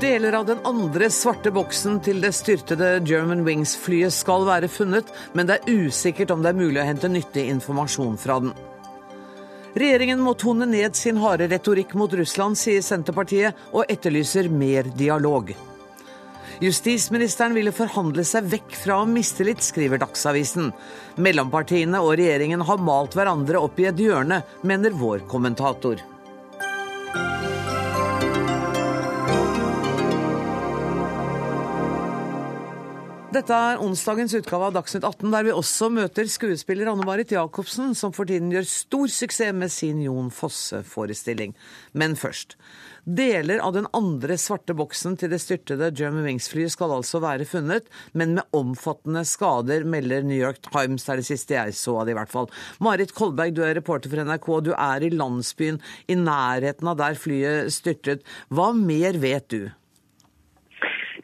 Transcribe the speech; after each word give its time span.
Deler 0.00 0.32
av 0.32 0.46
den 0.46 0.58
andre 0.64 1.10
svarte 1.12 1.50
boksen 1.52 1.98
til 2.00 2.22
det 2.24 2.30
styrtede 2.32 3.02
German 3.04 3.42
Wings-flyet 3.44 4.14
skal 4.16 4.46
være 4.48 4.70
funnet, 4.72 5.10
men 5.36 5.48
det 5.50 5.58
er 5.58 5.82
usikkert 5.84 6.30
om 6.32 6.40
det 6.40 6.54
er 6.54 6.56
mulig 6.56 6.80
å 6.80 6.86
hente 6.88 7.10
nyttig 7.12 7.44
informasjon 7.52 8.16
fra 8.22 8.38
den. 8.40 8.54
Regjeringen 9.76 10.22
må 10.24 10.32
tone 10.40 10.64
ned 10.70 10.96
sin 10.96 11.20
harde 11.20 11.50
retorikk 11.52 11.92
mot 12.00 12.14
Russland, 12.16 12.56
sier 12.56 12.80
Senterpartiet, 12.80 13.58
og 13.76 13.92
etterlyser 13.92 14.48
mer 14.48 14.88
dialog. 14.96 15.52
Justisministeren 16.64 17.52
ville 17.56 17.72
forhandle 17.76 18.24
seg 18.24 18.48
vekk 18.54 18.78
fra 18.80 19.02
mistillit, 19.04 19.60
skriver 19.64 20.00
Dagsavisen. 20.00 20.72
Mellompartiene 21.20 22.00
og 22.00 22.16
regjeringen 22.16 22.64
har 22.64 22.80
malt 22.80 23.18
hverandre 23.20 23.60
opp 23.60 23.76
i 23.80 23.90
et 23.92 24.00
hjørne, 24.00 24.40
mener 24.64 24.96
vår 24.96 25.28
kommentator. 25.28 26.00
Dette 33.30 33.54
er 33.54 33.78
onsdagens 33.78 34.32
utgave 34.34 34.66
av 34.66 34.72
Dagsnytt 34.74 35.04
18, 35.06 35.28
der 35.30 35.44
vi 35.46 35.52
også 35.54 35.86
møter 35.94 36.26
skuespiller 36.26 36.88
Anne 36.90 37.04
Marit 37.06 37.30
Jacobsen, 37.30 37.92
som 37.94 38.10
for 38.10 38.26
tiden 38.26 38.50
gjør 38.50 38.66
stor 38.66 39.12
suksess 39.14 39.54
med 39.54 39.70
sin 39.70 40.00
Jon 40.02 40.32
Fosse-forestilling. 40.34 41.54
Men 41.94 42.18
først. 42.18 42.56
Deler 43.06 43.62
av 43.62 43.76
den 43.78 43.86
andre 43.94 44.34
svarte 44.34 44.74
boksen 44.74 45.14
til 45.22 45.30
det 45.30 45.38
styrtede 45.44 45.92
German 45.94 46.26
Wings-flyet 46.26 46.74
skal 46.74 46.96
altså 46.98 47.22
være 47.22 47.46
funnet, 47.46 47.86
men 48.18 48.34
med 48.40 48.50
omfattende 48.50 49.22
skader, 49.22 49.86
melder 49.86 50.26
New 50.26 50.34
York 50.34 50.66
Times. 50.66 51.06
Det 51.06 51.14
er 51.14 51.22
det 51.22 51.30
siste 51.30 51.60
jeg 51.60 51.78
så 51.78 52.00
av 52.00 52.10
det, 52.10 52.16
i 52.16 52.18
hvert 52.18 52.34
fall. 52.34 52.50
Marit 52.82 53.14
Kolberg, 53.14 53.54
du 53.54 53.62
er 53.62 53.78
reporter 53.78 54.10
for 54.10 54.26
NRK. 54.26 54.54
Du 54.66 54.74
er 54.74 55.06
i 55.06 55.14
landsbyen 55.14 55.78
i 56.10 56.18
nærheten 56.18 56.90
av 56.90 56.98
der 56.98 57.14
flyet 57.14 57.70
styrtet. 57.78 58.26
Hva 58.50 58.72
mer 58.74 59.22
vet 59.22 59.54
du? 59.54 59.70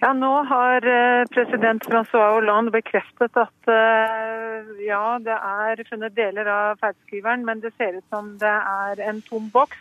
Ja, 0.00 0.12
Nå 0.12 0.30
har 0.44 0.84
eh, 0.86 1.24
president 1.32 1.84
Francois 1.88 2.34
Hollande 2.34 2.72
bekreftet 2.74 3.36
at 3.40 3.70
eh, 3.72 4.66
ja, 4.84 5.16
det 5.24 5.32
er 5.32 5.80
funnet 5.88 6.12
deler 6.16 6.50
av 6.52 6.82
ferdskriveren, 6.82 7.46
men 7.48 7.62
det 7.62 7.72
ser 7.78 7.96
ut 7.96 8.04
som 8.12 8.34
det 8.40 8.52
er 8.52 9.00
en 9.08 9.22
tom 9.24 9.48
boks. 9.54 9.78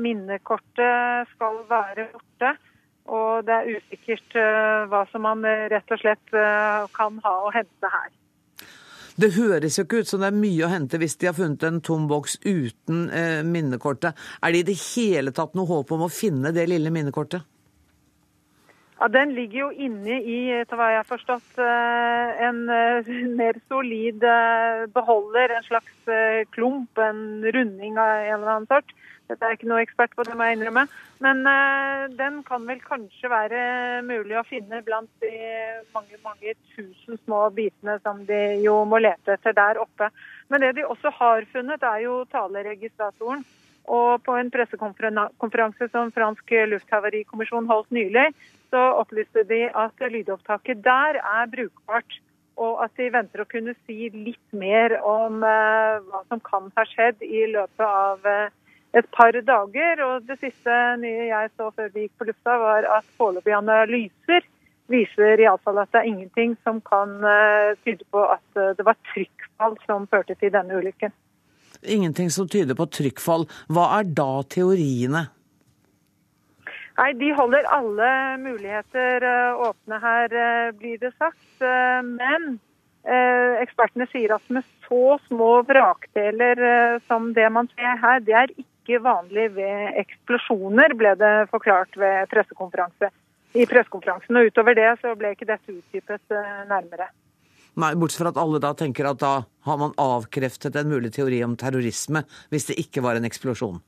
Minnekortet 0.00 1.28
skal 1.34 1.60
være 1.68 2.08
borte, 2.14 2.54
og 3.12 3.44
det 3.44 3.58
er 3.58 3.70
usikkert 3.76 4.40
eh, 4.40 4.88
hva 4.88 5.02
som 5.12 5.26
man 5.28 5.44
rett 5.44 5.92
og 5.92 6.00
slett 6.00 6.34
kan 6.96 7.20
ha 7.26 7.36
å 7.44 7.52
hente 7.52 7.92
her. 7.98 8.08
Det 9.20 9.34
høres 9.36 9.76
jo 9.76 9.84
ikke 9.84 10.00
ut 10.00 10.08
som 10.08 10.24
det 10.24 10.30
er 10.30 10.40
mye 10.40 10.64
å 10.64 10.72
hente 10.72 10.96
hvis 10.96 11.18
de 11.20 11.28
har 11.28 11.36
funnet 11.36 11.68
en 11.68 11.84
tom 11.84 12.08
boks 12.08 12.38
uten 12.46 13.10
minnekortet. 13.44 14.16
Er 14.40 14.54
det 14.54 14.64
i 14.64 14.68
det 14.72 14.80
hele 14.94 15.36
tatt 15.36 15.52
noe 15.58 15.68
håp 15.68 15.92
om 15.92 16.06
å 16.06 16.14
finne 16.14 16.54
det 16.56 16.70
lille 16.70 16.88
minnekortet? 16.94 17.44
Ja, 19.00 19.08
Den 19.08 19.30
ligger 19.32 19.58
jo 19.62 19.68
inne 19.72 20.18
i 20.28 20.38
etter 20.52 20.76
hva 20.76 20.90
jeg 20.92 21.00
har 21.00 21.06
forstått, 21.08 21.54
eh, 21.56 22.40
en 22.44 22.66
eh, 22.68 23.06
mer 23.40 23.56
solid 23.72 24.20
eh, 24.28 24.82
beholder. 24.92 25.54
En 25.56 25.64
slags 25.64 26.10
klump, 26.52 27.00
en 27.00 27.40
runding 27.56 27.96
av 27.96 28.26
en 28.26 28.34
eller 28.34 28.50
annen 28.56 28.68
sort. 28.68 28.92
Dette 29.30 29.46
er 29.46 29.56
ikke 29.56 29.70
noe 29.70 29.80
ekspert 29.80 30.12
på, 30.18 30.26
det 30.26 30.34
må 30.36 30.44
jeg 30.44 30.58
innrømme. 30.58 30.84
Men 31.22 31.44
den 32.18 32.40
kan 32.42 32.64
vel 32.66 32.80
kanskje 32.82 33.30
være 33.30 33.60
mulig 34.02 34.34
å 34.34 34.42
finne 34.48 34.80
blant 34.82 35.22
de 35.22 35.30
mange 35.94 36.18
mange 36.24 36.56
tusen 36.72 37.20
små 37.22 37.44
bitene 37.54 38.00
som 38.02 38.24
de 38.26 38.40
jo 38.64 38.80
må 38.90 38.98
lete 38.98 39.36
etter 39.36 39.54
der 39.54 39.78
oppe. 39.78 40.10
Men 40.50 40.64
det 40.64 40.72
de 40.80 40.88
også 40.88 41.12
har 41.20 41.46
funnet, 41.52 41.86
er 41.86 42.02
jo 42.08 42.24
taleregistratoren. 42.34 43.46
Og 43.86 44.10
på 44.26 44.34
en 44.34 44.50
pressekonferanse 44.50 45.92
som 45.94 46.10
Fransk 46.16 46.50
lufthavarikommisjon 46.74 47.70
holdt 47.70 47.94
nylig, 47.94 48.32
så 48.70 48.82
opplyste 49.00 49.44
de 49.48 49.64
at 49.68 50.04
lydopptaket 50.12 50.82
der 50.84 51.18
er 51.20 51.50
brukbart. 51.50 52.20
Og 52.60 52.82
at 52.84 52.92
de 53.00 53.08
venter 53.12 53.40
å 53.40 53.48
kunne 53.48 53.72
si 53.86 54.10
litt 54.12 54.56
mer 54.56 54.98
om 55.06 55.40
uh, 55.40 56.00
hva 56.04 56.22
som 56.28 56.42
kan 56.44 56.68
ha 56.76 56.84
skjedd 56.88 57.22
i 57.24 57.46
løpet 57.48 57.84
av 57.86 58.26
uh, 58.26 58.50
et 58.96 59.08
par 59.16 59.32
dager. 59.32 60.02
Og 60.04 60.26
det 60.28 60.36
siste 60.42 60.76
nye 61.00 61.30
jeg 61.30 61.52
så 61.56 61.70
før 61.72 61.88
vi 61.94 62.04
gikk 62.04 62.18
på 62.20 62.28
lufta, 62.28 62.58
var 62.60 62.88
at 62.98 63.08
foreløpige 63.16 63.62
analyser 63.62 64.44
viser 64.90 65.40
iallfall 65.40 65.78
at 65.78 65.92
det 65.94 66.02
er 66.02 66.10
ingenting 66.10 66.56
som 66.66 66.82
kan 66.84 67.16
uh, 67.24 67.72
tyde 67.86 68.04
på 68.12 68.26
at 68.28 68.62
det 68.76 68.84
var 68.84 68.98
trykkfall 69.14 69.78
som 69.86 70.08
førte 70.10 70.36
til 70.36 70.52
denne 70.52 70.82
ulykken. 70.82 71.14
Ingenting 71.80 72.28
som 72.34 72.48
tyder 72.50 72.76
på 72.76 72.90
trykkfall. 72.92 73.46
Hva 73.72 73.86
er 74.00 74.10
da 74.12 74.42
teoriene? 74.52 75.30
Nei, 77.00 77.12
De 77.16 77.30
holder 77.32 77.64
alle 77.72 78.08
muligheter 78.42 79.24
eh, 79.24 79.60
åpne 79.68 79.98
her, 80.02 80.34
eh, 80.36 80.72
blir 80.76 80.98
det 81.00 81.14
sagt. 81.16 81.46
Eh, 81.60 82.02
men 82.04 82.58
ekspertene 83.00 84.04
sier 84.10 84.34
at 84.34 84.50
med 84.52 84.66
så 84.84 85.14
små 85.24 85.62
vrakdeler 85.64 86.60
som 87.08 87.30
det 87.32 87.46
man 87.48 87.70
ser 87.72 87.96
her, 88.02 88.18
det 88.20 88.34
er 88.36 88.52
ikke 88.60 88.98
vanlig 89.00 89.46
ved 89.54 89.96
eksplosjoner, 90.02 90.92
ble 91.00 91.14
det 91.16 91.30
forklart 91.48 91.96
ved 91.96 92.28
pressekonferanse. 92.28 93.08
I 93.56 93.64
pressekonferansen. 93.66 94.36
Og 94.36 94.50
utover 94.52 94.76
det 94.76 94.90
så 95.00 95.14
ble 95.16 95.32
ikke 95.32 95.48
dette 95.48 95.78
utdypet 95.78 96.36
nærmere. 96.68 97.08
Nei, 97.80 97.94
Bortsett 97.96 98.20
fra 98.20 98.34
at 98.34 98.42
alle 98.44 98.60
da 98.60 98.74
tenker 98.76 99.08
at 99.08 99.24
da 99.24 99.32
har 99.48 99.80
man 99.80 99.96
avkreftet 99.96 100.76
en 100.76 100.92
mulig 100.92 101.14
teori 101.16 101.40
om 101.46 101.56
terrorisme, 101.56 102.26
hvis 102.52 102.68
det 102.68 102.82
ikke 102.84 103.00
var 103.06 103.16
en 103.16 103.24
eksplosjon. 103.30 103.80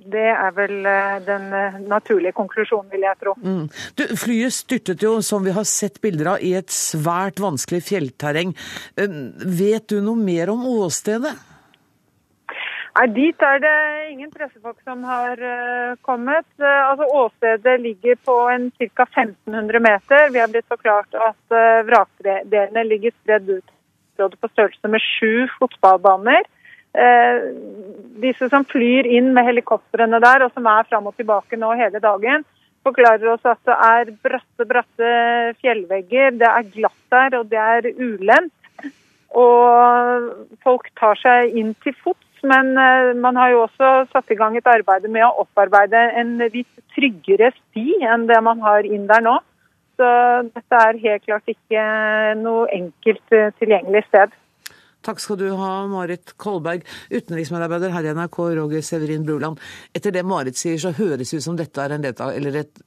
Det 0.00 0.28
er 0.32 0.52
vel 0.56 0.86
eh, 0.88 1.18
den 1.26 1.52
eh, 1.52 1.76
naturlige 1.90 2.32
konklusjonen, 2.36 2.88
vil 2.92 3.04
jeg 3.04 3.18
tro. 3.20 3.34
Mm. 3.36 3.66
Du, 3.98 4.04
flyet 4.16 4.56
styrtet 4.56 5.04
jo, 5.04 5.18
som 5.24 5.44
vi 5.44 5.54
har 5.56 5.66
sett 5.68 6.00
bilder 6.00 6.34
av, 6.34 6.42
i 6.44 6.54
et 6.56 6.72
svært 6.72 7.40
vanskelig 7.42 7.82
fjellterreng. 7.90 8.54
Eh, 8.96 9.16
vet 9.44 9.88
du 9.92 10.00
noe 10.04 10.16
mer 10.16 10.52
om 10.54 10.64
åstedet? 10.70 11.34
Nei, 12.96 13.06
Dit 13.14 13.42
er 13.46 13.60
det 13.62 13.74
ingen 14.10 14.32
pressefolk 14.34 14.80
som 14.84 15.04
har 15.06 15.38
kommet. 16.02 16.48
Altså, 16.58 17.06
Åstedet 17.20 17.76
ligger 17.80 18.18
på 18.26 18.34
en 18.50 18.66
ca. 18.80 19.06
1500 19.06 19.80
meter. 19.84 20.32
Vi 20.34 20.40
har 20.42 20.50
blitt 20.50 20.66
forklart 20.68 21.14
at 21.14 21.54
vrakdelene 21.86 22.82
ligger 22.88 23.14
spredd 23.14 23.52
ut 23.60 23.76
på 24.18 24.50
størrelse 24.50 24.90
med 24.90 25.06
sju 25.06 25.46
fotballbaner. 25.60 26.50
Eh, 26.90 27.42
disse 28.20 28.48
som 28.50 28.64
flyr 28.66 29.06
inn 29.06 29.30
med 29.34 29.46
helikoptrene 29.46 30.18
der, 30.22 30.44
og 30.44 30.54
som 30.56 30.66
er 30.66 30.88
fram 30.88 31.06
og 31.06 31.14
tilbake 31.18 31.58
nå 31.58 31.70
hele 31.78 32.02
dagen, 32.02 32.44
forklarer 32.86 33.34
oss 33.34 33.44
at 33.46 33.60
det 33.68 33.76
er 33.76 34.10
bratte, 34.24 34.66
bratte 34.66 35.12
fjellvegger, 35.60 36.34
det 36.40 36.48
er 36.48 36.72
glatt 36.74 37.04
der, 37.12 37.38
og 37.38 37.52
det 37.52 37.60
er 37.60 37.90
ulendt. 38.00 38.54
Og 39.30 40.56
folk 40.64 40.88
tar 40.98 41.18
seg 41.20 41.54
inn 41.54 41.76
til 41.84 41.94
fots, 42.02 42.26
men 42.42 42.72
eh, 42.74 43.12
man 43.14 43.38
har 43.38 43.52
jo 43.52 43.64
også 43.68 43.92
satt 44.10 44.32
i 44.32 44.38
gang 44.38 44.56
et 44.58 44.66
arbeid 44.66 45.06
med 45.06 45.28
å 45.28 45.44
opparbeide 45.44 46.08
en 46.18 46.38
litt 46.40 46.72
tryggere 46.96 47.52
sti 47.54 48.00
enn 48.02 48.26
det 48.26 48.40
man 48.42 48.64
har 48.64 48.88
inn 48.88 49.06
der 49.06 49.22
nå. 49.22 49.36
Så 50.00 50.10
dette 50.48 50.82
er 50.88 51.02
helt 51.04 51.26
klart 51.28 51.50
ikke 51.52 51.82
noe 52.40 52.66
enkelt 52.74 53.36
eh, 53.36 53.52
tilgjengelig 53.60 54.06
sted. 54.08 54.34
Takk 55.06 55.20
skal 55.22 55.38
du 55.40 55.46
ha, 55.56 55.70
Marit 55.88 56.34
Kolberg, 56.40 56.84
utenriksmedarbeider 57.08 57.94
her 57.94 58.08
i 58.08 58.14
NRK, 58.16 58.38
Roger 58.58 58.84
Severin 58.84 59.24
Bruland. 59.24 59.60
Etter 59.96 60.12
det 60.12 60.26
Marit 60.28 60.60
sier, 60.60 60.76
så 60.80 60.92
høres 60.96 61.32
det 61.32 61.40
ut 61.40 61.46
som 61.46 61.56
dette 61.56 61.80
er 61.80 61.96
en 61.96 62.04
leta, 62.04 62.28
eller 62.36 62.60
et 62.60 62.82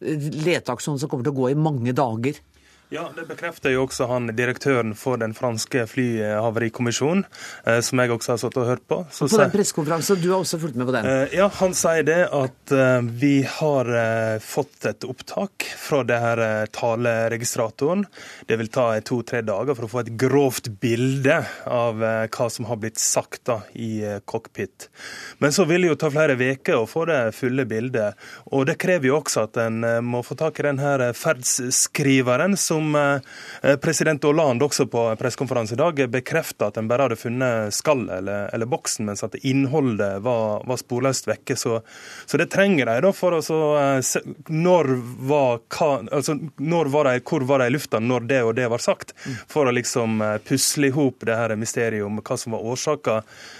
leteaksjon 0.00 1.00
som 1.00 1.10
kommer 1.10 1.26
til 1.26 1.34
å 1.34 1.40
gå 1.42 1.50
i 1.52 1.58
mange 1.58 1.92
dager. 1.96 2.40
Ja, 2.90 3.04
Det 3.14 3.22
bekrefter 3.28 3.70
jo 3.70 3.84
også 3.84 4.08
han 4.10 4.32
direktøren 4.34 4.96
for 4.98 5.20
den 5.20 5.30
franske 5.30 5.84
flyhavarikommisjonen, 5.86 7.22
eh, 7.62 7.78
som 7.86 8.00
jeg 8.02 8.10
også 8.10 8.32
har 8.32 8.40
satt 8.42 8.56
og 8.58 8.64
hørt 8.66 8.82
på. 8.90 8.96
Så 9.14 9.28
på 9.30 9.38
den 9.38 9.52
pressekonferansen, 9.52 10.18
du 10.18 10.32
har 10.32 10.40
også 10.42 10.58
fulgt 10.58 10.74
med 10.74 10.88
på 10.88 10.96
den? 10.96 11.06
Eh, 11.06 11.36
ja, 11.38 11.46
han 11.60 11.76
sier 11.78 12.02
det 12.02 12.18
at 12.34 12.74
eh, 12.74 13.06
vi 13.22 13.44
har 13.46 13.90
fått 14.42 14.88
et 14.90 15.06
opptak 15.06 15.68
fra 15.78 16.00
det 16.02 16.18
her 16.18 16.42
taleregistratoren. 16.74 18.02
Det 18.50 18.58
vil 18.58 18.72
ta 18.74 18.88
to-tre 19.06 19.44
dager 19.46 19.78
for 19.78 19.86
å 19.86 19.92
få 19.92 20.02
et 20.02 20.10
grovt 20.18 20.72
bilde 20.82 21.38
av 21.70 22.02
hva 22.02 22.50
som 22.50 22.66
har 22.66 22.80
blitt 22.82 22.98
sagt 22.98 23.44
da 23.46 23.60
i 23.78 24.02
cockpit. 24.26 24.88
Men 25.38 25.54
så 25.54 25.68
vil 25.70 25.86
det 25.86 25.92
jo 25.92 26.00
ta 26.00 26.10
flere 26.10 26.34
uker 26.34 26.80
å 26.80 26.90
få 26.90 27.06
det 27.06 27.20
fulle 27.38 27.68
bildet. 27.70 28.18
Og 28.50 28.66
det 28.66 28.80
krever 28.82 29.12
jo 29.12 29.20
også 29.20 29.46
at 29.46 29.62
en 29.62 29.84
må 30.02 30.24
få 30.26 30.34
tak 30.40 30.58
i 30.58 30.66
den 30.66 30.82
her 30.82 31.06
ferdsskriveren 31.14 32.58
som 32.58 32.79
som 32.80 33.20
eh, 33.62 33.76
president 33.76 34.22
Hollande 34.24 34.64
også 34.64 34.86
på 34.86 35.04
pressekonferanse 35.18 35.74
i 35.74 35.80
dag 35.80 36.00
bekrefta 36.10 36.70
at 36.70 36.78
en 36.80 36.88
bare 36.88 37.08
hadde 37.08 37.18
funnet 37.20 37.74
skallet 37.74 38.18
eller, 38.18 38.48
eller, 38.54 38.66
boksen, 38.70 39.06
mens 39.06 39.24
at 39.26 39.36
innholdet 39.42 40.20
var, 40.24 40.64
var 40.66 40.80
sporløst 40.80 41.28
vekke. 41.28 41.56
Så, 41.56 41.80
så, 42.26 42.40
det 42.40 42.50
trenger 42.52 42.88
de 42.88 42.98
da 43.04 43.12
for 43.16 43.36
å 43.36 43.42
så 43.44 43.60
eh, 43.80 44.00
når 44.48 44.92
var, 45.28 45.62
hva, 45.76 45.90
altså, 46.10 46.38
når 46.58 46.92
var 46.92 47.10
de, 47.10 47.20
Hvor 47.30 47.44
var 47.46 47.60
de 47.60 47.70
i 47.70 47.74
lufta 47.74 48.00
når 48.00 48.28
det 48.30 48.42
og 48.46 48.54
det 48.58 48.68
var 48.72 48.82
sagt? 48.82 49.14
For 49.50 49.68
å 49.68 49.74
liksom 49.74 50.20
eh, 50.24 50.36
pusle 50.44 50.90
i 50.90 50.94
hop 50.94 51.26
det 51.28 51.36
her 51.36 51.56
mysteriet 51.60 52.06
om 52.06 52.20
hva 52.20 52.38
som 52.40 52.56
var 52.56 52.68
årsaka 52.72 53.20
Eh, 53.20 53.59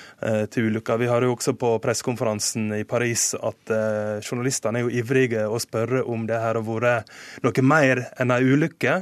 til 0.53 0.69
ulykka. 0.69 0.99
Vi 1.01 1.09
har 1.09 1.25
jo 1.25 1.33
også 1.35 1.55
på 1.57 1.73
pressekonferansen 1.83 2.71
i 2.77 2.85
Paris 2.89 3.31
at 3.39 3.73
eh, 3.73 4.21
journalistene 4.21 4.81
er 4.81 4.87
jo 4.87 4.93
ivrige 5.03 5.47
å 5.49 5.59
spørre 5.63 6.03
om 6.09 6.27
det 6.29 6.39
her 6.41 6.59
har 6.59 6.67
vært 6.67 7.11
noe 7.45 7.65
mer 7.65 8.03
enn 8.21 8.35
ei 8.35 8.41
ulykke. 8.45 8.97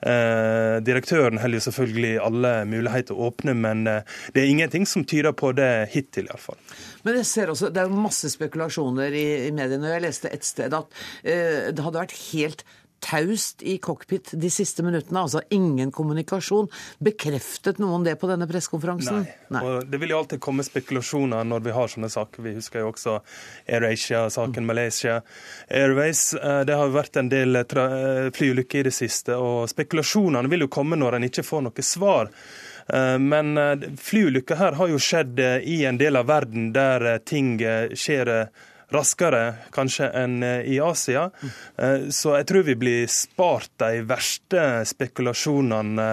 Eh, 0.00 0.76
direktøren 0.84 1.40
holder 1.42 1.60
jo 1.60 1.66
selvfølgelig 1.68 2.12
alle 2.24 2.52
muligheter 2.68 3.18
åpne, 3.28 3.56
men 3.58 3.86
eh, 3.90 4.18
det 4.34 4.44
er 4.44 4.52
ingenting 4.52 4.88
som 4.88 5.06
tyder 5.08 5.34
på 5.36 5.52
det 5.56 5.70
hittil, 5.92 6.28
iallfall. 6.30 6.60
Men 7.02 7.18
jeg 7.20 7.28
ser 7.30 7.52
også, 7.52 7.72
Det 7.72 7.82
er 7.82 7.92
masse 7.94 8.30
spekulasjoner 8.30 9.12
i, 9.12 9.26
i 9.48 9.50
mediene. 9.54 9.88
og 9.88 9.96
Jeg 9.96 10.06
leste 10.06 10.30
et 10.32 10.46
sted 10.46 10.74
at 10.76 11.02
eh, 11.22 11.72
det 11.72 11.84
hadde 11.84 12.04
vært 12.04 12.18
helt 12.32 12.64
taust 13.02 13.62
i 13.62 13.76
cockpit 13.82 14.30
de 14.38 14.50
siste 14.50 14.84
minuttene, 14.86 15.24
altså 15.24 15.42
ingen 15.50 15.90
kommunikasjon. 15.92 16.68
Bekreftet 17.02 17.80
noen 17.82 18.06
det 18.06 18.14
på 18.20 18.30
denne 18.30 18.46
pressekonferansen? 18.48 19.24
Nei. 19.24 19.36
Nei. 19.52 19.62
Og 19.66 19.90
det 19.90 20.00
vil 20.00 20.14
jo 20.14 20.20
alltid 20.22 20.42
komme 20.42 20.64
spekulasjoner 20.66 21.46
når 21.48 21.66
vi 21.66 21.76
har 21.76 21.92
sånne 21.92 22.10
saker. 22.12 22.46
Vi 22.46 22.54
husker 22.56 22.84
jo 22.84 22.92
også 22.92 23.18
AirAsia-saken, 23.66 24.66
Malaysia 24.66 25.20
Airways. 25.68 26.32
Eh, 26.34 26.60
det 26.68 26.78
har 26.78 26.88
jo 26.88 26.96
vært 26.96 27.18
en 27.20 27.30
del 27.32 27.62
eh, 27.62 28.28
flyulykker 28.34 28.82
i 28.82 28.88
det 28.88 28.96
siste, 28.96 29.36
og 29.36 29.70
spekulasjonene 29.72 30.50
vil 30.52 30.66
jo 30.66 30.72
komme 30.72 30.98
når 31.00 31.18
en 31.18 31.30
ikke 31.30 31.46
får 31.46 31.66
noe 31.66 31.86
svar. 31.86 32.30
Eh, 32.86 33.16
men 33.18 33.54
flyulykker 33.98 34.60
her 34.62 34.78
har 34.78 34.92
jo 34.92 35.00
skjedd 35.02 35.42
i 35.42 35.82
en 35.88 35.98
del 36.00 36.20
av 36.20 36.30
verden 36.30 36.70
der 36.76 37.16
ting 37.26 37.56
skjer 37.58 38.36
raskere 38.92 39.42
kanskje 39.74 40.08
enn 40.22 40.42
eh, 40.42 40.66
i 40.74 40.78
Asia. 40.80 41.28
Eh, 41.76 42.08
så 42.10 42.36
jeg 42.38 42.48
tror 42.48 42.66
vi 42.66 42.76
blir 42.78 43.06
spart 43.10 43.72
de 43.82 44.02
verste 44.08 44.82
spekulasjonene. 44.88 46.10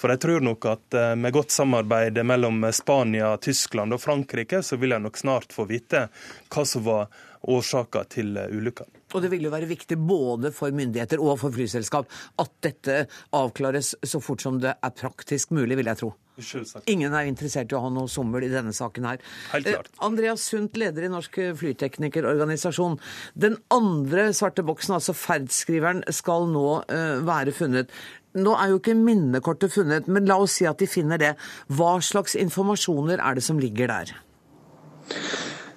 For 0.00 0.14
jeg 0.14 0.22
tror 0.24 0.44
nok 0.48 0.68
at 0.72 0.98
eh, 0.98 1.12
med 1.20 1.34
godt 1.36 1.54
samarbeid 1.54 2.18
mellom 2.26 2.64
Spania, 2.74 3.34
Tyskland 3.36 3.96
og 3.96 4.02
Frankrike, 4.02 4.62
så 4.62 4.80
vil 4.80 4.96
jeg 4.96 5.04
nok 5.04 5.20
snart 5.20 5.54
få 5.54 5.68
vite 5.70 6.08
hva 6.52 6.66
som 6.68 6.86
var 6.86 7.08
årsaka 7.50 8.04
til 8.12 8.36
ulykka. 8.36 8.86
Og 9.14 9.22
det 9.22 9.30
vil 9.30 9.46
jo 9.46 9.52
være 9.52 9.68
viktig 9.70 9.98
både 10.00 10.50
for 10.54 10.74
myndigheter 10.74 11.22
og 11.22 11.38
for 11.42 11.54
flyselskap 11.54 12.10
at 12.42 12.52
dette 12.64 13.04
avklares 13.36 13.94
så 14.02 14.20
fort 14.22 14.42
som 14.42 14.58
det 14.62 14.74
er 14.74 14.94
praktisk 14.98 15.54
mulig, 15.54 15.78
vil 15.78 15.90
jeg 15.92 16.00
tro. 16.02 16.14
Selvsagt. 16.34 16.88
Ingen 16.90 17.14
er 17.14 17.28
interessert 17.30 17.70
i 17.70 17.76
å 17.78 17.82
ha 17.84 17.90
noe 17.94 18.10
sommel 18.10 18.42
i 18.42 18.50
denne 18.50 18.72
saken 18.74 19.06
her. 19.06 19.22
Helt 19.52 19.68
klart. 19.68 19.90
Eh, 19.92 20.00
Andreas 20.02 20.48
Sundt, 20.50 20.74
leder 20.80 21.06
i 21.06 21.12
Norsk 21.12 21.38
flyteknikerorganisasjon. 21.60 22.98
Den 23.38 23.60
andre 23.74 24.32
svarte 24.34 24.66
boksen, 24.66 24.96
altså 24.98 25.14
ferdskriveren, 25.14 26.02
skal 26.10 26.48
nå 26.50 26.66
uh, 26.82 27.22
være 27.22 27.54
funnet. 27.54 27.94
Nå 28.34 28.56
er 28.58 28.72
jo 28.72 28.80
ikke 28.80 28.96
minnekortet 28.98 29.76
funnet, 29.76 30.10
men 30.10 30.26
la 30.26 30.40
oss 30.42 30.58
si 30.58 30.66
at 30.66 30.82
de 30.82 30.90
finner 30.90 31.22
det. 31.22 31.34
Hva 31.70 32.00
slags 32.02 32.34
informasjoner 32.34 33.22
er 33.22 33.38
det 33.38 33.46
som 33.46 33.62
ligger 33.62 33.92
der? 33.92 34.16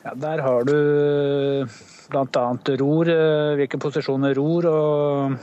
Ja, 0.08 0.16
Der 0.16 0.40
har 0.40 0.64
du 0.64 0.78
bl.a. 2.08 2.48
ror, 2.80 3.10
eh, 3.12 3.54
hvilke 3.60 3.80
posisjoner 3.84 4.38
ror 4.40 4.68
og, 4.72 5.38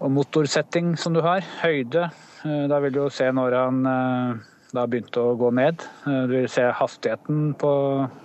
og 0.00 0.12
motorsetting 0.16 0.94
som 0.96 1.12
du 1.12 1.20
har. 1.20 1.44
Høyde, 1.60 2.08
Eh, 2.42 2.64
da 2.68 2.80
vil 2.82 2.94
du 2.94 3.04
se 3.14 3.28
når 3.34 3.54
han 3.54 3.86
eh, 3.86 4.40
da 4.72 4.86
begynte 4.88 5.20
å 5.20 5.34
gå 5.38 5.50
ned. 5.54 5.82
Du 6.06 6.32
vil 6.32 6.48
se 6.48 6.64
hastigheten 6.72 7.52
på 7.60 7.72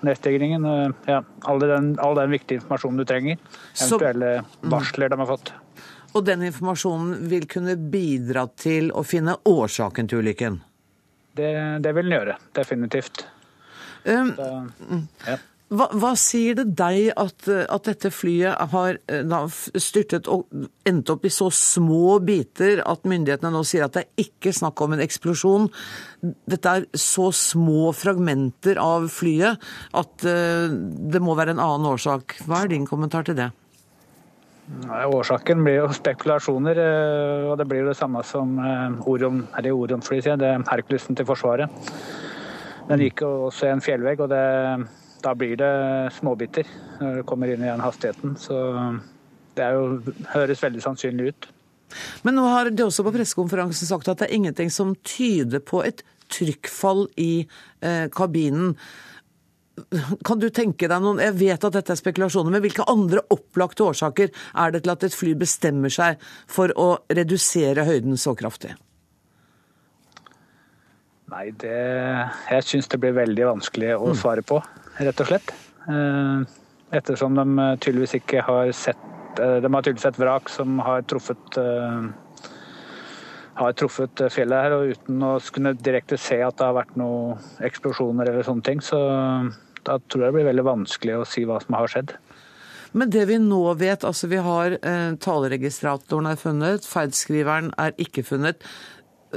nedstigningen. 0.08 0.64
Ja, 1.10 1.20
all, 1.44 1.60
den, 1.60 1.90
all 2.00 2.16
den 2.16 2.32
viktige 2.32 2.62
informasjonen 2.62 3.02
du 3.02 3.06
trenger. 3.10 3.42
Eventuelle 3.76 4.30
mm. 4.46 4.70
varsler 4.72 5.12
de 5.12 5.20
har 5.20 5.28
fått. 5.28 5.52
Og 6.16 6.24
den 6.24 6.46
informasjonen 6.48 7.28
vil 7.28 7.50
kunne 7.52 7.76
bidra 7.76 8.46
til 8.56 8.94
å 8.96 9.04
finne 9.04 9.36
årsaken 9.44 10.08
til 10.08 10.24
ulykken? 10.24 10.62
Det, 11.36 11.52
det 11.84 11.92
vil 11.94 12.08
den 12.08 12.16
gjøre, 12.16 12.38
definitivt. 12.56 13.28
Så, 14.08 14.50
ja. 15.28 15.38
Hva, 15.68 15.90
hva, 16.00 16.14
sier 16.16 16.56
det 16.56 16.70
deg 16.80 17.10
at, 17.20 17.44
at 17.52 17.88
dette 17.90 18.08
flyet 18.16 18.56
har 18.72 19.00
eh, 19.12 19.56
styrtet 19.84 20.30
og 20.32 20.46
endt 20.88 21.10
opp 21.12 21.26
i 21.28 21.32
så 21.34 21.50
små 21.52 22.22
biter 22.24 22.80
at 22.88 23.04
myndighetene 23.04 23.52
nå 23.52 23.66
sier 23.68 23.84
at 23.84 23.98
det 23.98 24.06
er 24.06 24.30
ikke 24.30 24.54
snakk 24.56 24.80
om 24.86 24.96
en 24.96 25.04
eksplosjon? 25.04 25.68
Dette 26.24 26.72
er 26.72 26.88
så 26.96 27.28
små 27.36 27.92
fragmenter 27.92 28.80
av 28.80 29.10
flyet 29.12 29.60
at 29.92 30.24
uh, 30.24 30.72
det 30.72 31.22
må 31.24 31.36
være 31.36 31.58
en 31.58 31.64
annen 31.66 31.90
årsak. 31.92 32.38
Hva 32.48 32.64
er 32.64 32.72
din 32.72 32.88
kommentar 32.88 33.28
til 33.28 33.36
det? 33.38 33.50
Årsaken 34.88 35.68
blir 35.68 35.82
jo 35.82 35.92
spekulasjoner, 36.00 36.80
eh, 36.80 37.50
og 37.52 37.60
det 37.60 37.68
blir 37.68 37.84
det 37.92 37.98
samme 38.00 38.24
som 38.28 38.56
Orion, 39.04 39.44
Orion-flyet, 39.52 40.40
det 40.40 40.54
er 40.54 40.66
Herkulesen 40.72 41.20
til 41.20 41.28
Forsvaret. 41.28 41.76
Den 42.88 43.04
jo 43.04 43.30
også 43.50 43.68
i 43.68 43.74
en 43.74 43.84
fjellvegg, 43.84 44.24
og 44.24 44.32
det 44.32 44.46
da 45.24 45.34
blir 45.36 45.58
det 45.60 45.74
småbiter 46.18 46.68
når 47.02 47.20
det 47.20 47.28
kommer 47.28 47.52
inn 47.52 47.64
i 47.64 47.70
den 47.70 47.84
hastigheten. 47.84 48.36
Så 48.40 48.58
det 49.58 49.70
jo, 49.74 50.14
høres 50.34 50.62
veldig 50.64 50.84
sannsynlig 50.84 51.32
ut. 51.32 51.50
Men 52.28 52.38
nå 52.38 52.46
har 52.52 52.70
de 52.70 52.86
også 52.86 53.06
på 53.06 53.14
pressekonferansen 53.16 53.90
sagt 53.90 54.10
at 54.12 54.22
det 54.22 54.28
er 54.28 54.38
ingenting 54.38 54.72
som 54.74 54.94
tyder 55.08 55.64
på 55.64 55.82
et 55.88 56.04
trykkfall 56.34 57.06
i 57.24 57.48
eh, 57.82 58.08
kabinen. 58.14 58.76
Kan 60.28 60.42
du 60.42 60.50
tenke 60.50 60.90
deg 60.90 61.04
noen, 61.04 61.22
Jeg 61.22 61.38
vet 61.38 61.64
at 61.64 61.76
dette 61.78 61.94
er 61.94 62.00
spekulasjoner, 62.00 62.52
men 62.52 62.64
hvilke 62.66 62.86
andre 62.90 63.24
opplagte 63.34 63.86
årsaker 63.86 64.34
er 64.34 64.74
det 64.74 64.84
til 64.84 64.94
at 64.94 65.08
et 65.08 65.16
fly 65.16 65.36
bestemmer 65.38 65.94
seg 65.94 66.20
for 66.50 66.74
å 66.76 66.90
redusere 67.14 67.88
høyden 67.88 68.20
så 68.20 68.36
kraftig? 68.36 68.74
Nei, 71.32 71.50
det 71.60 71.76
Jeg 71.76 72.64
syns 72.64 72.88
det 72.92 73.00
blir 73.04 73.16
veldig 73.18 73.50
vanskelig 73.50 73.96
å 73.98 74.14
mm. 74.14 74.20
svare 74.20 74.46
på 74.48 74.62
rett 74.98 75.20
og 75.22 75.30
slett. 75.30 75.52
Eh, 75.92 76.46
ettersom 76.98 77.36
de 77.38 77.68
tydeligvis 77.84 78.16
ikke 78.18 78.46
har 78.48 78.72
sett 78.76 79.42
eh, 79.42 79.60
De 79.62 79.70
har 79.70 79.84
tydeligvis 79.84 80.08
et 80.10 80.22
vrak 80.22 80.50
som 80.50 80.80
har 80.86 81.04
truffet 81.10 81.60
eh, 81.62 82.08
har 83.58 83.74
truffet 83.74 84.22
fjellet 84.30 84.68
her, 84.68 84.76
og 84.76 84.92
uten 84.94 85.24
å 85.26 85.32
kunne 85.54 85.74
direkte 85.74 86.20
se 86.22 86.38
at 86.46 86.60
det 86.60 86.66
har 86.68 86.76
vært 86.78 86.98
noen 87.00 87.40
eksplosjoner 87.66 88.30
eller 88.30 88.46
sånne 88.46 88.66
ting, 88.68 88.84
så 88.86 89.00
da 89.82 89.96
tror 89.98 90.28
jeg 90.28 90.30
det 90.30 90.36
blir 90.36 90.50
veldig 90.52 90.66
vanskelig 90.68 91.16
å 91.18 91.26
si 91.26 91.42
hva 91.48 91.58
som 91.64 91.78
har 91.80 91.90
skjedd. 91.90 92.14
Men 92.98 93.12
det 93.12 93.26
vi 93.30 93.38
nå 93.42 93.62
vet, 93.80 94.06
altså 94.08 94.30
vi 94.32 94.40
har 94.44 94.78
eh, 94.78 95.16
taleregistratoren 95.22 96.30
er 96.32 96.38
funnet, 96.40 96.86
ferdskriveren 96.88 97.74
er 97.82 97.98
ikke 98.02 98.24
funnet. 98.26 98.64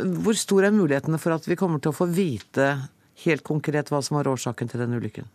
Hvor 0.01 0.39
stor 0.39 0.67
er 0.67 0.75
mulighetene 0.75 1.19
for 1.21 1.37
at 1.37 1.47
vi 1.49 1.59
kommer 1.59 1.83
til 1.83 1.93
å 1.93 1.97
få 1.97 2.09
vite 2.11 2.73
helt 3.25 3.45
konkret 3.45 3.91
hva 3.93 4.01
som 4.05 4.17
var 4.19 4.31
årsaken 4.31 4.71
til 4.71 4.83
den 4.83 4.97
ulykken? 4.97 5.29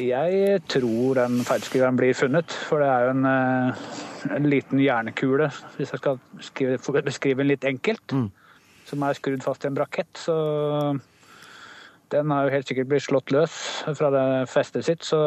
Jeg 0.00 0.60
tror 0.70 1.18
den 1.18 1.42
feilskriveren 1.44 1.98
blir 1.98 2.16
funnet. 2.16 2.52
For 2.68 2.80
det 2.80 2.88
er 2.88 3.04
jo 3.04 3.14
en, 3.14 3.26
eh, 3.28 3.82
en 4.36 4.48
liten 4.48 4.80
hjernekule, 4.80 5.50
hvis 5.76 5.92
jeg 5.92 6.00
skal 6.00 6.20
skrive, 6.40 7.02
beskrive 7.04 7.42
den 7.42 7.52
litt 7.52 7.64
enkelt, 7.68 8.06
mm. 8.12 8.30
som 8.88 9.02
er 9.02 9.18
skrudd 9.18 9.44
fast 9.44 9.64
i 9.64 9.68
en 9.68 9.76
brakett. 9.76 10.12
Så 10.16 10.36
den 12.14 12.30
har 12.30 12.46
jo 12.46 12.54
helt 12.54 12.70
sikkert 12.70 12.88
blitt 12.88 13.06
slått 13.06 13.34
løs 13.34 13.58
fra 13.98 14.10
det 14.14 14.26
festet 14.52 14.86
sitt. 14.86 15.04
Så 15.04 15.20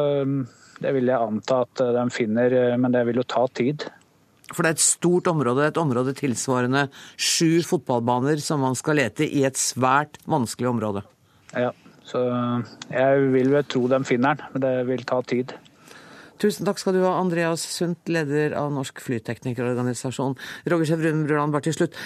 det 0.81 0.93
vil 0.93 1.09
jeg 1.09 1.17
anta 1.17 1.61
at 1.65 1.75
den 1.81 2.09
de 2.09 2.15
finner, 2.15 2.53
eh, 2.53 2.77
men 2.77 2.91
det 2.95 3.05
vil 3.05 3.21
jo 3.21 3.27
ta 3.27 3.45
tid. 3.47 3.89
For 4.53 4.63
det 4.63 4.69
er 4.69 4.77
et 4.77 4.83
stort 4.83 5.27
område, 5.27 5.67
et 5.67 5.79
område 5.81 6.13
tilsvarende 6.17 6.87
sju 7.19 7.63
fotballbaner 7.67 8.39
som 8.43 8.63
man 8.63 8.77
skal 8.79 8.99
lete 9.01 9.27
i 9.27 9.43
et 9.47 9.59
svært 9.59 10.19
vanskelig 10.29 10.69
område. 10.71 11.03
Ja, 11.51 11.73
så 12.07 12.21
jeg 12.91 13.31
vil 13.33 13.51
vel 13.51 13.65
tro 13.67 13.87
de 13.91 13.99
finner 14.07 14.37
den, 14.39 14.53
men 14.53 14.63
det 14.63 14.75
vil 14.87 15.03
ta 15.07 15.19
tid. 15.27 15.55
Tusen 16.37 16.67
takk 16.67 16.79
skal 16.79 16.93
du 16.93 17.01
ha, 17.01 17.15
Andreas 17.17 17.63
Sundt, 17.65 18.05
leder 18.13 18.53
av 18.59 18.69
Norsk 18.73 19.01
flyteknikerorganisasjon. 19.01 20.37
Roger 20.69 20.91
Sjevrum 20.91 21.25
Bruland, 21.25 21.55
bare 21.55 21.65
til 21.65 21.75
slutt. 21.79 21.97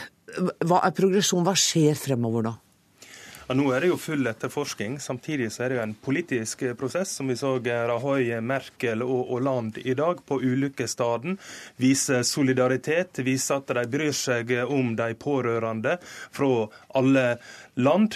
Hva 0.63 0.79
er 0.87 0.95
progresjon? 0.95 1.43
Hva 1.43 1.53
skjer 1.59 1.99
fremover 1.99 2.47
da? 2.47 2.53
Ja, 3.51 3.55
nå 3.59 3.65
er 3.75 3.83
det 3.83 3.89
jo 3.89 3.97
full 3.99 4.29
etterforsking. 4.29 4.93
Samtidig 5.03 5.49
så 5.51 5.65
er 5.65 5.73
det 5.73 5.75
jo 5.75 5.81
en 5.83 5.93
politisk 6.05 6.61
prosess, 6.79 7.09
som 7.17 7.27
vi 7.27 7.35
så 7.35 7.57
Rahoy, 7.59 8.29
Merkel 8.39 9.03
og 9.03 9.27
Hollande 9.27 9.83
i 9.83 9.91
dag 9.93 10.21
på 10.23 10.37
ulykkesstedet. 10.39 11.33
Viser 11.75 12.23
solidaritet, 12.23 13.19
viser 13.19 13.59
at 13.59 13.73
de 13.75 13.83
bryr 13.91 14.15
seg 14.15 14.55
om 14.63 14.95
de 14.95 15.09
pårørende 15.19 15.97
fra 16.31 16.49
alle 16.95 17.25
land. 17.75 18.15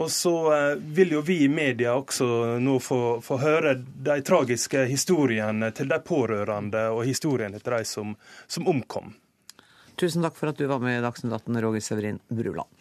Og 0.00 0.08
så 0.08 0.36
eh, 0.56 0.80
vil 0.80 1.18
jo 1.18 1.20
vi 1.20 1.42
i 1.44 1.52
media 1.52 1.92
også 1.92 2.56
nå 2.56 2.80
få, 2.80 3.20
få, 3.20 3.42
høre 3.44 3.74
de 3.76 4.22
tragiske 4.24 4.86
historiene 4.88 5.68
til 5.76 5.92
de 5.92 6.00
pårørende 6.00 6.88
og 6.96 7.04
historiene 7.04 7.60
til 7.60 7.76
de 7.76 7.84
som, 7.84 8.16
som 8.48 8.72
omkom. 8.72 9.12
Tusen 10.00 10.24
takk 10.24 10.40
for 10.40 10.48
at 10.48 10.56
du 10.56 10.64
var 10.64 10.80
med 10.80 10.96
i 10.96 11.04
Dagsnytt 11.04 11.42
18, 11.42 11.60
Roger 11.60 11.84
Severin 11.84 12.24
Bruland. 12.32 12.72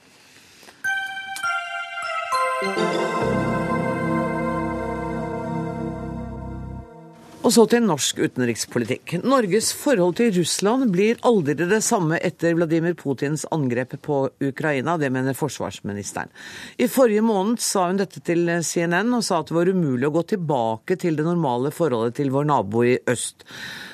Og 7.41 7.49
så 7.55 7.63
til 7.65 7.81
norsk 7.81 8.19
utenrikspolitikk. 8.21 9.15
Norges 9.25 9.71
forhold 9.73 10.19
til 10.19 10.29
Russland 10.35 10.91
blir 10.93 11.17
aldri 11.25 11.55
det 11.57 11.79
samme 11.81 12.19
etter 12.21 12.53
Vladimir 12.53 12.93
Putins 12.99 13.47
angrep 13.49 13.95
på 14.05 14.19
Ukraina. 14.45 14.93
Det 15.01 15.09
mener 15.09 15.33
forsvarsministeren. 15.33 16.29
I 16.77 16.85
forrige 16.85 17.25
måned 17.25 17.57
sa 17.65 17.87
hun 17.89 17.97
dette 17.97 18.21
til 18.21 18.45
CNN 18.61 19.09
og 19.17 19.25
sa 19.25 19.41
at 19.41 19.49
det 19.49 19.57
var 19.57 19.73
umulig 19.73 20.11
å 20.11 20.13
gå 20.13 20.23
tilbake 20.35 20.99
til 21.01 21.17
det 21.17 21.25
normale 21.25 21.73
forholdet 21.73 22.19
til 22.21 22.29
vår 22.29 22.45
nabo 22.53 22.85
i 22.85 22.99
øst. 23.09 23.47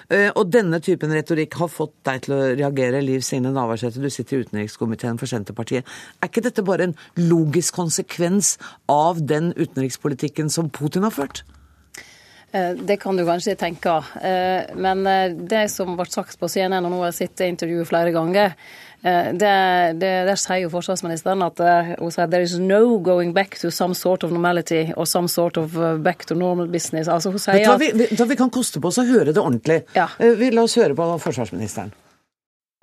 Eh, 0.08 0.30
og 0.40 0.48
denne 0.54 0.80
typen 0.84 1.12
retorikk 1.12 1.58
har 1.60 1.72
fått 1.72 1.96
deg 2.08 2.24
til 2.24 2.36
å 2.38 2.40
reagere, 2.54 3.04
Liv 3.04 3.26
Signe 3.28 3.52
Navarsete, 3.52 4.00
du 4.00 4.10
sitter 4.14 4.38
i 4.38 4.46
utenrikskomiteen 4.46 5.20
for 5.20 5.28
Senterpartiet. 5.28 5.88
Er 6.22 6.32
ikke 6.32 6.46
dette 6.46 6.64
bare 6.68 6.88
en 6.88 6.96
logisk 7.20 7.76
konsekvens 7.76 8.56
av 8.92 9.20
den 9.28 9.52
utenrikspolitikken 9.58 10.52
som 10.54 10.72
Putin 10.72 11.04
har 11.04 11.16
ført? 11.16 11.44
Eh, 12.56 12.72
det 12.80 13.02
kan 13.04 13.20
du 13.20 13.26
kanskje 13.28 13.58
tenke. 13.60 13.98
Eh, 14.24 14.72
men 14.80 15.04
det 15.52 15.66
som 15.74 15.98
ble 16.00 16.08
sagt 16.08 16.40
på 16.40 16.48
CNN, 16.48 16.86
og 16.86 16.94
nå 16.94 17.04
har 17.04 17.12
jeg 17.12 17.28
sett 17.28 17.48
intervjuet 17.50 17.92
flere 17.92 18.16
ganger, 18.16 18.56
det, 19.04 19.52
det, 20.02 20.10
der 20.28 20.40
sier 20.40 20.64
jo 20.66 20.72
forsvarsministeren 20.74 21.44
at 21.46 21.62
hun 22.00 22.12
sier 22.12 22.28
there 22.32 22.44
is 22.44 22.58
no 22.60 22.98
going 23.00 23.34
back 23.34 23.60
to 23.62 23.70
some 23.72 23.96
sort 23.96 24.24
of 24.24 24.34
normality 24.34 24.92
or 24.98 25.06
some 25.06 25.28
sort 25.28 25.58
of 25.58 25.78
back 26.04 26.26
to 26.26 26.36
normal 26.36 26.68
business. 26.68 27.08
Altså 27.08 27.32
hun 27.32 27.40
sier 27.40 27.62
at... 27.62 27.80
Vi, 27.80 27.92
vi, 27.94 28.10
vi 28.34 28.36
kan 28.36 28.50
koste 28.50 28.82
på 28.82 28.90
oss 28.90 28.98
å 28.98 29.06
høre 29.08 29.32
det 29.32 29.42
ordentlig. 29.42 29.84
Ja. 29.96 30.10
Vi, 30.18 30.50
la 30.52 30.66
oss 30.66 30.76
høre 30.80 30.98
på 30.98 31.08
forsvarsministeren. 31.24 31.94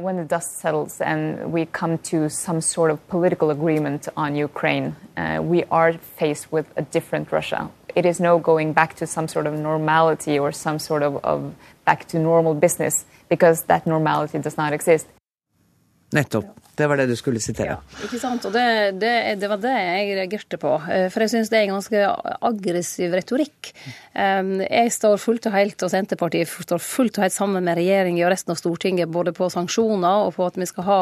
When 0.03 0.17
the 0.17 0.25
dust 0.25 0.59
settles 0.59 1.01
and 1.01 1.53
we 1.53 1.67
come 1.67 1.99
to 2.11 2.29
some 2.29 2.61
sort 2.61 2.91
of 2.91 2.99
political 3.09 3.51
agreement 3.51 4.09
on 4.17 4.35
Ukraine, 4.35 4.97
uh, 5.17 5.39
we 5.43 5.63
are 5.71 5.93
faced 6.19 6.51
with 6.53 6.67
a 6.77 6.83
different 6.83 7.31
Russia. 7.31 7.71
it 7.95 8.05
is 8.05 8.21
no 8.21 8.39
going 8.39 8.73
back 8.73 8.95
to 8.95 9.07
some 9.07 9.29
sort 9.29 9.47
of 9.47 9.55
normality 9.55 10.39
or 10.39 10.53
some 10.53 10.79
sort 10.79 11.03
of, 11.03 11.17
of 11.25 11.55
back 11.85 12.07
to 12.09 12.19
normal 12.19 12.55
business 12.55 13.05
because 13.29 13.65
that 13.65 13.87
normality 13.87 14.39
does 14.39 14.57
not 14.57 14.73
exist. 14.73 15.07
Nettopp. 16.15 16.53
Det 16.75 16.89
var 16.91 16.99
det 16.99 17.07
du 17.07 17.15
skulle 17.15 17.39
sitere. 17.43 17.77
Ja, 17.77 17.99
ikke 18.03 18.19
sant. 18.19 18.45
Og 18.49 18.55
det, 18.55 18.99
det, 18.99 19.13
det, 19.39 19.51
var 19.51 19.61
det 19.63 19.75
jeg 19.75 20.17
reagerte 20.19 20.59
på. 20.59 20.73
Eh, 20.91 21.07
for 21.13 21.23
jeg 21.23 21.31
syns 21.31 21.51
det 21.53 21.61
er 21.61 21.69
en 21.69 21.77
ganske 21.77 22.03
aggressiv 22.51 23.15
retorikk. 23.15 23.71
Jeg 24.15 24.91
står 24.95 25.19
fullt 25.19 25.49
og 25.51 25.55
helt, 25.57 25.83
og 25.83 25.91
Senterpartiet 25.91 26.51
står 26.51 26.83
fullt 26.83 27.19
og 27.19 27.25
helt 27.27 27.35
sammen 27.35 27.67
med 27.67 27.79
regjeringen 27.79 28.23
og 28.27 28.31
resten 28.31 28.55
av 28.55 28.59
Stortinget 28.61 29.11
både 29.11 29.33
på 29.35 29.49
sanksjoner 29.51 30.29
og 30.29 30.37
på 30.37 30.47
at 30.47 30.59
vi 30.59 30.69
skal 30.71 30.87
ha 30.87 30.99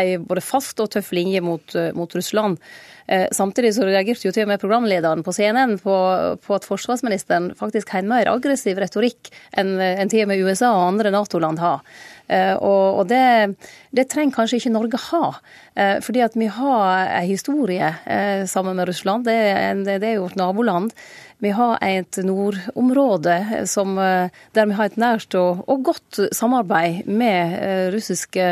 ei 0.00 0.16
både 0.20 0.44
fast 0.44 0.80
og 0.80 0.92
tøff 0.92 1.12
linje 1.16 1.42
mot, 1.44 1.76
eh, 1.76 1.92
mot 1.96 2.16
Russland. 2.16 2.60
Eh, 3.06 3.26
samtidig 3.36 3.74
så 3.76 3.84
reagerte 3.84 4.28
jo 4.28 4.32
til 4.32 4.46
og 4.46 4.52
med 4.54 4.62
programlederen 4.62 5.24
på 5.24 5.32
CNN 5.36 5.76
på, 5.82 5.96
på 6.40 6.56
at 6.56 6.64
forsvarsministeren 6.64 7.50
faktisk 7.58 7.92
har 7.92 8.00
en 8.00 8.08
mer 8.08 8.30
aggressiv 8.32 8.80
retorikk 8.80 9.28
enn 9.60 9.76
enn 9.76 10.08
til 10.08 10.24
og 10.24 10.32
med 10.32 10.40
USA 10.40 10.72
og 10.72 10.86
andre 10.94 11.12
Nato-land 11.12 11.60
har. 11.60 11.84
Eh, 12.26 12.54
og, 12.56 13.00
og 13.00 13.08
det, 13.10 13.56
det, 13.92 14.06
trenger 14.08 14.38
kanskje 14.38 14.60
ikke 14.60 14.72
Norge 14.72 15.00
ha. 15.10 15.26
Eh, 15.76 15.98
fordi 16.04 16.22
at 16.24 16.38
vi 16.38 16.48
har 16.48 17.10
ei 17.18 17.26
historie 17.28 17.92
sammen 18.48 18.78
med 18.78 18.88
Russland. 18.88 19.28
Det 19.28 19.36
er, 19.36 19.84
det 19.84 20.00
er 20.00 20.18
jo 20.18 20.30
et 20.30 20.40
naboland. 20.40 20.94
Vi 21.42 21.50
har 21.52 21.76
et 21.84 22.16
nordområde 22.24 23.66
som, 23.68 23.98
der 23.98 24.68
vi 24.70 24.76
har 24.78 24.88
et 24.88 24.96
nært 24.96 25.34
og, 25.36 25.64
og 25.68 25.82
godt 25.90 26.20
samarbeid 26.32 27.10
med 27.10 27.58
russiske 27.92 28.46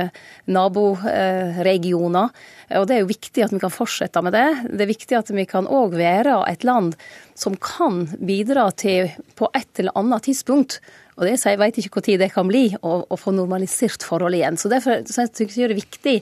naboregioner. 0.50 2.34
Og 2.76 2.88
Det 2.88 2.96
er 2.96 3.00
jo 3.00 3.08
viktig 3.08 3.46
at 3.46 3.54
vi 3.54 3.62
kan 3.62 3.72
fortsette 3.72 4.20
med 4.26 4.34
det. 4.36 4.48
Det 4.66 4.84
er 4.84 4.90
viktig 4.90 5.16
at 5.16 5.32
vi 5.32 5.46
kan 5.48 5.70
òg 5.70 5.96
være 5.96 6.42
et 6.50 6.66
land 6.68 6.98
som 7.38 7.56
kan 7.56 8.04
bidra 8.20 8.68
til, 8.76 9.14
på 9.40 9.48
et 9.56 9.80
eller 9.80 9.96
annet 9.96 10.28
tidspunkt, 10.28 10.82
og 11.22 11.28
det 11.28 11.36
jeg 11.38 11.58
vet 11.60 11.76
ikke 11.78 12.00
når 12.02 12.18
det 12.18 12.30
kan 12.34 12.48
bli, 12.48 12.62
å, 12.82 12.94
å 13.06 13.18
få 13.18 13.30
normalisert 13.34 14.02
forholdet 14.02 14.40
igjen. 14.40 14.58
Så 14.58 14.70
Derfor 14.72 15.04
så 15.06 15.22
jeg 15.22 15.30
synes 15.30 15.58
jeg 15.58 15.70
det 15.70 15.76
er 15.76 15.78
viktig 15.78 16.14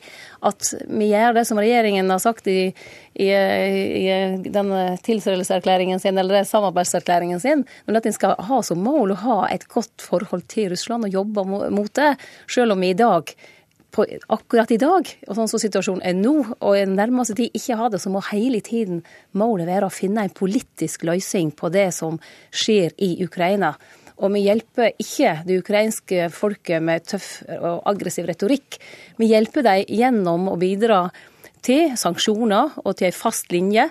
at 0.50 0.72
vi 0.88 1.10
gjør 1.10 1.38
det 1.38 1.44
som 1.48 1.60
regjeringen 1.60 2.12
har 2.12 2.20
sagt 2.20 2.50
i, 2.50 2.58
i, 3.14 3.28
i 3.30 4.50
den 4.52 4.74
tiltredelseserklæringen 5.06 6.02
sin, 6.02 6.20
eller 6.20 6.44
samarbeidserklæringen 6.48 7.40
sin, 7.40 7.64
men 7.86 8.00
at 8.00 8.08
en 8.08 8.16
skal 8.16 8.36
ha 8.50 8.60
som 8.66 8.82
mål 8.84 9.14
å 9.14 9.22
ha 9.24 9.38
et 9.48 9.64
godt 9.72 10.04
forhold 10.04 10.44
til 10.52 10.70
Russland 10.74 11.08
og 11.08 11.16
jobbe 11.16 11.46
mot 11.48 11.94
det, 11.96 12.12
selv 12.50 12.76
om 12.76 12.84
vi 12.84 12.92
i 12.92 13.00
dag 13.00 13.32
på, 13.90 14.06
akkurat 14.26 14.70
i 14.70 14.78
dag, 14.80 15.08
og 15.26 15.36
sånn 15.36 15.48
som 15.50 15.62
situasjonen 15.62 16.04
er 16.06 16.16
nå, 16.18 16.34
og 16.58 16.76
i 16.78 16.84
nærmeste 16.88 17.36
tid 17.38 17.56
ikke 17.56 17.78
har 17.80 17.92
det, 17.92 18.00
så 18.02 18.12
må 18.12 18.22
hele 18.30 18.60
tiden 18.64 19.02
målet 19.38 19.68
være 19.70 19.88
å 19.88 19.94
finne 19.94 20.24
en 20.26 20.34
politisk 20.34 21.04
løsning 21.08 21.52
på 21.56 21.72
det 21.74 21.88
som 21.96 22.20
skjer 22.50 22.94
i 23.02 23.12
Ukraina. 23.24 23.74
Og 24.20 24.32
vi 24.34 24.44
hjelper 24.44 24.94
ikke 25.00 25.34
det 25.48 25.58
ukrainske 25.62 26.28
folket 26.34 26.84
med 26.84 27.06
tøff 27.08 27.40
og 27.56 27.82
aggressiv 27.88 28.28
retorikk. 28.28 28.76
Vi 29.16 29.30
hjelper 29.30 29.64
dem 29.64 29.84
gjennom 29.88 30.50
å 30.52 30.58
bidra 30.60 31.06
til 31.64 31.94
sanksjoner 32.00 32.76
og 32.84 32.96
til 32.98 33.10
en 33.10 33.16
fast 33.16 33.52
linje, 33.52 33.86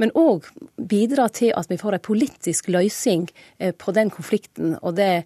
men 0.00 0.12
òg 0.18 0.48
bidra 0.76 1.28
til 1.32 1.52
at 1.56 1.68
vi 1.70 1.78
får 1.80 1.98
en 1.98 2.06
politisk 2.08 2.72
løsning 2.72 3.28
eh, 3.58 3.72
på 3.76 3.92
den 3.96 4.10
konflikten. 4.12 4.76
og 4.82 4.96
det 4.96 5.24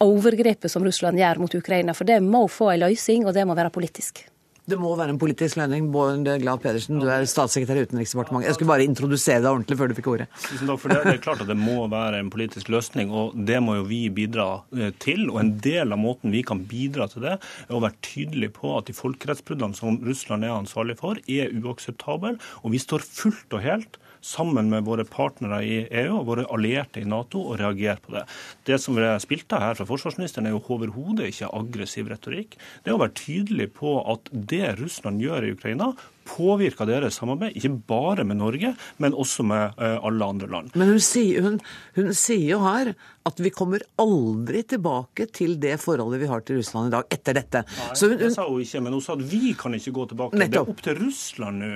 overgrepet 0.00 0.70
som 0.70 0.84
Russland 0.84 1.20
gjør 1.20 1.40
mot 1.40 1.54
Ukraina. 1.56 1.94
For 1.96 2.08
det 2.08 2.20
må 2.24 2.46
få 2.52 2.72
en 2.74 2.82
løsning, 2.84 3.26
og 3.26 3.34
det 3.36 3.46
må 3.48 3.56
være 3.56 3.72
politisk. 3.72 4.26
Det 4.66 4.76
må 4.82 4.90
være 4.98 5.12
en 5.14 5.18
politisk 5.22 5.60
lønning. 5.60 5.84
Bård 5.94 6.26
Glad 6.42 6.62
Pedersen, 6.64 6.98
du 6.98 7.06
er 7.06 7.22
statssekretær 7.30 7.78
i 7.78 7.84
Utenriksdepartementet. 7.86 8.48
Jeg 8.48 8.56
skulle 8.56 8.72
bare 8.72 8.86
introdusere 8.88 9.38
deg 9.44 9.50
ordentlig 9.52 9.76
før 9.78 9.92
du 9.92 9.94
fikk 9.94 10.08
ordet. 10.10 10.26
Tusen 10.42 10.70
takk, 10.72 10.86
Det, 10.90 10.96
det 11.04 11.12
er 11.12 11.20
klart 11.22 11.44
at 11.44 11.50
det 11.52 11.58
må 11.60 11.84
være 11.92 12.18
en 12.18 12.32
politisk 12.34 12.72
løsning, 12.74 13.12
og 13.14 13.36
det 13.46 13.60
må 13.62 13.76
jo 13.78 13.84
vi 13.86 14.00
bidra 14.10 14.48
eh, 14.74 14.90
til. 15.02 15.28
Og 15.30 15.38
en 15.44 15.52
del 15.62 15.94
av 15.94 16.02
måten 16.02 16.34
vi 16.34 16.42
kan 16.46 16.64
bidra 16.66 17.06
til 17.12 17.22
det, 17.28 17.36
er 17.38 17.78
å 17.78 17.82
være 17.84 17.94
tydelig 18.08 18.50
på 18.58 18.74
at 18.74 18.90
de 18.90 18.96
folkerettsbruddene 18.98 19.78
som 19.78 20.00
Russland 20.02 20.48
er 20.48 20.56
ansvarlig 20.56 20.98
for, 20.98 21.22
er 21.30 21.54
uakseptable. 21.62 22.34
Og 22.64 22.74
vi 22.74 22.82
står 22.82 23.06
fullt 23.06 23.54
og 23.54 23.62
helt 23.62 24.00
sammen 24.26 24.70
med 24.72 24.86
våre 24.86 25.06
partnere 25.08 25.60
i 25.64 25.78
EU 26.02 26.18
og 26.20 26.26
våre 26.30 26.46
allierte 26.52 27.02
i 27.02 27.06
Nato 27.08 27.42
og 27.44 27.60
reagere 27.60 28.00
på 28.02 28.16
det. 28.16 28.24
Det 28.66 28.80
som 28.82 28.98
ble 28.98 29.12
spilt 29.22 29.52
av 29.54 29.62
her 29.62 29.78
fra 29.78 29.86
forsvarsministeren, 29.88 30.48
er 30.48 30.56
jo 30.56 30.64
overhodet 30.76 31.30
ikke 31.30 31.52
aggressiv 31.54 32.10
retorikk. 32.10 32.58
Det 32.82 32.92
er 32.92 32.98
å 32.98 33.02
være 33.04 33.16
tydelig 33.22 33.70
på 33.78 33.98
at 34.02 34.30
det 34.32 34.76
Russland 34.80 35.22
gjør 35.22 35.46
i 35.46 35.54
Ukraina, 35.56 35.92
påvirker 36.26 36.88
deres 36.88 37.20
samarbeid, 37.20 37.54
ikke 37.54 37.70
bare 37.86 38.24
med 38.26 38.40
Norge, 38.40 38.72
men 39.02 39.14
også 39.14 39.44
med 39.46 39.76
uh, 39.78 39.98
alle 40.06 40.26
andre 40.26 40.48
land. 40.50 40.72
Men 40.74 40.90
hun 40.94 41.02
sier, 41.02 41.44
hun, 41.44 41.60
hun 41.94 42.10
sier, 42.16 42.48
jo 42.56 42.62
her 42.64 42.92
at 43.26 43.42
vi 43.42 43.52
kommer 43.54 43.84
aldri 44.02 44.64
tilbake 44.74 45.28
til 45.34 45.56
det 45.62 45.76
forholdet 45.82 46.22
vi 46.22 46.30
har 46.30 46.42
til 46.46 46.60
Russland 46.60 46.90
i 46.90 46.96
dag, 46.96 47.06
etter 47.14 47.38
dette. 47.38 47.62
Nei, 47.66 47.92
hun, 47.94 48.18
det 48.20 48.32
sa 48.34 48.48
hun 48.48 48.64
ikke, 48.64 48.82
men 48.82 48.98
hun 48.98 49.06
sa 49.06 49.14
at 49.14 49.24
vi 49.30 49.54
kan 49.58 49.78
ikke 49.78 49.94
gå 49.94 50.10
tilbake. 50.12 50.42
Nettopp. 50.42 50.50
Det 50.50 50.62
er 50.62 50.74
opp 50.74 50.84
til 50.88 51.00
Russland 51.04 51.62
nå 51.62 51.72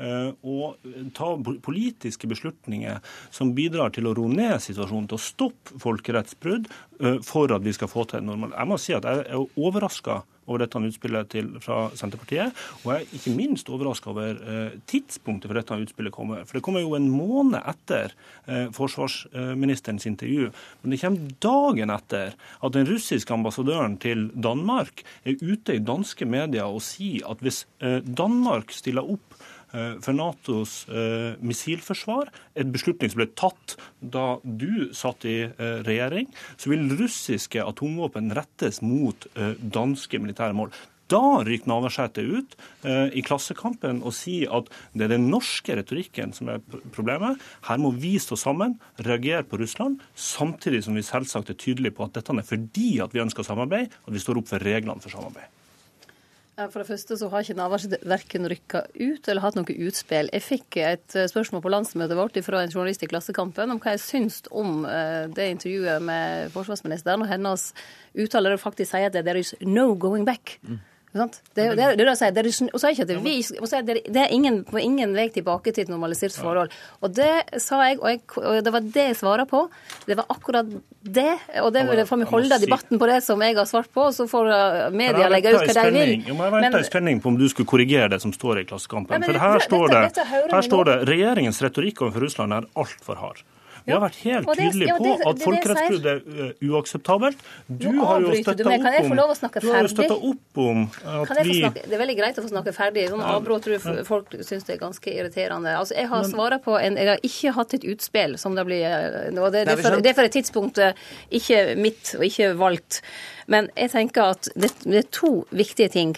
og 0.00 0.80
eh, 0.86 1.06
ta 1.16 1.34
politiske 1.64 2.28
beslutninger 2.30 3.00
som 3.34 3.54
bidrar 3.56 3.92
til 3.94 4.08
å 4.08 4.16
roe 4.16 4.32
ned 4.32 4.56
situasjonen, 4.62 5.10
til 5.10 5.20
å 5.20 5.24
stoppe 5.24 5.80
folkerettsbrudd 5.82 6.70
eh, 6.70 7.20
for 7.26 7.52
at 7.52 7.64
vi 7.66 7.74
skal 7.76 7.90
få 7.90 8.06
til 8.08 8.22
en 8.22 8.30
normal. 8.32 8.56
Jeg 8.56 8.70
må 8.70 8.80
si 8.80 8.96
at 8.96 9.08
jeg 9.08 9.26
er 9.26 9.58
overraska 9.60 10.22
over 10.50 10.64
dette 10.64 10.80
utspillet 10.82 11.28
til, 11.30 11.50
fra 11.62 11.92
Senterpartiet. 11.94 12.56
Og 12.82 12.88
jeg 12.90 13.04
er 13.04 13.18
ikke 13.20 13.34
minst 13.36 13.68
overraska 13.70 14.10
over 14.10 14.40
eh, 14.40 14.72
tidspunktet 14.90 15.46
for 15.46 15.60
dette 15.60 15.78
utspillet 15.84 16.14
kommer. 16.16 16.42
For 16.48 16.58
det 16.58 16.64
kommer 16.66 16.82
jo 16.82 16.96
en 16.98 17.06
måned 17.12 17.60
etter 17.60 18.16
forsvarsministerens 18.74 20.08
intervju. 20.08 20.48
Men 20.82 20.94
det 20.94 20.98
kommer 21.04 21.36
dagen 21.44 21.92
etter 21.94 22.34
at 22.34 22.74
den 22.74 22.88
russiske 22.88 23.36
ambassadøren 23.36 23.94
til 24.02 24.26
Danmark 24.34 25.04
er 25.22 25.38
ute 25.38 25.76
i 25.76 25.84
danske 25.84 26.26
medier 26.26 26.66
og 26.66 26.82
sier 26.82 27.28
at 27.30 27.44
hvis 27.44 27.62
Danmark 28.02 28.74
stiller 28.74 29.06
opp 29.06 29.38
for 30.02 30.16
Natos 30.16 30.84
eh, 30.88 31.36
missilforsvar, 31.44 32.30
et 32.58 32.70
beslutning 32.72 33.12
som 33.12 33.22
ble 33.22 33.28
tatt 33.38 33.76
da 34.00 34.38
du 34.44 34.90
satt 34.96 35.26
i 35.28 35.42
eh, 35.46 35.82
regjering, 35.86 36.30
så 36.56 36.72
vil 36.72 36.88
russiske 36.98 37.62
atomvåpen 37.64 38.32
rettes 38.36 38.82
mot 38.84 39.28
danske 39.60 40.18
militære 40.22 40.56
mål. 40.56 40.72
Da 41.10 41.42
ryker 41.42 41.66
Navarsete 41.70 42.22
ut 42.22 42.54
eh, 42.86 43.08
i 43.18 43.22
Klassekampen 43.26 44.02
og 44.06 44.14
sier 44.14 44.52
at 44.60 44.68
det 44.94 45.08
er 45.08 45.14
den 45.16 45.26
norske 45.32 45.74
retorikken 45.78 46.34
som 46.36 46.52
er 46.52 46.62
problemet. 46.94 47.40
Her 47.66 47.80
må 47.82 47.90
vi 47.96 48.14
stå 48.22 48.38
sammen, 48.38 48.76
reagere 49.02 49.42
på 49.46 49.58
Russland, 49.60 49.98
samtidig 50.14 50.84
som 50.86 50.98
vi 50.98 51.06
selvsagt 51.06 51.50
er 51.50 51.58
tydelige 51.58 51.96
på 51.96 52.06
at 52.06 52.14
dette 52.18 52.36
er 52.36 52.46
fordi 52.46 52.92
at 53.02 53.16
vi 53.16 53.24
ønsker 53.24 53.46
samarbeid, 53.46 53.90
at 53.90 54.14
vi 54.14 54.22
står 54.22 54.42
opp 54.42 54.52
for 54.52 54.70
reglene 54.70 55.02
for 55.02 55.12
samarbeid. 55.12 55.59
For 56.68 56.82
det 56.82 56.88
første 56.90 57.16
så 57.16 57.28
har 57.32 57.44
ikke 57.44 57.56
Navarsete 57.56 57.98
verken 58.08 58.48
rykka 58.50 58.82
ut 58.98 59.28
eller 59.30 59.44
hatt 59.44 59.56
noe 59.56 59.76
utspill. 59.86 60.28
Jeg 60.34 60.44
fikk 60.44 60.78
et 60.82 61.16
eh, 61.16 61.28
spørsmål 61.30 61.62
på 61.64 61.72
landsmøtet 61.72 62.18
vårt 62.18 62.36
fra 62.44 62.60
en 62.64 62.74
journalist 62.74 63.04
i 63.06 63.08
Klassekampen 63.10 63.72
om 63.72 63.80
hva 63.80 63.94
jeg 63.96 64.04
syns 64.04 64.42
om 64.50 64.84
eh, 64.84 65.24
det 65.32 65.48
intervjuet 65.54 66.04
med 66.04 66.52
forsvarsministeren 66.52 67.24
og 67.24 67.30
hennes 67.30 67.70
uttaler 68.18 68.60
faktisk 68.60 68.92
sier 68.92 69.08
at 69.08 69.16
'there 69.16 69.40
is 69.40 69.54
no 69.60 69.94
going 69.94 70.28
back'. 70.28 70.58
Mm. 70.62 70.80
Det, 71.10 71.64
er, 74.22 74.28
ingen, 74.30 74.60
på 74.62 74.78
ingen 74.78 75.10
vei 75.16 75.24
tilbake 75.34 75.72
til 75.74 75.82
et 75.82 75.90
normalisert 75.90 76.36
forhold. 76.38 76.70
Og 77.02 77.16
det 77.16 77.58
sa 77.58 77.80
jeg, 77.88 77.98
og, 77.98 78.06
jeg, 78.12 78.20
og 78.38 78.60
det 78.62 78.72
var 78.76 78.86
det 78.94 79.06
jeg 79.08 79.16
svara 79.18 79.46
på. 79.50 79.64
Det 80.06 80.14
var 80.20 80.30
akkurat 80.30 80.70
det. 81.02 81.32
Og 81.64 81.72
det 81.74 81.82
vil 81.88 82.04
får 82.06 82.22
vi 82.22 82.30
holde 82.30 82.60
debatten 82.62 83.02
på 83.02 83.10
det 83.10 83.18
som 83.26 83.42
jeg 83.42 83.58
har 83.58 83.66
svart 83.66 83.90
på, 83.90 84.06
og 84.06 84.14
så 84.14 84.28
får 84.30 84.52
eh, 84.54 84.86
media 85.02 85.26
legge 85.32 85.56
ut 85.56 85.66
hva 85.66 85.88
de 85.88 85.94
vil. 85.98 86.14
Jeg 86.30 86.38
må 86.38 86.50
være 86.54 86.70
i 86.78 86.86
spenning 86.86 87.22
på 87.22 87.34
om 87.34 87.40
du 87.40 87.48
skulle 87.50 87.70
korrigere 87.70 88.12
det 88.14 88.22
som 88.22 88.34
står 88.36 88.62
i 88.62 88.68
Klassekampen. 88.70 89.26
For 89.26 89.46
her 89.46 89.66
står 89.66 89.96
det, 89.96 90.04
her 90.54 90.68
står 90.68 90.92
det 90.92 91.00
regjeringens 91.10 91.58
retorikk 91.66 92.06
overfor 92.06 92.28
Russland 92.28 92.60
er 92.60 92.70
altfor 92.78 93.18
hard. 93.18 93.42
Vi 93.86 93.94
har 93.94 94.02
vært 94.02 94.18
helt 94.24 94.50
tydelige 94.58 94.96
på 94.98 95.12
at 95.30 95.42
folkerettsbrudd 95.44 96.08
er 96.10 96.20
uh, 96.24 96.50
uakseptabelt. 96.70 97.44
Du 97.68 97.88
har 98.00 98.24
jo 98.24 98.34
støtta 98.36 100.16
opp, 100.16 100.26
opp 100.30 100.60
om 100.64 100.84
at 100.88 101.32
vi 101.46 101.60
Det 101.62 101.94
er 101.94 102.02
veldig 102.02 102.18
greit 102.18 102.40
å 102.40 102.44
få 102.44 102.52
snakke 102.52 102.74
ferdig. 102.76 103.08
Sånn 103.12 103.24
avbrudd 103.24 103.64
tror 103.66 104.02
folk 104.08 104.36
syns 104.46 104.66
det 104.68 104.76
er 104.76 104.82
ganske 104.82 105.14
irriterende. 105.14 105.74
Altså, 105.78 105.96
Jeg 105.98 106.10
har 106.12 106.28
svara 106.28 106.60
på 106.62 106.76
en 106.78 106.98
Jeg 107.00 107.12
har 107.12 107.26
ikke 107.26 107.54
hatt 107.56 107.74
et 107.78 107.88
utspill, 107.94 108.36
som 108.38 108.56
det 108.58 108.66
blir 108.68 108.84
eh, 108.86 109.40
og 109.40 109.52
det, 109.54 109.64
det, 109.66 109.76
er 109.78 109.82
for, 109.82 110.00
det 110.02 110.12
er 110.12 110.16
for 110.18 110.28
et 110.28 110.36
tidspunkt 110.36 110.78
eh, 110.82 110.96
ikke 111.40 111.74
mitt 111.80 112.14
og 112.18 112.24
ikke 112.26 112.52
valgt. 112.60 113.00
Men 113.50 113.70
jeg 113.76 113.92
tenker 113.94 114.36
at 114.36 114.50
det, 114.54 114.72
det 114.84 115.04
er 115.04 115.12
to 115.14 115.44
viktige 115.50 115.90
ting. 115.92 116.16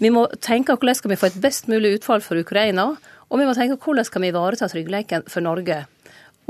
Vi 0.00 0.10
må 0.12 0.26
tenke 0.40 0.76
hvordan 0.76 0.96
skal 0.96 1.12
vi 1.12 1.20
få 1.20 1.28
et 1.28 1.40
best 1.42 1.68
mulig 1.68 1.98
utfall 1.98 2.22
for 2.24 2.40
Ukraina, 2.40 2.94
og 3.30 3.40
vi 3.40 3.46
må 3.46 3.54
tenke 3.56 3.78
hvordan 3.80 4.06
skal 4.06 4.24
vi 4.24 4.30
ivareta 4.32 4.68
tryggheten 4.70 5.26
for 5.30 5.44
Norge. 5.44 5.84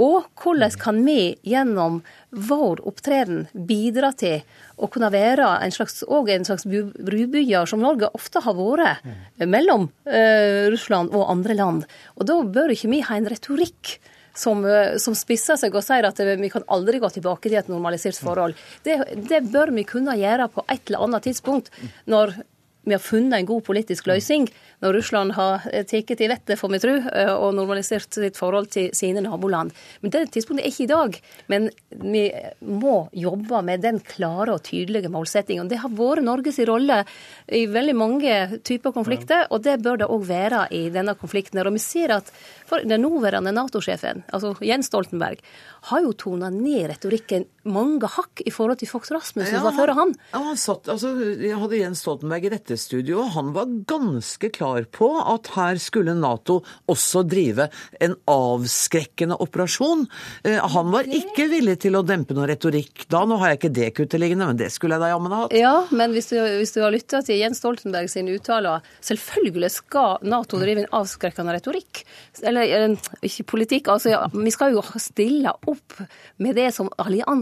Og 0.01 0.29
hvordan 0.41 0.77
kan 0.81 1.01
vi 1.05 1.35
gjennom 1.45 2.01
vår 2.31 2.81
opptreden 2.89 3.47
bidra 3.53 4.13
til 4.17 4.41
å 4.81 4.89
kunne 4.93 5.11
være 5.13 5.49
en 5.61 5.75
slags, 5.75 6.01
en 6.09 6.47
slags 6.49 6.65
brubygger, 6.67 7.69
som 7.69 7.83
Norge 7.85 8.09
ofte 8.17 8.41
har 8.45 8.57
vært, 8.57 9.05
mellom 9.45 9.91
eh, 10.09 10.71
Russland 10.73 11.13
og 11.13 11.29
andre 11.33 11.59
land. 11.59 11.85
Og 12.17 12.29
da 12.31 12.39
bør 12.41 12.73
ikke 12.73 12.93
vi 12.95 13.03
ha 13.05 13.19
en 13.19 13.29
retorikk 13.29 13.99
som, 14.35 14.65
eh, 14.65 14.97
som, 15.03 15.17
spisser 15.19 15.59
seg 15.61 15.75
og 15.75 15.85
sier 15.85 16.07
at 16.09 16.23
vi 16.41 16.53
kan 16.53 16.65
aldri 16.73 17.01
gå 17.03 17.11
tilbake 17.13 17.49
til 17.49 17.59
et 17.61 17.69
normalisert 17.73 18.19
forhold. 18.21 18.57
Det, 18.87 19.03
det, 19.29 19.43
bør 19.53 19.75
vi 19.77 19.85
kunne 19.89 20.17
gjøre 20.19 20.49
på 20.55 20.65
et 20.69 20.81
eller 20.89 21.07
annet 21.09 21.29
tidspunkt, 21.29 21.71
når 22.11 22.39
vi 22.83 22.95
har 22.95 23.03
funnet 23.03 23.39
en 23.39 23.47
god 23.47 23.65
politisk 23.67 24.07
løsning 24.09 24.47
når 24.81 24.97
Russland 24.97 25.35
har 25.37 25.67
eh, 25.69 25.85
tatt 25.85 26.13
til 26.17 26.31
vettet, 26.33 26.57
får 26.59 26.73
vi 26.73 26.81
tro, 26.81 26.95
eh, 26.97 27.33
og 27.35 27.53
normalisert 27.57 28.17
sitt 28.17 28.39
forhold 28.41 28.71
til 28.73 28.89
sine 28.97 29.21
naboland. 29.25 29.75
Men 30.01 30.15
Det 30.15 30.23
tidspunktet 30.33 30.65
er 30.65 30.73
ikke 30.73 30.87
i 30.87 30.91
dag. 30.91 31.19
Men 31.53 31.69
vi 31.91 32.25
må 32.65 33.11
jobbe 33.13 33.61
med 33.67 33.85
den 33.85 34.01
klare 34.01 34.57
og 34.57 34.65
tydelige 34.65 35.13
målsettingen. 35.13 35.69
Det 35.69 35.83
har 35.83 35.93
vært 35.93 36.25
Norges 36.25 36.61
rolle 36.69 37.03
i 37.47 37.67
veldig 37.69 37.97
mange 37.97 38.39
typer 38.65 38.97
konflikter, 38.97 39.47
og 39.51 39.63
det 39.67 39.81
bør 39.85 40.01
det 40.01 40.09
òg 40.09 40.25
være 40.31 40.67
i 40.73 40.87
denne 40.93 41.15
konflikten. 41.21 41.61
Og 41.61 41.77
vi 41.77 41.85
ser 41.85 42.17
at 42.17 42.33
den 42.81 43.05
nåværende 43.05 43.53
Nato-sjefen, 43.53 44.25
altså 44.33 44.55
Jens 44.65 44.89
Stoltenberg, 44.89 45.45
har 45.91 46.01
jo 46.05 46.17
tona 46.17 46.49
ned 46.53 46.89
retorikken 46.95 47.45
mange 47.69 48.09
hakk 48.09 48.41
i 48.47 48.53
forhold 48.53 48.81
til 48.81 48.89
Fox 48.89 49.11
Rasmussen 49.13 49.59
ja, 49.59 49.63
var 49.65 49.75
før 49.77 49.93
han. 49.99 50.15
Ja, 50.33 50.41
han 50.51 50.59
satt, 50.61 50.89
altså, 50.93 51.13
jeg 51.37 51.59
hadde 51.61 51.81
Jens 51.81 52.03
Stoltenberg 52.05 52.47
i 52.49 52.53
dette 52.55 52.79
studioet, 52.81 53.27
og 53.27 53.35
han 53.37 53.51
var 53.57 53.73
ganske 53.91 54.51
klar 54.55 54.87
på 54.93 55.11
at 55.21 55.51
her 55.57 55.81
skulle 55.83 56.15
Nato 56.17 56.61
også 56.91 57.25
drive 57.29 57.69
en 58.01 58.17
avskrekkende 58.31 59.37
operasjon. 59.45 60.07
Eh, 60.45 60.57
han 60.61 60.95
var 60.95 61.11
ikke 61.11 61.51
villig 61.53 61.77
til 61.85 61.99
å 61.99 62.05
dempe 62.07 62.37
noe 62.37 62.49
retorikk 62.51 63.05
da. 63.13 63.25
Nå 63.29 63.41
har 63.43 63.53
jeg 63.53 63.61
ikke 63.61 63.73
det 63.81 63.91
kuttet 63.99 64.23
liggende, 64.23 64.49
men 64.49 64.61
det 64.61 64.71
skulle 64.73 64.97
jeg 64.97 65.05
da 65.05 65.13
jammen 65.13 65.37
ha 65.37 65.43
hatt. 65.45 65.57
Ja, 65.57 65.75
men 65.93 66.17
hvis 66.17 66.31
du, 66.33 66.39
hvis 66.41 66.75
du 66.77 66.81
har 66.85 66.95
lytta 66.95 67.23
til 67.27 67.41
Jens 67.41 67.61
Stoltenberg 67.61 68.11
sine 68.13 68.35
uttaler, 68.39 68.87
selvfølgelig 69.05 69.73
skal 69.77 70.25
Nato 70.25 70.61
drive 70.61 70.85
en 70.85 70.93
avskrekkende 71.01 71.59
retorikk. 71.59 72.05
Eller 72.47 72.97
ikke 73.27 73.47
politikk, 73.57 73.93
altså 73.93 74.15
ja, 74.15 74.25
vi 74.33 74.53
skal 74.55 74.75
jo 74.75 74.85
stille 75.01 75.53
opp 75.69 76.01
med 76.41 76.57
det 76.57 76.71
som 76.77 76.89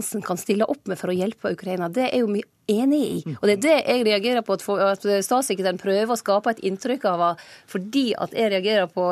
alliansen 0.09 0.21
kan 0.21 0.37
stille 0.37 0.65
opp 0.65 0.87
med 0.87 0.97
for 0.97 1.09
å 1.09 1.15
hjelpe 1.15 1.53
Ukraina. 1.53 1.89
Det 1.89 2.09
er 2.11 2.23
jo 2.23 2.29
mye 2.29 2.47
enig 2.69 3.01
i. 3.05 3.35
Og 3.39 3.47
det 3.49 3.55
er 3.57 3.63
det 3.63 3.75
jeg 3.79 4.05
reagerer 4.07 4.45
på, 4.45 4.57
at 4.83 5.05
statssekretæren 5.25 5.79
prøver 5.81 6.13
å 6.13 6.19
skape 6.19 6.53
et 6.53 6.63
inntrykk 6.69 7.07
av 7.09 7.25
at 7.31 7.43
fordi 7.69 8.09
at 8.17 8.33
jeg 8.35 8.51
reagerer 8.53 8.89
på 8.91 9.05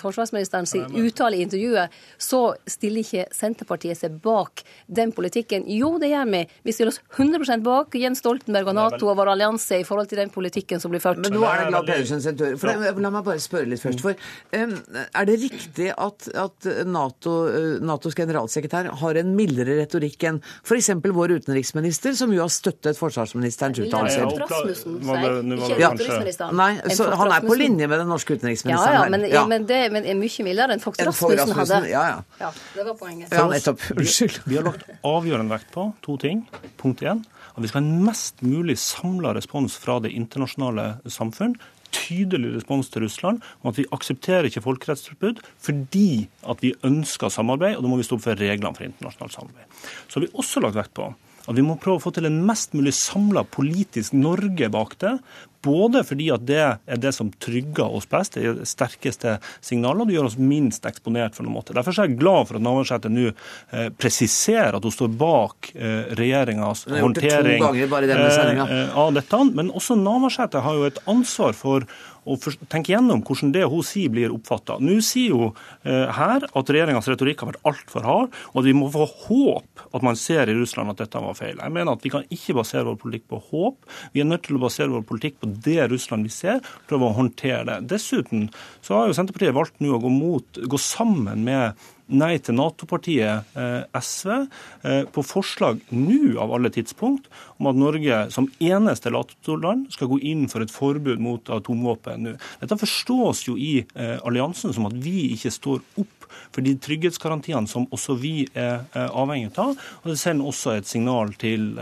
forsvarsministerens 0.00 0.74
uttale 0.76 1.38
i 1.38 1.44
intervjuet, 1.46 1.94
så 2.20 2.42
stiller 2.68 3.04
ikke 3.04 3.26
Senterpartiet 3.34 3.98
seg 4.00 4.18
bak 4.22 4.64
den 4.86 5.14
politikken. 5.16 5.66
Jo, 5.70 5.94
det 6.02 6.12
gjør 6.12 6.30
vi. 6.30 6.42
Vi 6.66 6.74
stiller 6.74 6.92
oss 6.94 7.00
100 7.16 7.60
bak 7.64 7.94
Jens 7.98 8.22
Stoltenberg 8.22 8.70
og 8.72 8.76
Nato 8.78 9.10
og 9.10 9.18
vår 9.20 9.32
allianse 9.34 9.80
i 9.80 9.86
forhold 9.86 10.10
til 10.10 10.20
den 10.20 10.32
politikken 10.32 10.82
som 10.82 10.92
blir 10.92 11.02
ført. 11.02 11.20
Men 11.22 11.36
nå 11.36 11.44
er 11.48 11.64
det 11.64 11.70
glad 11.72 11.88
Pedersen 11.90 12.22
sin 12.24 12.38
tur. 12.38 12.56
La 13.00 13.12
meg 13.12 13.24
bare 13.26 13.42
spørre 13.42 13.70
litt 13.70 13.82
først. 13.82 14.02
For 14.04 14.16
um, 14.56 14.76
er 15.08 15.28
det 15.28 15.38
riktig 15.42 15.90
at, 15.94 16.28
at 16.38 16.70
NATO, 16.88 17.36
uh, 17.48 17.78
Natos 17.84 18.16
generalsekretær 18.18 18.90
har 19.00 19.20
en 19.20 19.34
mildere 19.36 19.78
retorikk 19.80 20.28
enn 20.28 20.40
f.eks. 20.62 20.92
vår 21.00 21.36
utenriksminister, 21.40 22.14
som 22.18 22.32
jo 22.34 22.44
har 22.44 22.52
støttet 22.52 22.99
forsvarsministerens 23.00 23.80
uttalelser. 23.84 24.22
Ja, 25.80 25.90
Nei, 26.56 26.70
så 26.94 27.08
han 27.16 27.34
er 27.34 27.46
på 27.46 27.56
linje 27.58 27.88
med 27.90 28.02
den 28.02 28.12
norske 28.12 28.36
utenriksministeren. 28.36 28.94
Ja, 28.94 29.04
ja, 29.04 29.10
men, 29.12 29.26
ja. 29.30 29.44
men 29.50 29.66
det 29.68 29.80
men 29.94 30.06
er 30.06 30.18
mye 30.18 30.46
mildere 30.46 30.76
enn 30.76 30.84
Fox 30.84 31.02
Rasmussen 31.08 31.56
hadde. 31.56 31.82
Ja, 31.90 32.04
ja. 32.12 32.22
ja, 32.44 32.52
det 32.76 32.86
var 32.92 32.96
poenget. 33.00 33.32
Ja, 33.34 33.48
nettopp. 33.50 33.84
Unnskyld. 33.96 34.40
Vi 34.46 34.60
har 34.60 34.68
lagt 34.68 34.86
avgjørende 35.06 35.56
vekt 35.56 35.74
på 35.74 35.90
to 36.04 36.16
ting. 36.20 36.46
Punkt 36.80 37.02
én 37.02 37.24
at 37.50 37.64
vi 37.64 37.68
skal 37.68 37.82
ha 37.82 37.88
en 37.88 38.04
mest 38.06 38.42
mulig 38.46 38.76
samla 38.78 39.34
respons 39.34 39.74
fra 39.80 39.98
det 40.04 40.12
internasjonale 40.14 40.92
samfunn 41.10 41.56
tydelig 41.94 42.54
respons 42.54 42.90
til 42.90 43.04
Russland 43.04 43.40
om 43.62 43.70
at 43.72 43.78
vi 43.80 43.88
aksepterer 43.94 44.48
ikke 44.48 44.62
folkerettsforbud 44.64 45.40
fordi 45.62 46.28
at 46.48 46.62
vi 46.62 46.74
ønsker 46.86 47.32
samarbeid, 47.32 47.76
og 47.76 47.84
da 47.84 47.90
må 47.90 47.98
vi 48.00 48.06
stå 48.06 48.18
opp 48.18 48.28
for 48.28 48.38
reglene 48.38 48.76
for 48.76 48.86
internasjonalt 48.86 49.34
samarbeid. 49.34 49.80
Så 50.06 50.18
har 50.18 50.26
vi 50.26 50.32
også 50.38 50.62
lagt 50.64 50.78
vekt 50.78 50.94
på 50.98 51.10
at 51.50 51.58
vi 51.58 51.66
må 51.66 51.78
prøve 51.82 51.98
å 51.98 52.04
få 52.04 52.12
til 52.14 52.28
en 52.28 52.42
mest 52.46 52.76
mulig 52.78 52.94
samla 52.94 53.42
politisk 53.50 54.14
Norge 54.14 54.70
bak 54.70 54.94
det. 55.02 55.16
Både 55.60 56.00
fordi 56.08 56.30
at 56.32 56.44
det 56.48 56.60
er 56.62 57.00
det 57.00 57.10
som 57.12 57.28
trygger 57.42 57.92
oss 57.98 58.06
best, 58.08 58.38
det 58.38 58.46
er 58.48 58.54
det 58.62 58.68
sterkeste 58.70 59.34
signalet, 59.60 60.04
og 60.04 60.08
det 60.08 60.14
gjør 60.16 60.28
oss 60.30 60.38
minst 60.40 60.86
eksponert 60.88 61.36
for 61.36 61.44
noen 61.44 61.58
måte. 61.58 61.74
Derfor 61.76 61.92
er 61.92 62.08
jeg 62.08 62.20
glad 62.22 62.48
for 62.48 62.56
at 62.56 62.64
Navarsete 62.64 63.10
nå 63.12 63.26
eh, 63.28 63.90
presiserer 63.92 64.78
at 64.78 64.86
hun 64.86 64.94
står 64.94 65.12
bak 65.20 65.72
eh, 65.74 66.14
regjeringas 66.16 66.86
håndtering 66.88 67.66
eh, 67.66 68.96
av 69.04 69.12
dette. 69.18 69.42
Men 69.58 69.74
også 69.76 69.98
Navarsete 70.00 70.64
har 70.64 70.80
jo 70.80 70.88
et 70.88 71.02
ansvar 71.10 71.58
for 71.58 71.84
og 72.28 72.44
tenke 72.70 72.92
gjennom 72.92 73.22
hvordan 73.26 73.52
det 73.54 73.66
hun 73.70 73.84
sier, 73.86 74.12
blir 74.12 74.34
oppfatta. 74.34 74.78
Nå 74.82 74.98
sier 75.04 75.36
hun 75.36 75.54
eh, 75.84 76.10
her 76.16 76.46
at 76.46 76.72
regjeringas 76.72 77.08
retorikk 77.10 77.44
har 77.44 77.52
vært 77.52 77.70
altfor 77.70 78.06
hard, 78.06 78.34
og 78.52 78.62
at 78.62 78.68
vi 78.68 78.76
må 78.76 78.90
få 78.92 79.06
håp 79.26 79.84
at 79.90 80.06
man 80.06 80.18
ser 80.18 80.50
i 80.50 80.56
Russland 80.56 80.92
at 80.92 81.02
dette 81.02 81.22
var 81.22 81.38
feil. 81.38 81.58
Jeg 81.60 81.74
mener 81.74 81.94
at 81.94 82.04
Vi 82.04 82.12
kan 82.12 82.26
ikke 82.32 82.56
basere 82.60 82.86
vår 82.88 82.98
politikk 83.00 83.28
på 83.30 83.40
håp. 83.50 83.88
Vi 84.14 84.22
er 84.22 84.28
nødt 84.28 84.46
til 84.46 84.58
å 84.58 84.64
basere 84.64 84.92
vår 84.92 85.06
politikk 85.08 85.40
på 85.40 85.50
det 85.64 85.90
Russland 85.92 86.26
vi 86.26 86.34
ser, 86.34 86.60
prøve 86.88 87.08
å 87.08 87.16
håndtere 87.16 87.64
det. 87.68 87.78
Dessuten 87.94 88.48
så 88.84 88.98
har 88.98 89.08
jo 89.08 89.16
Senterpartiet 89.16 89.56
valgt 89.56 89.80
nå 89.82 89.94
å 89.96 90.02
gå, 90.02 90.12
mot, 90.12 90.60
gå 90.60 90.80
sammen 90.80 91.44
med 91.46 91.88
Nei 92.10 92.40
til 92.42 92.56
Nato-partiet 92.58 93.54
eh, 93.54 93.82
SV 93.94 94.30
eh, 94.34 95.04
på 95.14 95.22
forslag 95.22 95.78
nå 95.94 96.34
av 96.42 96.50
alle 96.56 96.72
tidspunkt 96.74 97.28
om 97.60 97.68
at 97.70 97.78
Norge 97.78 98.18
som 98.34 98.48
eneste 98.58 99.12
Nato-land 99.14 99.86
skal 99.94 100.10
gå 100.10 100.18
inn 100.26 100.48
for 100.50 100.64
et 100.64 100.74
forbud 100.74 101.22
mot 101.22 101.52
atomvåpen 101.54 102.26
nå. 102.26 102.34
Dette 102.62 102.80
forstås 102.80 103.44
jo 103.46 103.54
i 103.54 103.84
eh, 103.94 104.16
alliansen 104.26 104.74
som 104.74 104.90
at 104.90 104.98
vi 104.98 105.30
ikke 105.36 105.54
står 105.54 105.84
opp 106.02 106.28
for 106.50 106.66
de 106.66 106.74
trygghetsgarantiene 106.82 107.70
som 107.70 107.86
også 107.94 108.14
vi 108.18 108.44
er 108.54 108.84
avhengig 108.94 109.50
av. 109.58 109.74
Og 110.02 110.12
det 110.12 110.18
sender 110.18 110.46
også 110.50 110.76
et 110.78 110.86
signal 110.86 111.32
til, 111.38 111.72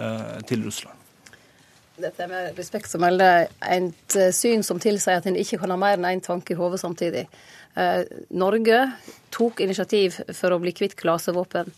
til 0.49 0.65
Russland. 0.65 0.97
Dette 2.01 2.25
er 2.25 2.31
med 2.33 2.57
respekt 2.57 2.89
som 2.89 3.03
melde 3.05 3.27
et 3.69 4.17
syn 4.37 4.65
som 4.65 4.81
tilsier 4.81 5.21
at 5.21 5.29
en 5.29 5.37
ikke 5.37 5.61
kan 5.61 5.75
ha 5.75 5.79
mer 5.81 5.99
enn 5.99 6.09
én 6.09 6.25
tanke 6.25 6.55
i 6.55 6.59
hodet 6.59 6.81
samtidig. 6.81 7.27
Eh, 7.79 8.03
Norge 8.35 8.83
tok 9.31 9.61
initiativ 9.63 10.17
for 10.35 10.55
å 10.55 10.59
bli 10.63 10.73
kvitt 10.75 10.97
klasevåpen, 10.99 11.69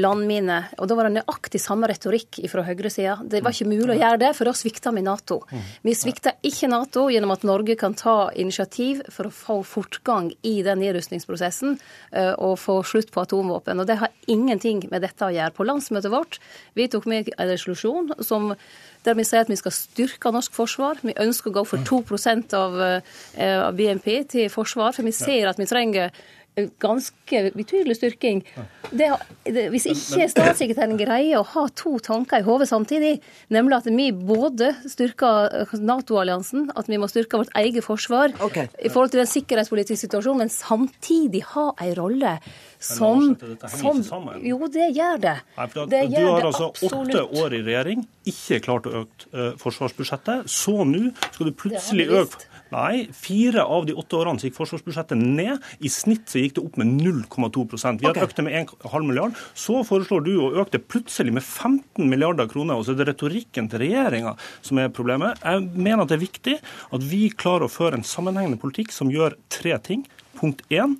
landminer. 0.00 0.72
Og 0.82 0.88
da 0.90 0.96
var 0.98 1.06
det 1.06 1.20
nøyaktig 1.20 1.60
samme 1.62 1.86
retorikk 1.86 2.40
fra 2.50 2.64
høyresida. 2.66 3.18
Det 3.30 3.42
var 3.44 3.54
ikke 3.54 3.68
mulig 3.70 3.94
å 3.94 3.98
gjøre 4.00 4.20
det, 4.24 4.30
for 4.34 4.48
da 4.48 4.54
svikta 4.56 4.90
vi 4.94 5.04
Nato. 5.06 5.36
Vi 5.84 5.94
svikta 5.94 6.32
ikke 6.42 6.70
Nato 6.72 7.06
gjennom 7.12 7.34
at 7.34 7.44
Norge 7.46 7.76
kan 7.78 7.94
ta 7.94 8.32
initiativ 8.34 9.04
for 9.14 9.28
å 9.28 9.34
få 9.34 9.58
fortgang 9.68 10.32
i 10.42 10.56
den 10.66 10.82
nedrustningsprosessen 10.82 11.76
eh, 12.10 12.32
og 12.32 12.56
få 12.62 12.80
slutt 12.82 13.12
på 13.14 13.22
atomvåpen. 13.22 13.78
Og 13.78 13.86
det 13.86 14.00
har 14.00 14.16
ingenting 14.26 14.82
med 14.90 15.06
dette 15.06 15.28
å 15.28 15.34
gjøre. 15.34 15.54
På 15.54 15.68
landsmøtet 15.68 16.10
vårt 16.10 16.40
vi 16.74 16.88
tok 16.90 17.06
med 17.10 17.30
en 17.36 17.52
resolusjon 17.52 18.16
som 18.24 18.50
der 19.04 19.16
vi 19.18 19.24
sier 19.26 19.44
at 19.44 19.50
vi 19.52 19.58
skal 19.60 19.74
styrke 19.74 20.32
norsk 20.32 20.54
forsvar. 20.56 21.00
Vi 21.04 21.12
ønsker 21.20 21.52
å 21.52 21.58
gå 21.58 21.64
for 21.68 21.84
2 21.84 22.00
av, 22.56 22.80
eh, 23.36 23.66
av 23.66 23.74
BNP 23.76 24.24
til 24.28 24.48
forsvar, 24.48 24.94
for 24.94 25.02
vi 25.04 25.12
ser 25.12 25.43
at 25.50 25.60
vi 25.60 25.68
trenger 25.68 26.14
ganske 26.78 27.40
betydelig 27.54 27.96
styrking. 27.98 28.42
Det, 28.90 29.08
det, 29.42 29.64
hvis 29.72 29.88
ikke 29.90 30.28
statssekretæren 30.30 30.98
greier 31.00 31.40
å 31.40 31.46
ha 31.54 31.64
to 31.74 31.96
tanker 32.04 32.42
i 32.42 32.46
hodet 32.46 32.68
samtidig, 32.70 33.16
nemlig 33.54 33.80
at 33.80 33.88
vi 33.90 34.10
både 34.14 34.70
styrker 34.86 35.66
Nato-alliansen, 35.82 36.68
at 36.78 36.90
vi 36.90 37.00
må 37.00 37.10
styrke 37.10 37.42
vårt 37.42 37.50
eget 37.58 37.82
forsvar 37.86 38.36
okay. 38.44 38.70
i 38.78 38.92
forhold 38.92 39.14
til 39.14 39.24
den 39.24 39.32
sikkerhetspolitiske 39.32 40.06
situasjonen, 40.06 40.44
men 40.44 40.54
samtidig 40.54 41.42
ha 41.54 41.72
en 41.74 41.94
rolle 41.98 42.36
som, 42.78 43.34
som 43.72 44.30
Jo, 44.44 44.58
det 44.70 44.90
gjør 44.94 45.20
det. 45.22 45.36
Nei, 45.56 45.68
det 45.90 46.02
gjør 46.12 46.20
du 46.20 46.30
har 46.30 46.48
altså 46.52 46.70
åtte 46.70 47.22
år 47.40 47.56
i 47.56 47.62
regjering, 47.64 48.04
ikke 48.28 48.60
klart 48.64 48.86
å 48.86 48.98
øke 49.02 49.30
uh, 49.32 49.52
forsvarsbudsjettet. 49.60 50.50
Så 50.52 50.84
nå 50.86 51.08
skal 51.30 51.48
du 51.50 51.56
plutselig 51.56 52.10
øke 52.12 52.53
Nei, 52.74 53.06
fire 53.14 53.62
av 53.62 53.86
de 53.86 53.94
åtte 53.94 54.16
årene 54.18 54.40
så 54.40 54.48
gikk 54.48 54.56
forsvarsbudsjettet 54.58 55.20
ned. 55.20 55.62
I 55.78 55.90
snitt 55.92 56.26
så 56.30 56.42
gikk 56.42 56.56
det 56.56 56.64
opp 56.64 56.78
med 56.80 56.90
0,2% 56.96 58.02
Vi 58.02 58.08
har 58.08 58.16
okay. 58.16 58.26
økt 58.26 58.40
det 58.40 58.46
med 58.48 58.56
1,5 58.64 59.06
milliard. 59.06 59.38
Så 59.54 59.78
foreslår 59.86 60.24
du 60.26 60.32
å 60.40 60.50
øke 60.62 60.74
det 60.74 60.82
plutselig 60.90 61.36
med 61.36 61.44
15 61.44 62.10
milliarder 62.10 62.50
kroner. 62.50 62.80
Og 62.80 62.86
så 62.86 62.94
er 62.94 63.02
det 63.02 63.08
retorikken 63.12 63.70
til 63.70 63.84
regjeringa 63.84 64.34
som 64.58 64.82
er 64.82 64.92
problemet. 64.94 65.38
Jeg 65.44 65.68
mener 65.70 66.02
at 66.02 66.10
det 66.10 66.18
er 66.18 66.26
viktig 66.26 66.58
at 66.98 67.08
vi 67.14 67.28
klarer 67.30 67.68
å 67.68 67.72
føre 67.72 68.00
en 68.00 68.06
sammenhengende 68.06 68.60
politikk 68.60 68.94
som 68.96 69.12
gjør 69.12 69.38
tre 69.54 69.78
ting. 69.84 70.06
Punkt 70.40 70.66
én 70.74 70.98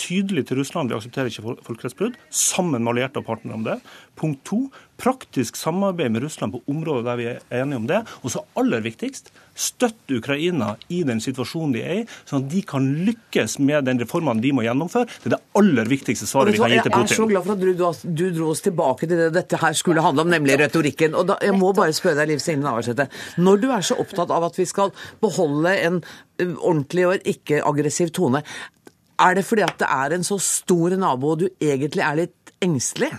tydelig 0.00 0.46
til 0.48 0.60
Russland 0.60 0.90
vi 0.90 0.96
aksepterer 0.98 1.30
ikke 1.30 1.56
folkerettsbrudd, 1.66 2.16
sammen 2.32 2.80
med 2.80 2.94
allierte 2.94 3.20
og 3.20 3.28
partnere 3.28 3.58
om 3.58 3.66
det. 3.66 3.80
Punkt 4.20 4.42
to 4.48 4.64
praktisk 5.00 5.56
samarbeid 5.56 6.12
med 6.12 6.22
Russland 6.22 6.52
på 6.52 6.60
områder 6.68 7.06
der 7.06 7.20
vi 7.20 7.28
er 7.30 7.62
enige 7.62 7.80
om 7.80 7.86
det. 7.88 8.00
Og 8.22 8.34
så 8.34 8.42
aller 8.60 8.82
viktigst 8.84 9.30
støtte 9.60 10.16
Ukraina 10.16 10.74
i 10.92 11.02
den 11.08 11.20
situasjonen 11.20 11.72
de 11.74 11.82
er 11.82 12.00
i, 12.00 12.04
sånn 12.28 12.44
at 12.44 12.50
de 12.52 12.62
kan 12.68 12.86
lykkes 13.08 13.58
med 13.64 13.88
den 13.88 14.00
reformen 14.00 14.40
de 14.40 14.52
må 14.56 14.64
gjennomføre. 14.64 15.08
Det 15.20 15.30
er 15.30 15.36
det 15.36 15.40
aller 15.60 15.90
viktigste 15.90 16.28
svaret 16.28 16.54
vi 16.54 16.62
kan 16.62 16.72
gi 16.72 16.80
til 16.80 16.94
Putin. 16.94 17.06
Jeg 17.08 17.16
er 17.16 17.22
så 17.22 17.28
glad 17.32 17.46
for 17.48 17.56
at 17.56 17.64
du, 17.64 18.16
du 18.20 18.26
dro 18.36 18.50
oss 18.54 18.64
tilbake 18.64 19.08
til 19.08 19.24
det 19.24 19.30
dette 19.36 19.60
her 19.60 19.76
skulle 19.76 20.04
handle 20.04 20.24
om, 20.26 20.32
nemlig 20.32 20.58
retorikken. 20.60 21.16
Og 21.16 21.28
da, 21.32 21.38
Jeg 21.44 21.56
må 21.56 21.72
bare 21.76 21.96
spørre 21.96 22.20
deg, 22.22 22.34
Liv 22.34 22.44
Signe 22.44 22.64
Navarsete. 22.64 23.08
Når 23.40 23.62
du 23.62 23.70
er 23.72 23.86
så 23.86 23.98
opptatt 24.00 24.32
av 24.32 24.48
at 24.48 24.60
vi 24.60 24.68
skal 24.68 24.92
beholde 25.24 25.76
en 25.80 26.02
ordentlig 26.40 27.08
og 27.08 27.30
ikke-aggressiv 27.34 28.12
tone, 28.16 28.44
er 29.20 29.36
det 29.38 29.46
fordi 29.46 29.66
at 29.66 29.78
det 29.80 29.88
er 29.90 30.16
en 30.16 30.26
så 30.26 30.38
stor 30.42 30.96
nabo 31.00 31.34
og 31.34 31.42
du 31.42 31.48
egentlig 31.60 32.04
er 32.06 32.22
litt 32.24 32.54
engstelig? 32.64 33.12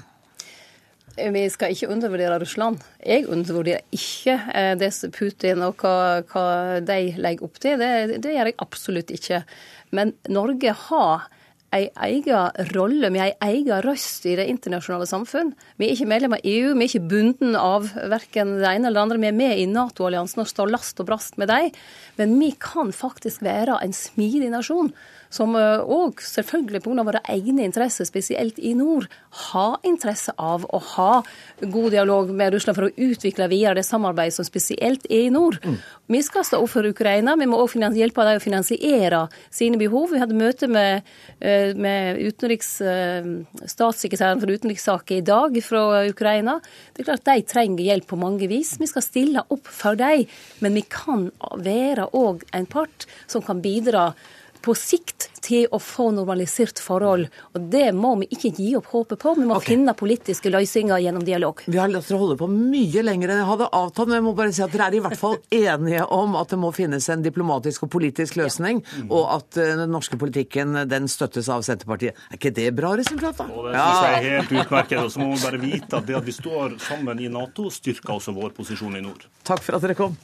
Vi 1.18 1.44
skal 1.52 1.74
ikke 1.74 1.90
undervurdere 1.92 2.40
Russland. 2.40 2.80
Jeg 3.04 3.28
undervurderer 3.30 3.84
ikke 3.94 4.38
eh, 4.56 4.72
det 4.80 4.94
Putin 5.14 5.62
og 5.66 5.84
hva, 5.84 6.24
hva 6.32 6.80
de 6.86 7.12
legger 7.20 7.46
opp 7.46 7.60
til. 7.62 7.78
Det, 7.82 8.22
det, 8.24 8.32
gjør 8.38 8.50
jeg 8.50 8.58
absolutt 8.64 9.12
ikke. 9.14 9.44
Men 9.92 10.16
Norge 10.32 10.74
har 10.88 11.28
ei 11.72 11.86
egen 12.04 12.66
rolle, 12.74 13.10
med 13.14 13.22
ei 13.24 13.60
egen 13.60 13.84
røst 13.86 14.26
i 14.28 14.36
det 14.40 14.48
internasjonale 14.52 15.08
samfunn. 15.08 15.54
Vi 15.80 15.88
er 15.88 15.96
ikke 15.96 16.10
medlem 16.10 16.36
av 16.36 16.44
EU, 16.44 16.74
vi 16.74 16.84
er 16.84 16.90
ikke 16.90 17.12
bunden 17.14 17.56
av 17.60 17.88
verken 18.12 18.58
det 18.60 18.68
ene 18.68 18.90
eller 18.90 19.00
det 19.00 19.06
andre. 19.06 19.22
Vi 19.24 19.30
er 19.30 19.40
med 19.40 19.60
i 19.60 19.70
Nato-alliansen 19.72 20.44
og 20.44 20.52
står 20.52 20.72
last 20.74 21.00
og 21.04 21.08
brast 21.12 21.40
med 21.40 21.52
dem. 21.52 21.72
Men 22.20 22.36
vi 22.40 22.52
kan 22.60 22.92
faktisk 22.96 23.44
være 23.46 23.80
en 23.84 23.96
smidig 23.96 24.52
nasjon 24.52 24.92
som 25.32 25.56
òg, 25.56 26.20
eh, 26.20 26.26
selvfølgelig 26.28 26.84
pga. 26.84 27.06
våre 27.08 27.22
egne 27.32 27.64
interesser, 27.64 28.06
spesielt 28.06 28.60
i 28.60 28.74
nord, 28.74 29.08
har 29.30 29.80
interesse 29.84 30.34
av 30.38 30.66
å 30.66 30.80
ha 30.80 31.24
god 31.62 31.92
dialog 31.92 32.30
med 32.30 32.54
Russland 32.54 32.76
for 32.76 32.90
å 32.90 32.96
utvikle 32.98 33.48
videre 33.48 33.76
det 33.76 33.86
samarbeidet 33.88 34.34
som 34.34 34.46
spesielt 34.46 35.06
er 35.10 35.28
i 35.28 35.30
nord. 35.30 35.60
Mm. 35.64 35.78
Vi 36.08 36.22
skal 36.22 36.44
stå 36.44 36.62
opp 36.62 36.70
for 36.70 36.84
Ukraina, 36.84 37.38
vi 37.40 37.48
må 37.48 37.58
òg 37.58 37.72
hjelpe 37.96 38.26
dem 38.28 38.40
å 38.40 38.44
finansiere 38.44 39.30
sine 39.50 39.78
behov. 39.78 40.12
Vi 40.12 40.20
hadde 40.20 40.36
møte 40.36 40.68
med, 40.68 41.04
eh, 41.40 41.74
med 41.74 42.18
utenriks, 42.18 42.82
eh, 42.82 43.24
statssekretæren 43.66 44.40
for 44.40 44.48
utenrikssaker 44.48 45.18
i 45.18 45.22
dag 45.22 45.64
fra 45.64 46.04
Ukraina. 46.10 46.60
Det 46.94 47.08
er 47.08 47.16
klart 47.16 47.24
De 47.24 47.42
trenger 47.42 47.86
hjelp 47.86 48.08
på 48.08 48.18
mange 48.18 48.48
vis. 48.50 48.78
Vi 48.78 48.86
skal 48.86 49.02
stille 49.02 49.44
opp 49.50 49.66
for 49.66 49.96
dem, 49.96 50.26
men 50.60 50.74
vi 50.74 50.82
kan 50.82 51.32
være 51.56 52.12
òg 52.12 52.44
en 52.54 52.66
part 52.66 53.06
som 53.28 53.42
kan 53.42 53.62
bidra 53.62 54.14
på 54.62 54.76
sikt 54.78 55.30
til 55.42 55.66
å 55.74 55.80
få 55.82 56.10
normalisert 56.14 56.80
forhold. 56.82 57.28
Og 57.56 57.68
det 57.74 57.88
må 57.98 58.14
vi 58.22 58.28
ikke 58.36 58.52
gi 58.58 58.70
opp 58.78 58.92
håpet 58.94 59.22
på. 59.22 59.34
Vi 59.40 59.48
må 59.50 59.58
okay. 59.58 59.74
finne 59.74 59.96
politiske 59.98 60.52
løsninger 60.54 61.02
gjennom 61.02 61.26
dialog. 61.26 61.64
Vi 61.66 61.80
har 61.82 61.92
latt 61.92 62.08
dere 62.08 62.20
holde 62.22 62.38
på 62.40 62.50
mye 62.52 63.04
lenger 63.06 63.34
enn 63.34 63.42
jeg 63.42 63.50
hadde 63.50 63.70
avtalt, 63.82 64.12
men 64.12 64.20
jeg 64.20 64.26
må 64.28 64.36
bare 64.38 64.56
si 64.56 64.64
at 64.66 64.74
dere 64.76 64.90
er 64.92 64.98
i 65.00 65.04
hvert 65.04 65.20
fall 65.20 65.38
enige 65.62 66.06
om 66.14 66.38
at 66.40 66.54
det 66.54 66.62
må 66.62 66.72
finnes 66.76 67.10
en 67.12 67.26
diplomatisk 67.26 67.88
og 67.88 67.94
politisk 67.98 68.38
løsning, 68.40 68.84
ja. 68.86 69.06
og 69.10 69.36
at 69.38 69.62
eh, 69.62 69.74
den 69.82 69.94
norske 69.94 70.20
politikken 70.22 70.84
den 70.92 71.10
støttes 71.12 71.50
av 71.52 71.66
Senterpartiet. 71.66 72.18
Er 72.30 72.40
ikke 72.40 72.54
det 72.56 72.70
bra 72.78 72.94
resultat, 73.00 73.42
da? 73.42 73.50
Og 73.50 73.70
det 73.70 73.76
synes 73.78 74.06
jeg 74.06 74.20
er 74.20 74.28
helt 74.30 74.56
utmerket. 74.62 75.00
Og 75.02 75.14
så 75.14 75.24
må 75.24 75.32
vi 75.34 75.42
bare 75.46 75.62
vite 75.62 75.98
at 75.98 76.10
det 76.10 76.20
at 76.20 76.28
vi 76.28 76.36
står 76.36 76.78
sammen 76.86 77.22
i 77.22 77.32
Nato, 77.32 77.70
styrker 77.74 78.20
også 78.20 78.36
vår 78.38 78.54
posisjon 78.58 79.00
i 79.00 79.04
nord. 79.04 79.26
Takk 79.48 79.64
for 79.66 79.78
at 79.78 79.88
dere 79.88 79.98
kom. 79.98 80.18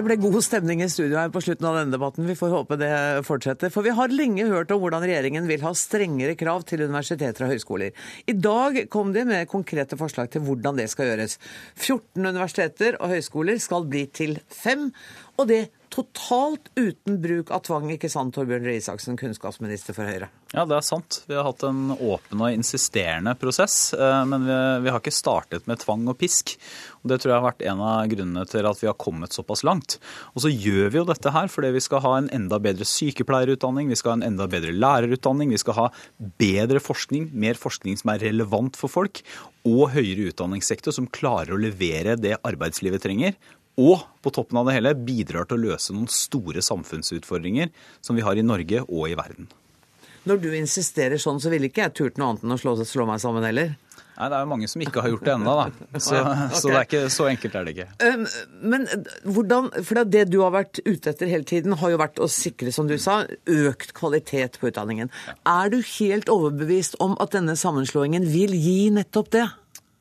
Det 0.00 0.06
ble 0.06 0.14
god 0.16 0.40
stemning 0.40 0.80
i 0.80 0.86
studio 0.88 1.18
her 1.20 1.28
på 1.28 1.42
slutten 1.44 1.66
av 1.68 1.74
denne 1.76 1.92
debatten. 1.92 2.24
Vi 2.24 2.32
får 2.38 2.54
håpe 2.54 2.78
det 2.80 2.88
fortsetter. 3.26 3.68
For 3.68 3.84
vi 3.84 3.92
har 3.92 4.08
lenge 4.08 4.46
hørt 4.48 4.70
om 4.72 4.80
hvordan 4.80 5.04
regjeringen 5.04 5.44
vil 5.44 5.60
ha 5.60 5.74
strengere 5.76 6.38
krav 6.40 6.64
til 6.64 6.86
universiteter 6.86 7.44
og 7.44 7.52
høyskoler. 7.52 7.92
I 8.24 8.32
dag 8.32 8.78
kom 8.88 9.12
de 9.12 9.26
med 9.28 9.50
konkrete 9.52 9.98
forslag 10.00 10.30
til 10.32 10.46
hvordan 10.46 10.80
det 10.80 10.88
skal 10.88 11.10
gjøres. 11.10 11.36
14 11.76 12.16
universiteter 12.16 12.96
og 12.96 13.12
høyskoler 13.12 13.60
skal 13.60 13.84
bli 13.92 14.06
til 14.08 14.38
fem, 14.48 14.88
og 15.40 15.48
det 15.48 15.62
totalt 15.90 16.68
uten 16.78 17.16
bruk 17.20 17.50
av 17.50 17.64
tvang, 17.66 17.88
ikke 17.96 18.10
sant, 18.12 18.32
Torbjørn 18.36 18.66
Røe 18.68 18.78
Isaksen, 18.78 19.16
kunnskapsminister 19.18 19.96
for 19.96 20.06
Høyre? 20.06 20.28
Ja, 20.54 20.64
det 20.66 20.76
er 20.76 20.86
sant. 20.86 21.20
Vi 21.30 21.34
har 21.34 21.46
hatt 21.46 21.64
en 21.66 21.92
åpen 21.94 22.42
og 22.42 22.54
insisterende 22.54 23.34
prosess, 23.38 23.92
eh, 23.94 24.22
men 24.26 24.46
vi, 24.46 24.58
vi, 24.84 24.90
har 24.90 25.02
ikke 25.02 25.14
startet 25.14 25.66
med 25.70 25.82
tvang 25.82 26.06
og 26.10 26.18
pisk. 26.20 26.54
Og 27.02 27.10
Det 27.10 27.20
tror 27.20 27.32
jeg 27.32 27.38
har 27.38 27.46
vært 27.48 27.66
en 27.70 27.82
av 27.86 28.10
grunnene 28.12 28.46
til 28.50 28.70
at 28.70 28.82
vi 28.82 28.90
har 28.90 28.98
kommet 29.02 29.34
såpass 29.34 29.64
langt. 29.66 29.98
Og 30.34 30.44
så 30.44 30.52
gjør 30.52 30.94
vi 30.94 31.00
jo 31.00 31.06
dette 31.10 31.34
her 31.34 31.50
fordi 31.50 31.74
vi 31.74 31.84
skal 31.84 32.04
ha 32.06 32.16
en 32.20 32.30
enda 32.38 32.60
bedre 32.62 32.86
sykepleierutdanning, 32.86 33.90
vi 33.90 33.98
skal 33.98 34.14
ha 34.14 34.20
en 34.20 34.28
enda 34.32 34.46
bedre 34.50 34.74
lærerutdanning, 34.76 35.54
vi 35.54 35.62
skal 35.62 35.78
ha 35.78 35.86
bedre 36.42 36.82
forskning, 36.82 37.30
mer 37.34 37.58
forskning 37.58 37.98
som 37.98 38.14
er 38.14 38.26
relevant 38.30 38.78
for 38.78 38.92
folk, 38.92 39.24
og 39.66 39.90
høyere 39.92 40.30
utdanningssektor 40.30 40.94
som 40.94 41.10
klarer 41.12 41.54
å 41.54 41.60
levere 41.60 42.14
det 42.16 42.38
arbeidslivet 42.46 43.02
trenger, 43.04 43.34
og 43.80 44.04
på 44.20 44.32
toppen 44.36 44.60
av 44.60 44.68
det 44.68 44.76
hele 44.76 44.94
bidrar 44.94 45.48
til 45.48 45.58
å 45.58 45.70
løse 45.70 45.96
noen 45.96 46.10
store 46.12 46.62
samfunnsutfordringer 46.64 47.72
som 48.04 48.18
vi 48.18 48.26
har 48.26 48.36
i 48.36 48.46
Norge 48.46 48.84
og 48.86 49.08
i 49.08 49.16
verden. 49.18 49.48
Når 50.28 50.42
du 50.42 50.50
insisterer 50.52 51.20
sånn, 51.20 51.40
så 51.40 51.48
ville 51.52 51.70
ikke 51.70 51.86
jeg 51.86 51.96
turt 51.96 52.18
noe 52.20 52.34
annet 52.34 52.44
enn 52.44 52.56
å 52.56 52.60
slå, 52.60 52.76
slå 52.84 53.06
meg 53.08 53.22
sammen 53.22 53.46
heller. 53.46 53.72
Nei, 54.20 54.28
Det 54.28 54.36
er 54.36 54.42
jo 54.44 54.48
mange 54.50 54.68
som 54.68 54.82
ikke 54.84 55.00
har 55.00 55.12
gjort 55.14 55.24
det 55.24 55.32
ennå, 55.32 55.52
da. 55.56 55.86
Så, 56.06 56.18
okay. 56.18 56.48
så, 56.52 56.68
det 56.68 56.76
er 56.76 56.88
ikke, 56.88 57.02
så 57.14 57.28
enkelt 57.30 57.54
er 57.56 57.64
det 57.64 57.72
ikke. 57.72 57.86
Men 58.60 58.84
hvordan, 59.24 59.70
for 59.86 60.02
Det 60.04 60.26
du 60.28 60.36
har 60.42 60.52
vært 60.52 60.82
ute 60.84 61.14
etter 61.14 61.30
hele 61.30 61.48
tiden, 61.48 61.78
har 61.80 61.94
jo 61.94 62.00
vært 62.02 62.20
å 62.20 62.28
sikre 62.28 62.72
som 62.74 62.90
du 62.90 62.98
sa, 63.00 63.22
økt 63.48 63.94
kvalitet 63.96 64.60
på 64.60 64.68
utdanningen. 64.68 65.08
Er 65.48 65.72
du 65.72 65.80
helt 65.96 66.28
overbevist 66.32 66.98
om 67.00 67.16
at 67.22 67.32
denne 67.32 67.56
sammenslåingen 67.56 68.28
vil 68.28 68.52
gi 68.60 68.90
nettopp 68.92 69.32
det? 69.32 69.46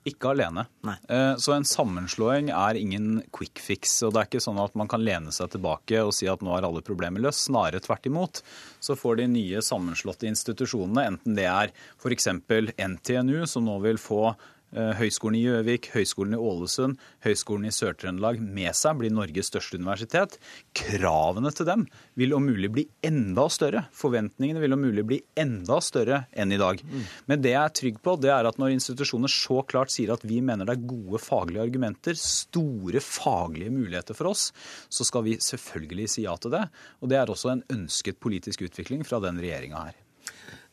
Ikke 0.10 0.34
alene. 0.34 0.66
Nei. 0.88 0.96
Eh, 1.10 1.34
så 1.42 1.54
en 1.56 1.68
sammenslåing 1.68 2.52
er 2.56 2.80
ingen 2.80 3.22
quick 3.36 3.62
fix. 3.62 3.98
og 4.04 4.14
Det 4.16 4.22
er 4.22 4.30
ikke 4.32 4.44
sånn 4.44 4.62
at 4.64 4.78
man 4.80 4.90
kan 4.92 5.04
lene 5.06 5.34
seg 5.36 5.52
tilbake 5.54 6.04
og 6.06 6.14
si 6.18 6.30
at 6.32 6.44
nå 6.46 6.56
er 6.58 6.68
alle 6.68 6.84
problemer 6.86 7.24
løst. 7.24 7.46
Snarere 7.48 7.82
tvert 7.84 8.10
imot. 8.10 8.44
Så 8.84 8.98
får 9.00 9.22
de 9.22 9.28
nye 9.32 9.64
sammenslåtte 9.66 10.30
institusjonene, 10.30 11.08
enten 11.14 11.38
det 11.38 11.48
er 11.50 11.74
f.eks. 12.00 12.32
NTNU, 12.34 13.44
som 13.50 13.68
nå 13.68 13.80
vil 13.86 14.00
få 14.02 14.34
Høgskolen 14.74 15.38
i 15.40 15.44
Gjøvik, 15.44 15.90
Høgskolen 15.96 16.36
i 16.36 16.40
Ålesund, 16.40 17.00
Høgskolen 17.26 17.68
i 17.70 17.74
Sør-Trøndelag 17.74 18.42
med 18.44 18.76
seg, 18.78 19.00
blir 19.00 19.14
Norges 19.14 19.50
største 19.50 19.80
universitet. 19.80 20.38
Kravene 20.78 21.52
til 21.56 21.68
dem 21.70 21.86
vil 22.20 22.36
om 22.38 22.46
mulig 22.46 22.70
bli 22.76 22.86
enda 23.06 23.48
større. 23.52 23.86
Forventningene 23.98 24.62
vil 24.62 24.76
om 24.76 24.84
mulig 24.84 25.06
bli 25.10 25.20
enda 25.40 25.80
større 25.84 26.24
enn 26.32 26.54
i 26.54 26.60
dag. 26.62 26.84
Men 27.30 27.42
det 27.42 27.56
jeg 27.56 27.62
er 27.64 27.76
trygg 27.82 28.02
på, 28.06 28.16
det 28.22 28.34
er 28.34 28.50
at 28.50 28.60
når 28.62 28.76
institusjoner 28.76 29.32
så 29.34 29.62
klart 29.70 29.94
sier 29.94 30.14
at 30.14 30.26
vi 30.28 30.42
mener 30.46 30.70
det 30.70 30.78
er 30.78 30.90
gode 30.90 31.22
faglige 31.24 31.66
argumenter, 31.66 32.18
store 32.20 33.02
faglige 33.04 33.74
muligheter 33.74 34.18
for 34.18 34.32
oss, 34.34 34.50
så 34.90 35.08
skal 35.08 35.26
vi 35.26 35.40
selvfølgelig 35.42 36.10
si 36.14 36.28
ja 36.28 36.36
til 36.38 36.54
det. 36.54 36.68
Og 37.02 37.10
det 37.10 37.18
er 37.20 37.34
også 37.34 37.56
en 37.56 37.66
ønsket 37.74 38.22
politisk 38.22 38.68
utvikling 38.70 39.06
fra 39.08 39.22
den 39.24 39.42
regjeringa 39.42 39.90
her. 39.90 39.98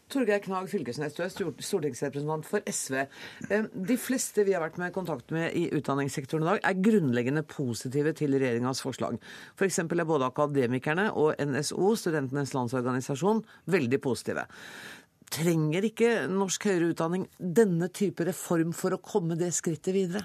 Torgeir 0.07 0.39
Knag 0.45 0.69
Fylkesnes, 0.71 1.17
du 1.17 1.23
er 1.25 1.33
stortingsrepresentant 1.33 2.47
for 2.47 2.63
SV. 2.71 3.01
De 3.51 3.97
fleste 3.99 4.45
vi 4.47 4.55
har 4.55 4.63
vært 4.63 4.79
med 4.79 4.95
kontakt 4.95 5.33
med 5.35 5.57
i 5.59 5.65
utdanningssektoren 5.75 6.47
i 6.47 6.51
dag, 6.53 6.61
er 6.63 6.85
grunnleggende 6.85 7.43
positive 7.51 8.13
til 8.19 8.37
regjeringas 8.39 8.85
forslag. 8.85 9.19
F.eks. 9.59 9.81
For 9.83 9.99
er 9.99 10.07
både 10.07 10.29
Akademikerne 10.31 11.09
og 11.19 11.35
NSO, 11.43 11.97
Studentenes 11.99 12.55
landsorganisasjon, 12.55 13.43
veldig 13.75 14.01
positive. 14.05 14.47
trenger 15.35 15.89
ikke 15.89 16.11
norsk 16.31 16.69
høyere 16.69 16.93
utdanning 16.93 17.27
denne 17.37 17.91
type 17.91 18.25
reform 18.29 18.71
for 18.79 18.95
å 18.95 19.03
komme 19.03 19.35
det 19.35 19.51
skrittet 19.57 19.91
videre? 19.97 20.23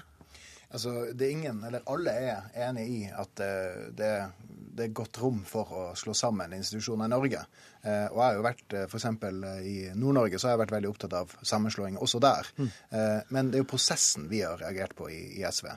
Altså, 0.72 1.10
det 1.12 1.26
er 1.26 1.34
ingen, 1.34 1.58
eller 1.66 1.82
Alle 1.90 2.14
er 2.16 2.68
enig 2.68 2.86
i 2.88 3.00
at 3.10 3.34
det, 3.98 4.12
det 4.72 4.86
er 4.86 4.94
godt 4.96 5.18
rom 5.20 5.42
for 5.44 5.68
å 5.76 5.82
slå 5.98 6.14
sammen 6.16 6.54
institusjoner 6.56 7.10
i 7.10 7.12
Norge. 7.12 7.42
Eh, 7.82 8.06
og 8.12 8.20
jeg 8.20 8.24
har 8.24 8.38
jo 8.38 8.46
vært 8.46 8.78
for 8.92 9.02
f.eks. 9.02 9.66
i 9.66 9.76
Nord-Norge 9.98 10.38
så 10.38 10.48
har 10.48 10.56
jeg 10.56 10.62
vært 10.64 10.76
veldig 10.76 10.92
opptatt 10.92 11.18
av 11.18 11.34
sammenslåing 11.42 11.98
også 11.98 12.22
der. 12.22 12.48
Mm. 12.56 12.70
Men 13.34 13.50
det 13.50 13.58
er 13.58 13.64
jo 13.64 13.72
prosessen 13.72 14.28
vi 14.30 14.42
har 14.44 14.60
reagert 14.62 14.94
på 14.98 15.10
i, 15.10 15.22
i 15.40 15.46
SV. 15.48 15.72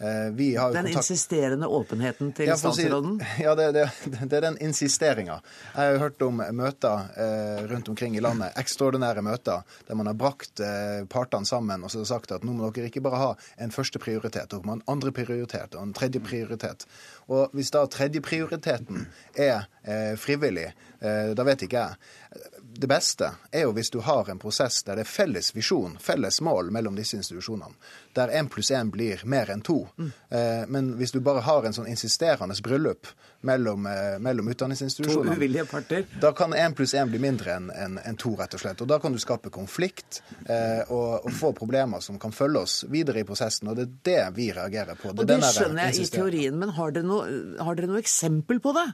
Eh, 0.00 0.32
den 0.32 0.56
kontakt... 0.56 0.88
insisterende 0.88 1.66
åpenheten 1.66 2.32
til 2.32 2.46
ja, 2.46 2.56
statsråden? 2.56 3.18
Si, 3.18 3.42
ja, 3.46 3.54
det, 3.54 3.72
det, 3.72 3.90
det, 4.04 4.36
er 4.36 4.40
den 4.40 4.58
insisteringa. 4.62 5.40
Jeg 5.74 5.80
har 5.80 5.96
jo 5.96 5.98
hørt 6.04 6.22
om 6.22 6.42
møter 6.54 7.08
eh, 7.18 7.64
rundt 7.72 7.88
omkring 7.90 8.14
i 8.16 8.22
landet, 8.22 8.54
ekstraordinære 8.60 9.24
møter, 9.26 9.66
der 9.88 9.98
man 9.98 10.06
har 10.06 10.14
brakt 10.14 10.62
eh, 10.62 11.02
partene 11.10 11.50
sammen 11.50 11.82
og 11.82 11.90
så 11.90 12.04
har 12.04 12.10
sagt 12.12 12.36
at 12.36 12.46
nå 12.46 12.54
må 12.54 12.70
dere 12.70 12.92
ikke 12.92 13.02
bare 13.02 13.22
ha 13.24 13.32
en 13.58 13.74
første 13.74 13.98
prioritet, 13.98 14.52
dere 14.52 14.62
må 14.62 14.76
ha 14.76 14.78
en 14.78 14.86
andre 14.94 15.10
prioritet 15.16 15.74
og 15.74 15.82
en 15.82 15.96
tredje 15.98 16.22
prioritet. 16.22 16.86
Og 17.28 17.52
hvis 17.56 17.72
da 17.74 17.84
tredjeprioriteten 17.90 19.06
er 19.36 19.66
eh, 19.84 20.14
frivillig, 20.20 20.70
eh, 21.00 21.34
da 21.36 21.44
vet 21.44 21.66
ikke 21.66 21.82
jeg 21.82 22.48
det 22.78 22.86
beste 22.86 23.30
er 23.50 23.64
jo 23.66 23.72
hvis 23.74 23.90
du 23.90 23.98
har 24.06 24.28
en 24.30 24.38
prosess 24.38 24.82
der 24.86 24.98
det 24.98 25.06
er 25.06 25.10
felles 25.10 25.50
visjon, 25.56 25.96
felles 26.02 26.40
mål 26.44 26.70
mellom 26.74 26.94
disse 26.98 27.16
institusjonene. 27.18 27.74
Der 28.14 28.30
én 28.30 28.50
pluss 28.52 28.70
én 28.70 28.92
blir 28.94 29.24
mer 29.26 29.50
enn 29.50 29.64
to. 29.66 29.80
Mm. 29.96 30.10
Eh, 30.30 30.64
men 30.68 30.92
hvis 31.00 31.14
du 31.14 31.20
bare 31.24 31.42
har 31.46 31.66
en 31.66 31.74
sånn 31.74 31.90
insisterende 31.90 32.54
bryllup 32.62 33.10
mellom, 33.40 33.86
eh, 33.86 34.18
mellom 34.18 34.48
utdanningsinstitusjonene, 34.48 36.04
da 36.20 36.32
kan 36.32 36.54
én 36.54 36.74
pluss 36.74 36.94
én 36.94 37.10
bli 37.10 37.20
mindre 37.22 37.54
enn 37.54 37.70
en, 37.70 37.98
en 38.04 38.16
to, 38.18 38.32
rett 38.38 38.54
og 38.54 38.62
slett. 38.62 38.80
Og 38.82 38.88
da 38.90 38.98
kan 39.02 39.14
du 39.14 39.20
skape 39.22 39.52
konflikt 39.54 40.20
eh, 40.48 40.82
og, 40.88 41.24
og, 41.24 41.30
få 41.38 41.52
problemer 41.54 42.02
som 42.04 42.18
kan 42.18 42.34
følge 42.34 42.64
oss 42.64 42.80
videre 42.90 43.22
i 43.22 43.28
prosessen. 43.28 43.70
Og 43.70 43.78
det 43.78 43.86
er 43.86 43.94
det 44.10 44.24
vi 44.40 44.48
reagerer 44.56 44.98
på. 44.98 45.12
Det 45.12 45.22
og 45.22 45.30
det 45.30 45.38
skjønner 45.52 45.92
jeg 45.92 46.02
i 46.02 46.10
teorien, 46.18 46.58
men 46.58 46.74
har 46.74 46.94
dere, 46.96 47.06
noe, 47.06 47.38
har 47.62 47.78
dere 47.78 47.92
noe 47.92 48.02
eksempel 48.02 48.62
på 48.64 48.74
det? 48.76 48.88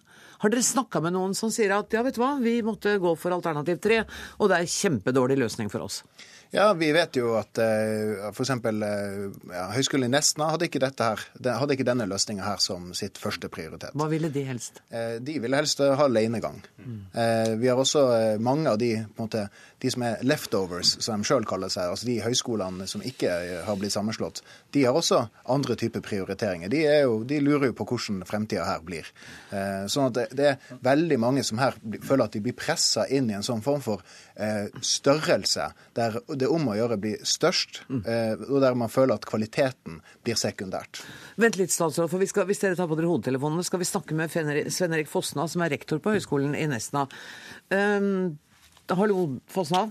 Har 0.44 0.52
dere 0.52 0.66
snakka 0.66 1.00
med 1.04 1.16
noen 1.16 1.33
som 1.38 1.52
sier 1.54 1.72
at 1.78 1.96
ja, 1.96 2.04
vet 2.04 2.18
du 2.18 2.22
hva, 2.22 2.35
vi 2.42 2.59
måtte 2.66 2.98
gå 3.00 3.16
for 3.16 3.33
alternativ 3.33 3.80
tre, 3.85 4.02
og 4.37 4.52
det 4.52 4.61
er 4.61 4.72
kjempedårlig 4.76 5.40
løsning 5.40 5.72
for 5.72 5.88
oss? 5.88 6.02
Ja, 6.55 6.69
vi 6.73 6.93
vet 6.95 7.17
jo 7.19 7.33
at 7.35 7.59
uh, 7.59 8.29
f.eks. 8.31 8.51
Uh, 8.62 9.33
ja, 9.51 9.64
Høgskolen 9.75 10.07
i 10.07 10.12
Nesna 10.12 10.53
hadde 10.53 10.69
ikke, 10.69 10.79
her, 10.87 11.23
hadde 11.43 11.75
ikke 11.75 11.87
denne 11.88 12.07
løsninga 12.07 12.45
her 12.47 12.61
som 12.62 12.93
sitt 12.95 13.19
første 13.19 13.51
prioritet. 13.51 13.97
Hva 13.99 14.07
ville 14.12 14.31
de 14.31 14.45
helst? 14.47 14.79
Uh, 14.93 15.17
de 15.19 15.35
ville 15.43 15.59
helst 15.59 15.83
ha 15.83 16.07
alenegang. 16.07 16.61
Mm. 16.79 17.01
Vi 17.59 17.69
har 17.71 17.79
også 17.81 18.03
mange 18.43 18.69
av 18.71 18.77
de, 18.79 18.90
måte, 19.17 19.47
de 19.83 19.90
som 19.90 20.03
er 20.07 20.23
leftovers, 20.27 20.93
som 21.03 21.23
de 21.23 21.27
sjøl 21.27 21.47
kaller 21.49 21.73
seg, 21.73 21.88
altså 21.90 22.07
de 22.07 22.17
høyskolene 22.23 22.87
som 22.90 23.03
ikke 23.07 23.31
har 23.67 23.79
blitt 23.81 23.95
sammenslått, 23.95 24.43
de 24.75 24.85
har 24.85 24.97
også 24.97 25.23
andre 25.51 25.77
typer 25.81 26.05
prioriteringer. 26.05 26.71
De, 26.71 26.83
jo, 27.05 27.17
de 27.27 27.40
lurer 27.43 27.71
jo 27.71 27.77
på 27.79 27.87
hvordan 27.88 28.23
fremtida 28.29 28.67
her 28.69 28.85
blir. 28.85 29.09
Sånn 29.90 30.11
at 30.11 30.35
det, 30.37 30.51
er 30.51 30.77
veldig 30.85 31.19
mange 31.23 31.45
som 31.47 31.62
her 31.62 31.79
føler 32.05 32.27
at 32.27 32.37
de 32.37 32.43
blir 32.45 32.57
pressa 32.59 33.07
inn 33.09 33.31
i 33.33 33.38
en 33.38 33.47
sånn 33.47 33.64
form 33.64 33.83
for 33.85 34.05
størrelse 34.85 35.71
der 35.97 36.21
det 36.43 36.43
det 36.44 36.50
om 36.52 36.68
å 36.70 36.76
gjøre 36.78 37.00
bli 37.00 37.14
størst, 37.26 37.83
mm. 37.88 38.02
og 38.50 38.61
der 38.62 38.76
man 38.78 38.92
føler 38.92 39.16
at 39.16 39.26
kvaliteten 39.28 39.98
blir 40.24 40.38
sekundært. 40.38 41.02
Vent 41.40 41.59
litt, 41.61 41.72
statsråd, 41.74 42.11
for 42.12 42.28
skal, 42.30 42.46
Hvis 42.48 42.62
dere 42.62 42.78
tar 42.78 42.88
på 42.90 42.98
dere 42.98 43.11
hodetelefonene, 43.11 43.64
skal 43.66 43.83
vi 43.83 43.88
snakke 43.88 44.16
med 44.18 44.30
Sven 44.30 44.94
Erik 44.94 45.11
Fosna, 45.11 45.48
som 45.50 45.64
er 45.64 45.74
rektor 45.74 46.02
på 46.02 46.14
Høgskolen 46.14 46.54
i 46.59 46.68
Nesna. 46.70 47.07
Um, 47.72 48.37
hallo, 48.92 49.26
Fosna. 49.50 49.88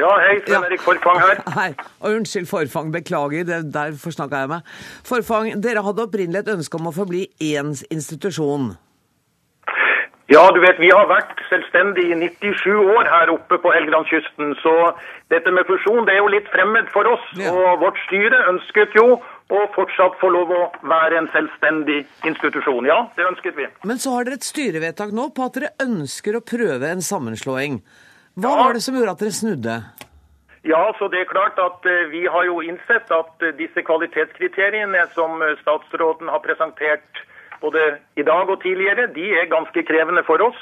Ja, 0.00 0.10
hei. 0.22 0.36
Sven 0.46 0.64
Erik 0.64 0.80
Forfang 0.80 1.18
her. 1.20 1.40
Hei. 1.58 1.70
Og 2.00 2.20
unnskyld, 2.20 2.46
Forfang. 2.48 2.92
Beklager, 2.94 3.44
det, 3.44 3.58
der 3.74 3.96
forsnakka 4.00 4.44
jeg 4.44 4.52
meg. 4.54 4.70
Forfang, 5.06 5.50
dere 5.64 5.82
hadde 5.84 6.06
opprinnelig 6.06 6.44
et 6.44 6.54
ønske 6.54 6.78
om 6.78 6.88
å 6.88 6.94
forbli 6.94 7.26
én 7.50 7.74
institusjon. 7.90 8.72
Ja, 10.30 10.44
du 10.54 10.60
vet, 10.62 10.78
vi 10.78 10.92
har 10.94 11.08
vært 11.10 11.40
selvstendige 11.48 12.14
i 12.14 12.28
97 12.38 12.68
år 12.78 13.08
her 13.10 13.32
oppe 13.32 13.56
på 13.58 13.72
Helgelandskysten. 13.74 14.52
Så 14.62 14.74
dette 15.32 15.50
med 15.50 15.66
fusjon 15.66 16.04
det 16.06 16.14
er 16.14 16.20
jo 16.20 16.28
litt 16.30 16.46
fremmed 16.52 16.86
for 16.94 17.08
oss. 17.10 17.24
Ja. 17.34 17.50
Og 17.50 17.82
vårt 17.82 17.98
styre 18.04 18.38
ønsket 18.52 18.94
jo 18.94 19.16
å 19.50 19.62
fortsatt 19.74 20.20
få 20.20 20.30
lov 20.30 20.52
å 20.54 20.60
være 20.86 21.18
en 21.18 21.26
selvstendig 21.34 22.04
institusjon. 22.30 22.86
Ja, 22.86 23.00
det 23.16 23.26
ønsket 23.26 23.58
vi. 23.58 23.66
Men 23.82 23.98
så 23.98 24.14
har 24.14 24.28
dere 24.28 24.38
et 24.38 24.46
styrevedtak 24.46 25.10
nå 25.16 25.32
på 25.34 25.48
at 25.48 25.58
dere 25.58 25.72
ønsker 25.82 26.38
å 26.38 26.44
prøve 26.46 26.92
en 26.94 27.02
sammenslåing. 27.02 27.80
Hva 28.38 28.54
ja. 28.54 28.60
var 28.62 28.78
det 28.78 28.84
som 28.86 28.94
gjorde 28.94 29.16
at 29.16 29.24
dere 29.24 29.34
snudde? 29.34 29.76
Ja, 30.68 30.84
så 31.00 31.08
det 31.10 31.24
er 31.24 31.30
klart 31.30 31.58
at 31.58 31.86
uh, 31.88 32.06
Vi 32.12 32.26
har 32.28 32.44
jo 32.44 32.60
innsett 32.62 33.10
at 33.10 33.42
uh, 33.42 33.50
disse 33.58 33.82
kvalitetskriteriene 33.82 35.02
som 35.16 35.40
uh, 35.42 35.56
statsråden 35.64 36.30
har 36.30 36.44
presentert 36.44 37.24
både 37.60 37.96
i 38.16 38.26
dag 38.26 38.50
og 38.50 38.62
tidligere, 38.62 39.10
de 39.14 39.30
er 39.40 39.50
ganske 39.52 39.84
krevende 39.88 40.24
for 40.26 40.42
oss. 40.50 40.60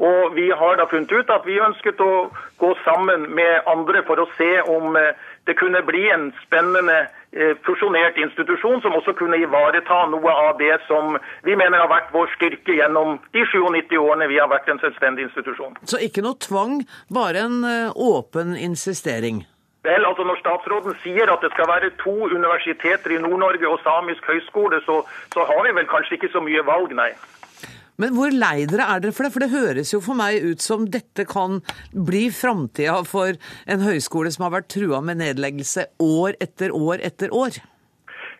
Og 0.00 0.34
vi 0.34 0.48
har 0.50 0.78
da 0.80 0.86
funnet 0.88 1.12
ut 1.12 1.28
at 1.28 1.44
vi 1.44 1.58
ønsket 1.60 2.00
å 2.00 2.30
gå 2.60 2.70
sammen 2.86 3.26
med 3.36 3.66
andre 3.68 4.00
for 4.08 4.22
å 4.22 4.28
se 4.38 4.48
om 4.64 4.96
eh, 4.96 5.12
det 5.44 5.58
kunne 5.60 5.82
bli 5.84 6.06
en 6.08 6.30
spennende 6.46 6.96
eh, 7.36 7.52
fusjonert 7.66 8.16
institusjon 8.16 8.80
som 8.80 8.96
også 8.96 9.12
kunne 9.18 9.36
ivareta 9.36 10.00
noe 10.08 10.32
av 10.46 10.56
det 10.60 10.78
som 10.86 11.18
vi 11.44 11.52
mener 11.52 11.84
har 11.84 11.92
vært 11.92 12.14
vår 12.16 12.32
styrke 12.38 12.78
gjennom 12.80 13.18
de 13.36 13.44
97 13.44 13.96
årene 14.00 14.30
vi 14.32 14.40
har 14.40 14.48
vært 14.48 14.72
en 14.72 14.80
selvstendig 14.80 15.28
institusjon. 15.28 15.76
Så 15.84 16.00
ikke 16.00 16.24
noe 16.24 16.40
tvang, 16.40 16.80
bare 17.12 17.44
en 17.44 17.60
eh, 17.68 17.92
åpen 17.92 18.56
insistering? 18.56 19.44
Vel, 19.86 20.04
altså 20.04 20.24
Når 20.28 20.40
statsråden 20.42 20.96
sier 21.04 21.30
at 21.32 21.44
det 21.44 21.52
skal 21.54 21.68
være 21.70 21.92
to 22.02 22.12
universiteter 22.28 23.14
i 23.16 23.20
Nord-Norge 23.22 23.68
og 23.68 23.80
Samisk 23.84 24.26
høgskole, 24.28 24.80
så, 24.84 25.00
så, 25.32 25.44
har 25.48 25.62
vi 25.64 25.76
vel 25.78 25.88
kanskje 25.88 26.18
ikke 26.18 26.32
så 26.34 26.42
mye 26.44 26.64
valg, 26.68 26.92
nei. 26.96 27.12
Men 28.00 28.14
hvor 28.16 28.32
lei 28.32 28.64
dere 28.68 28.86
er 28.92 29.00
dere 29.00 29.12
for 29.16 29.26
det? 29.26 29.32
For 29.32 29.44
det 29.44 29.52
høres 29.52 29.92
jo 29.92 30.00
for 30.04 30.16
meg 30.16 30.44
ut 30.44 30.60
som 30.64 30.86
dette 30.88 31.26
kan 31.28 31.58
bli 31.92 32.28
framtida 32.32 33.02
for 33.08 33.36
en 33.68 33.84
høyskole 33.84 34.32
som 34.32 34.46
har 34.46 34.54
vært 34.56 34.70
trua 34.72 35.02
med 35.04 35.20
nedleggelse 35.20 35.86
år 36.04 36.36
etter 36.40 36.72
år 36.76 37.04
etter 37.04 37.32
år. 37.32 37.60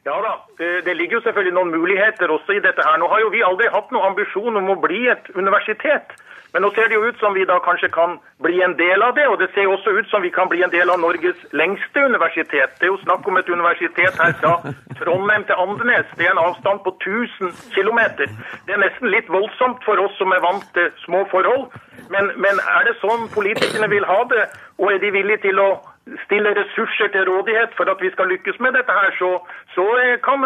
Ja 0.08 0.16
da, 0.24 0.32
det 0.56 0.94
ligger 0.96 1.18
jo 1.18 1.24
selvfølgelig 1.26 1.56
noen 1.58 1.74
muligheter 1.76 2.32
også 2.32 2.56
i 2.56 2.64
dette 2.64 2.84
her. 2.84 2.96
Nå 3.00 3.08
har 3.12 3.20
jo 3.20 3.32
vi 3.32 3.44
aldri 3.44 3.68
hatt 3.72 3.92
noen 3.92 4.12
ambisjon 4.12 4.56
om 4.60 4.72
å 4.72 4.80
bli 4.80 5.06
et 5.12 5.28
universitet. 5.36 6.16
Men 6.52 6.64
nå 6.64 6.70
ser 6.74 6.88
det 6.90 6.96
jo 6.98 7.06
ut 7.06 7.18
som 7.22 7.34
vi 7.34 7.44
da 7.48 7.58
kanskje 7.62 7.90
kan 7.94 8.18
bli 8.42 8.62
en 8.64 8.76
del 8.78 9.02
av 9.06 9.14
det, 9.18 9.26
og 9.30 9.38
det 9.38 9.50
ser 9.54 9.70
også 9.70 9.94
ut 9.98 10.08
som 10.10 10.22
vi 10.22 10.32
kan 10.34 10.48
bli 10.50 10.62
en 10.64 10.72
del 10.72 10.90
av 10.90 11.00
Norges 11.00 11.38
lengste 11.52 12.04
universitet. 12.04 12.74
Det 12.78 12.88
er 12.88 12.92
jo 12.94 13.02
snakk 13.04 13.28
om 13.28 13.38
et 13.38 13.48
universitet 13.48 14.18
her 14.22 14.34
fra 14.40 14.56
Trondheim 15.00 15.46
til 15.48 15.60
Andenes. 15.64 16.08
Det 16.16 16.26
er 16.26 16.34
en 16.34 16.44
avstand 16.46 16.82
på 16.86 16.94
1000 16.96 17.54
km. 17.76 18.00
Det 18.66 18.74
er 18.74 18.82
nesten 18.82 19.12
litt 19.14 19.30
voldsomt 19.30 19.84
for 19.86 20.02
oss 20.02 20.16
som 20.18 20.34
er 20.34 20.42
vant 20.44 20.66
til 20.74 20.90
små 21.04 21.22
forhold. 21.30 21.70
Men, 22.10 22.32
men 22.42 22.58
er 22.76 22.88
det 22.88 22.98
sånn 23.04 23.28
politikerne 23.34 23.90
vil 23.92 24.08
ha 24.08 24.20
det, 24.32 24.48
og 24.80 24.92
er 24.92 24.98
de 25.02 25.14
villige 25.14 25.44
til 25.46 25.62
å 25.62 25.70
stille 26.24 26.50
ressurser 26.56 27.10
til 27.14 27.26
rådighet 27.28 27.74
for 27.78 27.90
at 27.92 28.00
vi 28.02 28.10
skal 28.14 28.30
lykkes 28.32 28.58
med 28.64 28.74
dette 28.74 28.94
her, 28.94 29.12
så, 29.18 29.30
så, 29.74 29.84
kan, 30.24 30.42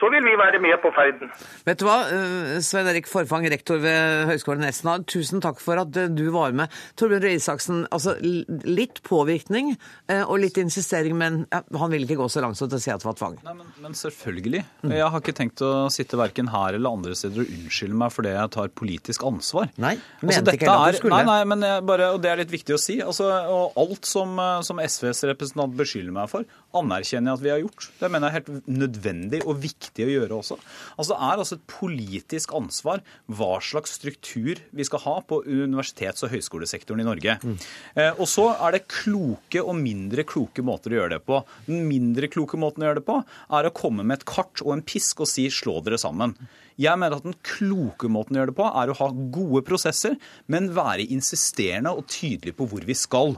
så, 0.00 0.08
vil 0.12 0.24
vi 0.26 0.34
være 0.36 0.60
med 0.60 0.76
på 0.82 0.90
ferden. 0.92 1.30
Vet 1.64 1.80
du 1.80 1.86
hva, 1.86 1.96
eh, 2.12 2.56
Svein 2.64 2.88
Erik 2.90 3.08
Forfang, 3.08 3.46
rektor 3.48 3.80
ved 3.80 4.26
Høgskolen 4.28 4.64
Nesna, 4.66 4.98
tusen 5.08 5.40
takk 5.44 5.62
for 5.62 5.80
at 5.80 5.96
eh, 5.96 6.10
du 6.12 6.26
var 6.34 6.52
med. 6.56 6.72
Torbjørn 7.00 7.24
Røe 7.24 7.38
Isaksen, 7.38 7.84
altså 7.88 8.16
litt 8.20 9.00
påvirkning 9.06 9.72
eh, 9.72 10.22
og 10.24 10.42
litt 10.44 10.60
insistering, 10.60 11.16
men 11.16 11.44
ja, 11.48 11.62
han 11.80 11.94
ville 11.94 12.08
ikke 12.08 12.18
gå 12.20 12.28
så 12.32 12.44
langt 12.44 12.60
som 12.60 12.68
til 12.68 12.76
å 12.76 12.84
si 12.84 12.92
at 12.92 13.00
det 13.00 13.08
var 13.08 13.16
tvang. 13.16 13.38
Nei, 13.46 13.56
men, 13.62 13.72
men 13.86 13.96
selvfølgelig. 13.96 14.62
Jeg 14.92 15.08
har 15.14 15.24
ikke 15.24 15.36
tenkt 15.40 15.64
å 15.64 15.72
sitte 15.92 16.20
verken 16.20 16.52
her 16.52 16.76
eller 16.76 16.98
andre 16.98 17.16
steder 17.16 17.46
og 17.46 17.56
unnskylde 17.56 18.00
meg 18.04 18.12
for 18.12 18.28
det 18.28 18.36
jeg 18.36 18.54
tar 18.58 18.72
politisk 18.76 19.24
ansvar. 19.30 19.72
Nei, 19.80 19.94
altså, 19.96 20.28
mente 20.28 20.42
altså, 20.42 20.58
ikke 20.60 20.68
heller 20.68 20.92
at 20.92 20.98
du 20.98 21.00
skulle. 21.00 21.22
Nei, 21.22 21.32
nei, 21.32 21.48
men 21.54 21.88
bare, 21.88 22.12
og 22.12 22.20
det 22.24 22.34
er 22.34 22.42
litt 22.44 22.52
viktig 22.52 22.76
å 22.76 22.80
si. 22.82 23.00
Altså, 23.00 23.32
og 23.56 23.80
alt 23.80 24.04
som, 24.08 24.36
som 24.66 24.84
SVs 24.84 25.24
representant 25.32 25.80
beskylder 25.80 26.12
meg 26.20 26.28
for, 26.32 26.44
anerkjenner 26.76 27.32
jeg 27.32 27.38
at 27.38 27.44
vi 27.44 27.52
har 27.52 27.62
gjort. 27.62 27.86
Det 28.00 28.10
mener 28.10 28.28
jeg 28.28 28.32
er 28.32 28.38
helt 28.40 28.68
nødvendig 28.68 29.40
og 29.46 29.60
viktig 29.62 30.06
å 30.06 30.12
gjøre 30.12 30.38
også. 30.40 30.58
Altså 30.96 31.14
Det 31.14 31.18
er 31.28 31.42
altså 31.42 31.58
et 31.58 31.66
politisk 31.70 32.54
ansvar 32.58 33.02
hva 33.38 33.52
slags 33.64 33.96
struktur 33.98 34.60
vi 34.76 34.86
skal 34.88 35.02
ha 35.06 35.16
på 35.28 35.40
universitets- 35.46 36.26
og 36.26 36.34
høyskolesektoren 36.34 37.02
i 37.02 37.08
Norge. 37.08 37.38
Mm. 37.42 37.56
Eh, 37.96 38.12
og 38.16 38.28
så 38.30 38.48
er 38.54 38.76
det 38.76 38.86
kloke 38.92 39.62
og 39.62 39.76
mindre 39.80 40.26
kloke 40.28 40.64
måter 40.66 40.92
å 40.92 41.00
gjøre 41.00 41.16
det 41.16 41.24
på. 41.28 41.40
Den 41.68 41.86
mindre 41.88 42.30
kloke 42.32 42.60
måten 42.60 42.84
å 42.84 42.90
gjøre 42.90 43.00
det 43.00 43.08
på 43.08 43.20
er 43.22 43.68
å 43.68 43.74
komme 43.76 44.04
med 44.04 44.20
et 44.20 44.28
kart 44.28 44.64
og 44.64 44.76
en 44.76 44.86
pisk 44.86 45.24
og 45.24 45.30
si 45.30 45.48
'slå 45.48 45.82
dere 45.84 46.00
sammen'. 46.00 46.36
Jeg 46.80 47.00
mener 47.00 47.16
at 47.16 47.24
den 47.24 47.36
kloke 47.46 48.08
måten 48.12 48.36
å 48.36 48.42
gjøre 48.42 48.52
det 48.52 48.58
på, 48.58 48.66
er 48.68 48.92
å 48.92 48.96
ha 48.98 49.08
gode 49.32 49.62
prosesser, 49.64 50.16
men 50.52 50.68
være 50.76 51.06
insisterende 51.14 51.94
og 51.96 52.08
tydelig 52.12 52.52
på 52.58 52.68
hvor 52.68 52.84
vi 52.84 52.96
skal. 52.96 53.36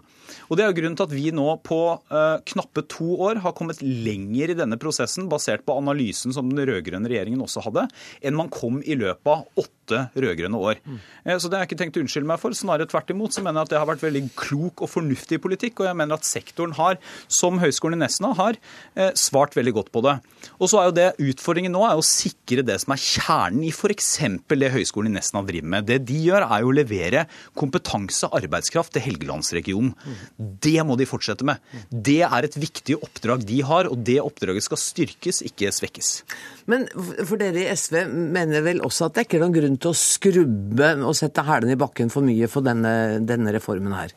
Og 0.49 0.59
Det 0.59 0.65
er 0.65 0.73
jo 0.73 0.79
grunnen 0.81 0.99
til 0.99 1.07
at 1.07 1.15
vi 1.15 1.31
nå 1.35 1.47
på 1.67 1.81
uh, 2.11 2.41
knappe 2.51 2.85
to 2.91 3.15
år 3.29 3.43
har 3.45 3.55
kommet 3.57 3.83
lenger 3.85 4.53
i 4.53 4.59
denne 4.59 4.79
prosessen, 4.81 5.31
basert 5.31 5.65
på 5.67 5.79
analysen 5.79 6.35
som 6.35 6.51
den 6.51 6.67
rød-grønne 6.69 7.11
regjeringen 7.11 7.45
også 7.45 7.65
hadde, 7.69 7.87
enn 8.21 8.39
man 8.39 8.51
kom 8.53 8.83
i 8.83 8.99
løpet 8.99 9.31
av 9.33 9.47
åtte 9.65 9.78
åtte 9.89 10.21
rød-grønne 10.21 10.61
år. 10.61 10.81
Eh, 11.25 11.39
så 11.39 11.49
det 11.49 11.57
har 11.57 11.65
jeg 11.65 11.73
ikke 11.73 11.81
tenkt 11.83 11.99
å 11.99 12.03
unnskylde 12.05 12.29
meg 12.29 12.41
for. 12.43 12.55
Snarere 12.57 12.89
tvert 12.89 13.11
imot 13.15 13.35
så 13.35 13.43
mener 13.45 13.63
jeg 13.63 13.69
at 13.69 13.73
det 13.73 13.81
har 13.81 13.89
vært 13.89 14.05
veldig 14.05 14.23
klok 14.39 14.85
og 14.85 14.93
fornuftig 14.93 15.41
politikk. 15.45 15.81
Og 15.81 15.89
jeg 15.89 15.99
mener 15.99 16.19
at 16.19 16.29
sektoren 16.29 16.75
har, 16.79 16.99
som 17.29 17.59
Høgskolen 17.63 17.99
i 17.99 18.05
Nesna 18.05 18.35
har, 18.37 18.59
eh, 18.95 19.13
svart 19.15 19.57
veldig 19.57 19.75
godt 19.81 19.93
på 19.93 20.03
det. 20.05 20.19
Og 20.59 20.69
så 20.69 20.81
er 20.81 20.89
jo 20.89 20.97
det 20.97 21.09
Utfordringen 21.19 21.73
nå 21.73 21.83
er 21.87 21.99
å 21.99 22.05
sikre 22.05 22.65
det 22.65 22.79
som 22.83 22.93
er 22.95 23.03
kjernen 23.03 23.65
i 23.65 23.73
f.eks. 23.73 24.19
det 24.49 24.73
Høgskolen 24.75 25.13
i 25.13 25.19
Nesna 25.19 25.43
driver 25.47 25.69
med. 25.69 25.87
Det 25.87 26.05
de 26.05 26.19
gjør, 26.29 26.47
er 26.47 26.63
jo 26.63 26.71
å 26.71 26.77
levere 26.77 27.27
kompetanse, 27.59 28.29
arbeidskraft, 28.29 28.93
til 28.93 29.05
Helgelandsregionen. 29.05 29.95
Det 30.37 30.79
må 30.87 30.97
de 30.97 31.07
fortsette 31.09 31.45
med. 31.47 31.59
Det 31.91 32.23
er 32.23 32.45
et 32.45 32.57
viktig 32.57 32.99
oppdrag 33.03 33.45
de 33.49 33.61
har, 33.63 33.89
og 33.91 34.05
det 34.05 34.19
oppdraget 34.23 34.65
skal 34.65 34.81
styrkes, 34.81 35.43
ikke 35.47 35.73
svekkes. 35.75 36.23
Men 36.69 36.87
for 36.95 37.39
dere 37.41 37.65
i 37.65 37.77
SV 37.77 38.07
mener 38.09 38.65
vel 38.65 38.83
også 38.85 39.09
at 39.09 39.17
det 39.17 39.27
ikke 39.27 39.39
er 39.39 39.45
noen 39.47 39.57
grunn 39.57 39.78
til 39.81 39.93
å 39.93 39.99
skrubbe 39.99 40.93
og 41.03 41.17
sette 41.17 41.45
hælene 41.47 41.77
i 41.77 41.81
bakken 41.81 42.13
for 42.13 42.27
mye 42.27 42.49
for 42.51 42.67
denne, 42.67 42.93
denne 43.25 43.55
reformen 43.55 43.95
her? 43.97 44.15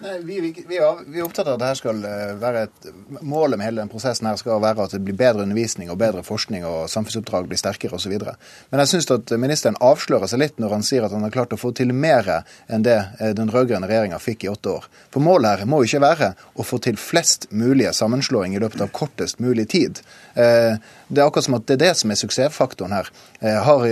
Nei, 0.00 0.18
vi, 0.18 0.40
vi, 0.40 0.64
vi, 0.68 0.76
er 0.80 1.24
opptatt 1.26 1.44
av 1.44 1.58
at 1.58 1.60
det 1.60 1.76
skal 1.76 1.98
eh, 2.08 2.30
være 2.40 2.62
et, 2.64 2.86
målet 3.20 3.60
med 3.60 3.66
hele 3.66 3.82
den 3.82 3.90
prosessen 3.92 4.30
her 4.30 4.38
skal 4.40 4.62
være 4.62 4.86
at 4.86 4.94
det 4.94 5.02
blir 5.04 5.18
bedre 5.18 5.44
undervisning 5.44 5.90
og 5.92 5.98
bedre 6.00 6.22
forskning 6.24 6.64
og 6.64 6.86
samfunnsoppdrag 6.88 7.50
blir 7.50 7.60
sterkere 7.60 7.98
osv. 7.98 8.14
Men 8.72 8.80
jeg 8.80 8.90
syns 8.94 9.10
at 9.12 9.34
ministeren 9.36 9.76
avslører 9.84 10.32
seg 10.32 10.40
litt 10.40 10.62
når 10.62 10.72
han 10.78 10.86
sier 10.88 11.04
at 11.04 11.12
han 11.12 11.26
har 11.26 11.34
klart 11.34 11.52
å 11.52 11.60
få 11.60 11.74
til 11.76 11.92
mer 11.92 12.32
enn 12.32 12.88
det 12.88 12.96
eh, 13.20 13.34
den 13.36 13.52
rød-grønne 13.52 13.92
regjeringa 13.92 14.22
fikk 14.24 14.48
i 14.48 14.52
åtte 14.54 14.72
år. 14.78 14.88
For 15.12 15.20
målet 15.20 15.60
her 15.60 15.68
må 15.68 15.82
jo 15.82 15.90
ikke 15.90 16.04
være 16.06 16.32
å 16.56 16.64
få 16.64 16.80
til 16.80 16.96
flest 16.96 17.50
mulige 17.52 17.92
sammenslåing 18.00 18.56
i 18.56 18.64
løpet 18.64 18.80
av 18.80 18.96
kortest 18.96 19.44
mulig 19.44 19.68
tid. 19.76 20.00
Eh, 20.32 20.80
det 21.10 21.20
er 21.20 21.26
akkurat 21.26 21.44
som 21.50 21.60
at 21.60 21.68
det 21.68 21.76
er 21.76 21.84
det 21.90 21.94
som 22.00 22.08
er 22.08 22.24
suksessfaktoren 22.24 22.96
her. 22.96 23.12
Har 23.40 23.82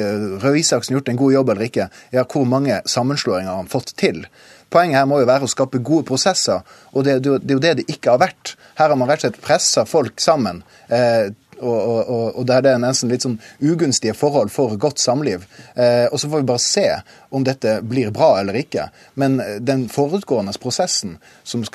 Røe 0.41 0.59
Isaksen 0.61 0.95
gjort 0.95 1.09
en 1.11 1.19
god 1.19 1.33
jobb 1.35 1.51
eller 1.51 1.67
ikke? 1.67 1.89
Ja, 2.15 2.23
hvor 2.25 2.45
mange 2.49 2.79
sammenslåinger 2.89 3.51
har 3.51 3.59
han 3.59 3.69
fått 3.69 3.93
til? 3.99 4.23
Poenget 4.69 5.01
her 5.01 5.09
må 5.09 5.23
jo 5.23 5.29
være 5.29 5.49
å 5.49 5.51
skape 5.51 5.81
gode 5.81 6.05
prosesser, 6.11 6.65
og 6.93 7.05
det, 7.07 7.19
det, 7.25 7.39
er 7.41 7.57
jo 7.57 7.65
det 7.65 7.75
det 7.81 7.89
ikke 7.89 8.15
har 8.15 8.23
vært. 8.23 8.57
Her 8.77 8.93
har 8.93 8.99
man 9.01 9.09
rett 9.09 9.23
og 9.23 9.29
slett 9.29 9.45
pressa 9.45 9.87
folk 9.89 10.21
sammen. 10.21 10.63
Eh, 10.93 11.31
og, 11.61 12.09
og, 12.11 12.37
og, 12.39 12.47
der 12.47 12.63
det 12.63 12.73
er 12.73 12.83
nesten 12.83 13.11
litt 13.11 13.25
sånn 13.25 13.39
ugunstige 13.65 14.15
forhold 14.17 14.53
for 14.55 14.77
godt 14.81 15.01
samliv. 15.03 15.47
Eh, 15.75 16.07
og 16.11 16.21
Så 16.21 16.31
får 16.31 16.43
vi 16.43 16.49
bare 16.51 16.63
se 16.63 16.87
om 17.35 17.45
dette 17.45 17.79
blir 17.83 18.13
bra 18.15 18.31
eller 18.41 18.59
ikke. 18.61 18.89
Men 19.21 19.41
eh, 19.43 19.57
den 19.65 19.89
forutgående 19.93 20.55
prosessen 20.61 21.17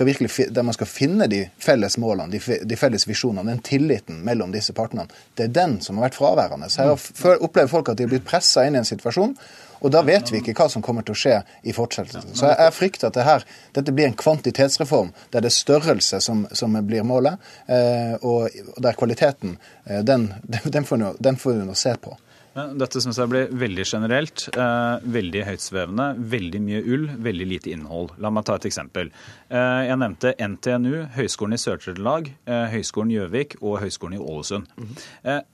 virkelig, 0.04 0.32
der 0.54 0.64
man 0.64 0.76
skal 0.76 0.90
finne 0.90 1.28
de 1.32 1.44
felles 1.62 1.98
målene, 2.02 2.32
de, 2.32 2.60
de, 2.64 2.80
felles 2.80 3.08
visjonene, 3.08 3.50
den 3.52 3.64
tilliten 3.66 4.24
mellom 4.26 4.54
disse 4.56 4.76
partene, 4.76 5.08
det 5.38 5.50
er 5.50 5.56
den 5.56 5.80
som 5.82 6.00
har 6.00 6.10
vært 6.10 6.20
fraværende. 6.20 6.72
Så 6.72 6.88
Her 6.88 7.44
opplever 7.44 7.72
folk 7.72 7.92
at 7.92 8.00
de 8.00 8.08
har 8.08 8.14
blitt 8.14 8.28
pressa 8.28 8.66
inn 8.68 8.78
i 8.78 8.84
en 8.84 8.88
situasjon 8.88 9.38
og 9.84 9.92
da 9.92 10.02
vet 10.08 10.32
vi 10.32 10.40
ikke 10.40 10.56
hva 10.58 10.70
som 10.72 10.84
kommer 10.86 11.06
til 11.06 11.16
å 11.16 11.20
skje 11.20 11.38
i 11.68 11.76
fortsettelsen. 11.76 12.34
Så 12.40 12.50
jeg, 12.50 12.76
frykter 12.76 13.12
at 13.12 13.20
det 13.20 13.28
her, 13.28 13.46
dette 13.76 13.94
blir 13.96 14.10
en 14.10 14.18
kvantitetsreform 14.18 15.12
der 15.36 15.44
det 15.44 15.52
er 15.52 15.58
størrelse 15.60 16.22
som, 16.24 16.46
som 16.56 16.78
blir 16.88 17.06
målet, 17.08 17.42
eh, 17.68 18.16
og 18.24 18.48
der 18.82 18.98
kvaliteten, 19.00 19.58
eh, 19.86 20.04
den, 20.08 20.30
den, 20.48 20.88
får 20.88 21.58
vi 21.60 21.66
nå 21.68 21.76
se 21.78 21.98
på. 22.00 22.16
Dette 22.54 23.02
syns 23.02 23.18
jeg 23.18 23.30
blir 23.32 23.54
veldig 23.58 23.84
generelt. 23.88 24.44
Eh, 24.54 25.06
veldig 25.16 25.42
høytsvevende. 25.48 26.06
Veldig 26.34 26.60
mye 26.62 26.82
ull, 26.86 27.08
veldig 27.26 27.48
lite 27.50 27.72
innhold. 27.74 28.14
La 28.22 28.30
meg 28.34 28.46
ta 28.46 28.60
et 28.60 28.68
eksempel. 28.70 29.10
Eh, 29.50 29.80
jeg 29.88 29.98
nevnte 29.98 30.36
NTNU, 30.38 31.00
Høgskolen 31.16 31.58
i 31.58 31.62
Sør-Trøndelag, 31.64 32.30
eh, 32.46 32.68
Høgskolen 32.76 33.14
Gjøvik 33.16 33.58
og 33.62 33.80
Høgskolen 33.82 34.20
i 34.20 34.22
Ålesund. 34.22 34.70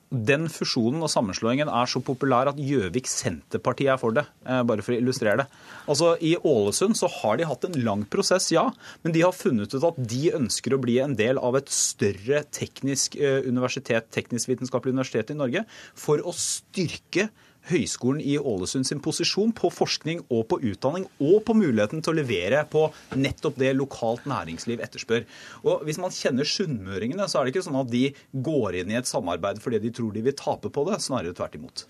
Den 0.09 0.47
fusjonen 0.49 1.03
og 1.05 1.11
sammenslåingen 1.13 1.69
er 1.69 1.89
så 1.89 2.01
populær 2.01 2.49
at 2.49 2.57
Gjøvik 2.57 3.05
Senterparti 3.09 3.85
er 3.93 3.99
for 4.01 4.15
det. 4.17 4.23
Eh, 4.41 4.63
bare 4.65 4.81
for 4.81 4.95
å 4.95 4.97
illustrere 4.97 5.43
det. 5.43 5.45
Altså, 5.85 6.15
I 6.25 6.33
Ålesund 6.41 6.97
så 6.97 7.09
har 7.19 7.37
de 7.37 7.45
hatt 7.45 7.67
en 7.67 7.77
lang 7.85 8.05
prosess, 8.09 8.49
ja. 8.55 8.65
Men 9.03 9.13
de 9.13 9.21
har 9.21 9.37
funnet 9.37 9.69
ut 9.69 9.85
at 9.85 9.99
de 10.09 10.31
ønsker 10.39 10.73
å 10.73 10.81
bli 10.81 10.97
en 11.03 11.13
del 11.19 11.37
av 11.37 11.59
et 11.59 11.69
større 11.69 12.41
teknisk 12.49 13.19
eh, 13.21 13.43
universitet, 13.45 14.09
teknisk-vitenskapelig 14.15 14.97
universitet 14.97 15.29
i 15.29 15.37
Norge 15.37 15.65
for 15.93 16.25
å 16.25 16.33
styrke 16.33 17.29
Høgskolen 17.69 18.21
i 18.21 18.37
Ålesund 18.39 18.87
sin 18.87 19.01
posisjon 19.03 19.53
på 19.55 19.71
forskning 19.73 20.23
og 20.27 20.47
på 20.51 20.59
utdanning, 20.71 21.05
og 21.21 21.43
på 21.47 21.55
muligheten 21.57 22.03
til 22.03 22.13
å 22.13 22.19
levere 22.19 22.63
på 22.69 22.87
nettopp 23.17 23.59
det 23.61 23.75
lokalt 23.77 24.25
næringsliv 24.29 24.81
etterspør. 24.85 25.27
Og 25.65 25.85
Hvis 25.87 26.01
man 26.01 26.13
kjenner 26.13 26.47
sunnmøringene, 26.47 27.29
så 27.29 27.39
er 27.39 27.47
det 27.47 27.55
ikke 27.55 27.67
sånn 27.69 27.81
at 27.81 27.91
de 27.93 28.09
går 28.33 28.81
inn 28.81 28.93
i 28.93 28.99
et 28.99 29.09
samarbeid 29.09 29.61
fordi 29.63 29.81
de 29.83 29.93
tror 29.95 30.13
de 30.15 30.25
vil 30.25 30.37
tape 30.37 30.71
på 30.73 30.85
det, 30.89 30.99
snarere 31.03 31.35
tvert 31.37 31.57
imot. 31.59 31.85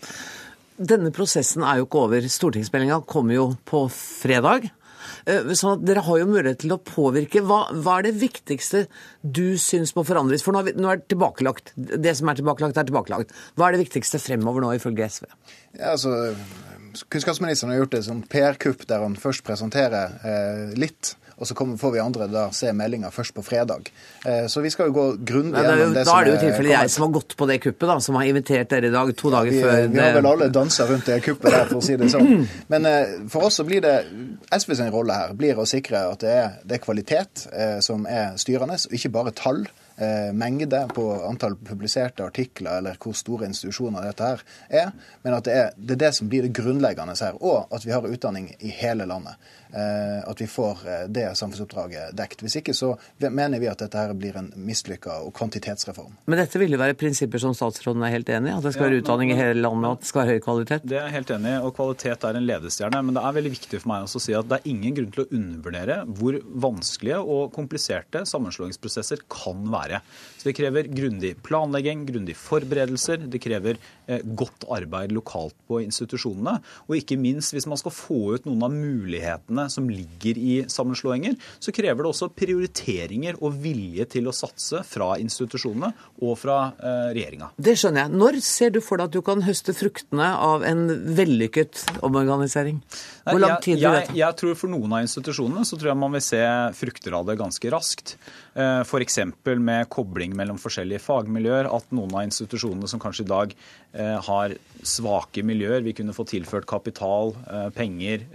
Denne 0.79 1.11
prosessen 1.11 1.65
er 1.67 1.81
jo 1.81 1.87
ikke 1.89 2.03
over. 2.05 2.27
Stortingsmeldinga 2.31 3.01
kommer 3.07 3.35
jo 3.35 3.47
på 3.67 3.83
fredag. 3.91 4.69
Eh, 5.29 5.51
sånn 5.57 5.77
at 5.77 5.85
Dere 5.87 6.03
har 6.05 6.21
jo 6.21 6.29
mulighet 6.29 6.61
til 6.63 6.75
å 6.75 6.79
påvirke. 6.83 7.43
Hva, 7.45 7.61
hva 7.73 7.99
er 7.99 8.09
det 8.09 8.15
viktigste 8.21 8.85
du 9.21 9.57
syns 9.61 9.95
må 9.97 10.05
forandres? 10.07 10.45
For 10.45 10.55
nå, 10.55 10.63
vi, 10.67 10.75
nå, 10.79 10.89
er 10.91 11.01
det 11.01 11.09
tilbakelagt. 11.13 11.73
Det 11.75 12.15
som 12.19 12.31
er 12.31 12.39
tilbakelagt, 12.39 12.79
er 12.79 12.89
tilbakelagt. 12.89 13.35
Hva 13.59 13.69
er 13.69 13.77
det 13.77 13.85
viktigste 13.85 14.21
fremover 14.23 14.65
nå, 14.65 14.73
ifølge 14.79 15.09
SV? 15.09 15.29
Ja, 15.77 15.93
altså, 15.93 16.15
Kunnskapsministeren 17.13 17.73
har 17.73 17.83
gjort 17.83 17.97
et 17.99 18.05
som 18.07 18.21
PR-kupp 18.25 18.85
der 18.89 19.03
han 19.05 19.17
først 19.19 19.43
presenterer 19.45 20.15
eh, 20.25 20.77
litt 20.79 21.13
og 21.39 21.47
så 21.47 21.55
kommer, 21.55 21.77
får 21.79 21.93
vi 21.95 22.01
andre 22.03 22.27
da 22.31 22.45
se 22.55 22.71
meldinga 22.75 23.11
først 23.15 23.33
på 23.37 23.43
fredag. 23.45 23.89
Eh, 24.25 24.45
så 24.51 24.61
vi 24.61 24.71
skal 24.73 24.89
jo 24.89 24.95
gå 24.97 25.05
grundig 25.31 25.63
gjennom 25.63 25.95
det, 25.95 26.03
som 26.05 26.11
Da 26.11 26.17
er 26.19 26.27
det 26.27 26.33
jo 26.33 26.41
tilfellet 26.43 26.73
jeg 26.75 26.93
som 26.95 27.05
har 27.05 27.13
gått 27.15 27.35
på 27.39 27.49
det 27.49 27.59
kuppet, 27.63 27.87
da, 27.87 27.97
som 28.03 28.19
har 28.19 28.29
invitert 28.29 28.73
dere 28.73 28.91
i 28.91 28.93
dag 28.93 29.13
to 29.15 29.31
dager 29.33 29.55
vi, 29.55 29.61
før 29.63 29.87
Vi 29.87 30.03
har 30.03 30.15
vel 30.19 30.31
alle 30.33 30.49
dansa 30.53 30.87
rundt 30.89 31.07
det 31.07 31.19
kuppet 31.25 31.55
der, 31.55 31.67
for 31.71 31.79
å 31.79 31.85
si 31.85 31.97
det 31.99 32.11
sånn. 32.11 32.47
Men 32.73 32.89
eh, 32.89 33.17
for 33.31 33.49
oss 33.49 33.61
så 33.61 33.67
blir 33.67 33.83
det 33.85 33.95
SV 34.51 34.75
sin 34.81 34.91
rolle 34.93 35.15
her 35.15 35.35
blir 35.39 35.59
å 35.59 35.67
sikre 35.69 36.05
at 36.11 36.23
det 36.25 36.33
er, 36.35 36.57
det 36.67 36.79
er 36.79 36.83
kvalitet 36.83 37.45
eh, 37.53 37.77
som 37.85 38.03
er 38.09 38.35
styrende, 38.41 38.79
og 38.79 38.99
ikke 38.99 39.13
bare 39.15 39.35
tall 39.35 39.63
eh, 39.99 40.33
mengde 40.33 40.81
på 40.95 41.05
antall 41.27 41.55
publiserte 41.55 42.25
artikler 42.25 42.79
eller 42.79 42.99
hvor 43.01 43.15
store 43.17 43.49
institusjoner 43.49 44.07
dette 44.09 44.31
her 44.31 44.43
er, 44.83 44.91
men 45.23 45.37
at 45.37 45.47
det 45.47 45.55
er, 45.55 45.71
det 45.77 45.97
er 45.97 46.03
det 46.05 46.13
som 46.17 46.29
blir 46.31 46.47
det 46.47 46.53
grunnleggende 46.55 47.15
her. 47.19 47.39
Og 47.39 47.71
at 47.75 47.85
vi 47.85 47.93
har 47.95 48.07
utdanning 48.07 48.51
i 48.59 48.73
hele 48.73 49.07
landet. 49.09 49.39
Eh, 49.73 50.29
at 50.29 50.41
vi 50.41 50.47
får 50.49 50.79
eh, 50.87 51.03
det 51.13 51.27
samfunnsoppdraget 51.37 52.15
dekt. 52.17 52.41
Hvis 52.41 52.55
ikke 52.57 52.73
så 52.73 52.95
mener 53.21 53.61
vi 53.61 53.67
at 53.69 53.77
dette 53.83 54.01
her 54.01 54.15
blir 54.17 54.37
en 54.39 54.47
mislykka 54.57 55.19
og 55.27 55.33
kvantitetsreform. 55.37 56.15
Men 56.25 56.41
dette 56.41 56.57
vil 56.61 56.73
jo 56.73 56.79
være 56.81 56.97
prinsipper 56.97 57.41
som 57.43 57.53
statsråden 57.53 58.01
er 58.07 58.15
helt 58.15 58.31
enig 58.33 58.49
i? 58.49 58.55
At 58.57 58.65
det 58.65 58.73
skal 58.73 58.87
være 58.87 59.03
utdanning 59.03 59.33
i 59.35 59.37
hele 59.37 59.61
landet, 59.61 59.85
og 59.85 59.99
at 59.99 60.05
det 60.05 60.09
skal 60.09 60.23
være 60.23 60.37
høy 60.39 60.43
kvalitet? 60.47 60.87
Det 60.89 60.97
er 60.97 61.05
jeg 61.05 61.17
helt 61.19 61.33
enig 61.37 61.53
i, 61.53 61.59
og 61.61 61.75
kvalitet 61.77 62.25
er 62.25 62.39
en 62.39 62.47
ledestjerne. 62.49 63.03
Men 63.05 63.19
det 63.19 63.25
er 63.27 63.37
veldig 63.37 63.53
viktig 63.59 63.81
for 63.83 63.91
meg 63.93 64.07
også 64.07 64.21
å 64.21 64.25
si 64.25 64.37
at 64.39 64.49
det 64.49 64.57
er 64.57 64.73
ingen 64.73 64.97
grunn 64.97 65.13
til 65.13 65.25
å 65.25 65.29
undervurdere 65.37 65.99
hvor 66.17 66.39
vanskelige 66.65 67.21
og 67.37 67.53
kompliserte 67.53 68.25
sammenslåingsprosesser 68.31 69.21
kan 69.29 69.61
være. 69.69 70.01
Så 70.39 70.47
Det 70.47 70.55
krever 70.55 70.87
grundig 70.87 71.33
planlegging, 71.43 72.05
grundig 72.07 72.35
forberedelser. 72.39 73.25
Det 73.27 73.41
krever 73.43 73.75
eh, 74.07 74.21
godt 74.23 74.63
arbeid 74.71 75.11
lokalt 75.11 75.55
på 75.67 75.81
institusjonene. 75.83 76.61
Og 76.87 76.95
ikke 76.95 77.17
minst 77.19 77.51
hvis 77.51 77.67
man 77.67 77.79
skal 77.81 77.91
få 77.91 78.19
ut 78.37 78.47
noen 78.47 78.63
av 78.63 78.71
mulighetene 78.71 79.65
som 79.71 79.89
ligger 79.91 80.39
i 80.39 80.55
sammenslåinger, 80.71 81.35
så 81.59 81.73
krever 81.75 82.05
det 82.05 82.13
også 82.13 82.31
prioriteringer 82.31 83.41
og 83.43 83.59
vilje 83.59 84.07
til 84.15 84.31
å 84.31 84.35
satse 84.35 84.79
fra 84.87 85.11
institusjonene 85.19 85.91
og 86.23 86.37
fra 86.39 86.59
eh, 86.77 87.11
regjeringa. 87.17 87.51
Det 87.59 87.75
skjønner 87.81 88.05
jeg. 88.05 88.15
Når 88.23 88.39
ser 88.47 88.71
du 88.75 88.79
for 88.85 89.01
deg 89.01 89.11
at 89.11 89.19
du 89.19 89.25
kan 89.25 89.43
høste 89.43 89.75
fruktene 89.75 90.31
av 90.39 90.63
en 90.67 90.87
vellykket 91.19 91.83
omorganisering? 91.99 92.79
Hvor 93.27 93.43
lang 93.43 93.59
tid 93.59 93.75
vil 93.75 93.89
det 93.89 94.05
ta? 94.07 94.13
Jeg, 94.13 94.21
jeg 94.23 94.39
tror 94.39 94.55
for 94.63 94.71
noen 94.71 94.95
av 94.95 95.03
institusjonene 95.03 95.67
så 95.67 95.75
tror 95.75 95.91
jeg 95.91 96.01
man 96.07 96.15
vil 96.15 96.23
se 96.23 96.43
frukter 96.79 97.19
av 97.19 97.27
det 97.27 97.35
ganske 97.43 97.75
raskt. 97.75 98.15
Eh, 98.59 98.81
F.eks. 98.83 99.19
med 99.59 99.87
kobling 99.93 100.33
mellom 100.35 100.59
forskjellige 100.59 101.03
fagmiljøer. 101.05 101.69
At 101.71 101.93
noen 101.95 102.15
av 102.15 102.25
institusjonene 102.27 102.89
som 102.91 103.01
kanskje 103.01 103.25
i 103.25 103.29
dag 103.29 103.53
eh, 103.93 104.17
har 104.25 104.55
svake 104.83 105.43
miljøer, 105.47 105.83
vil 105.85 105.95
kunne 105.95 106.15
få 106.15 106.25
tilført 106.27 106.67
kapital, 106.69 107.33
eh, 107.47 107.69
penger, 107.75 108.25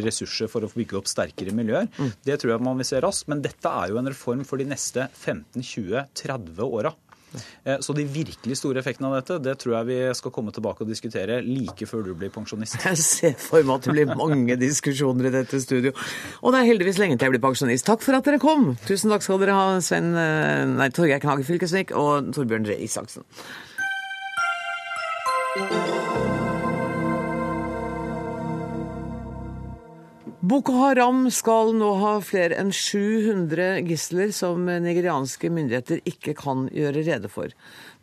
ressurser 0.00 0.50
for 0.50 0.66
å 0.66 0.72
bygge 0.74 0.98
opp 0.98 1.10
sterkere 1.10 1.54
miljøer. 1.56 1.90
Mm. 1.98 2.10
Det 2.26 2.40
tror 2.40 2.54
jeg 2.54 2.66
man 2.66 2.80
vil 2.80 2.90
se 2.90 3.02
raskt. 3.04 3.28
Men 3.30 3.44
dette 3.44 3.76
er 3.82 3.92
jo 3.92 4.00
en 4.00 4.10
reform 4.10 4.42
for 4.48 4.60
de 4.60 4.66
neste 4.70 5.06
15-20-30 5.22 6.66
åra. 6.66 6.94
Eh, 7.64 7.78
så 7.84 7.94
de 7.96 8.04
virkelig 8.04 8.58
store 8.58 8.80
effektene 8.82 9.10
av 9.10 9.18
dette 9.20 9.38
det 9.44 9.56
tror 9.62 9.76
jeg 9.78 9.88
vi 9.90 9.98
skal 10.18 10.34
komme 10.34 10.54
tilbake 10.54 10.84
og 10.84 10.90
diskutere 10.90 11.40
like 11.46 11.88
før 11.88 12.04
du 12.08 12.12
blir 12.18 12.32
pensjonist. 12.34 12.78
Jeg 12.90 12.98
ser 13.02 13.36
for 13.38 13.62
meg 13.62 13.78
at 13.78 13.88
det 13.88 13.94
blir 13.94 14.14
mange 14.18 14.56
diskusjoner 14.60 15.30
i 15.30 15.34
dette 15.34 15.60
studio. 15.62 15.94
Og 16.42 16.54
det 16.54 16.62
er 16.62 16.70
heldigvis 16.72 16.98
lenge 17.00 17.18
til 17.18 17.28
jeg 17.28 17.36
blir 17.36 17.42
pensjonist. 17.44 17.86
Takk 17.86 18.02
for 18.04 18.16
at 18.18 18.26
dere 18.26 18.40
kom. 18.42 18.72
Tusen 18.88 19.12
takk 19.12 19.24
skal 19.24 19.40
dere 19.42 19.56
ha, 19.56 19.66
Sven, 19.84 20.12
eh, 20.18 20.64
nei, 20.70 20.90
Torgeir 20.94 21.22
Knage 21.22 21.46
Fylkesvik 21.48 21.94
og 21.96 22.32
Torbjørn 22.34 22.68
Røe 22.70 22.80
Isaksen. 22.86 23.26
Boko 30.40 30.72
Haram 30.72 31.26
skal 31.28 31.74
nå 31.76 31.88
ha 32.00 32.14
flere 32.24 32.56
enn 32.56 32.70
700 32.72 33.82
gisler 33.84 34.30
som 34.32 34.62
nigerianske 34.64 35.50
myndigheter 35.52 36.00
ikke 36.08 36.32
kan 36.38 36.62
gjøre 36.72 37.02
rede 37.04 37.28
for. 37.28 37.52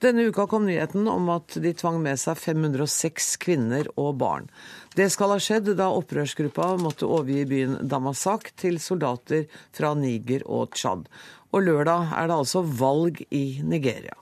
Denne 0.05 0.27
uka 0.29 0.45
kom 0.45 0.67
nyheten 0.67 1.09
om 1.09 1.31
at 1.33 1.57
de 1.63 1.71
tvang 1.73 1.97
med 2.03 2.21
seg 2.21 2.37
506 2.37 3.31
kvinner 3.41 3.89
og 3.95 4.19
barn. 4.21 4.45
Det 4.93 5.09
skal 5.09 5.33
ha 5.33 5.39
skjedd 5.41 5.73
da 5.79 5.89
opprørsgruppa 5.97 6.75
måtte 6.77 7.09
overgi 7.09 7.47
byen 7.49 7.75
Damasak 7.89 8.51
til 8.53 8.77
soldater 8.85 9.49
fra 9.73 9.95
Niger 9.97 10.45
og 10.45 10.77
Tsjad. 10.77 11.09
Og 11.57 11.65
lørdag 11.65 12.13
er 12.21 12.29
det 12.29 12.37
altså 12.37 12.61
valg 12.61 13.25
i 13.33 13.63
Nigeria. 13.65 14.13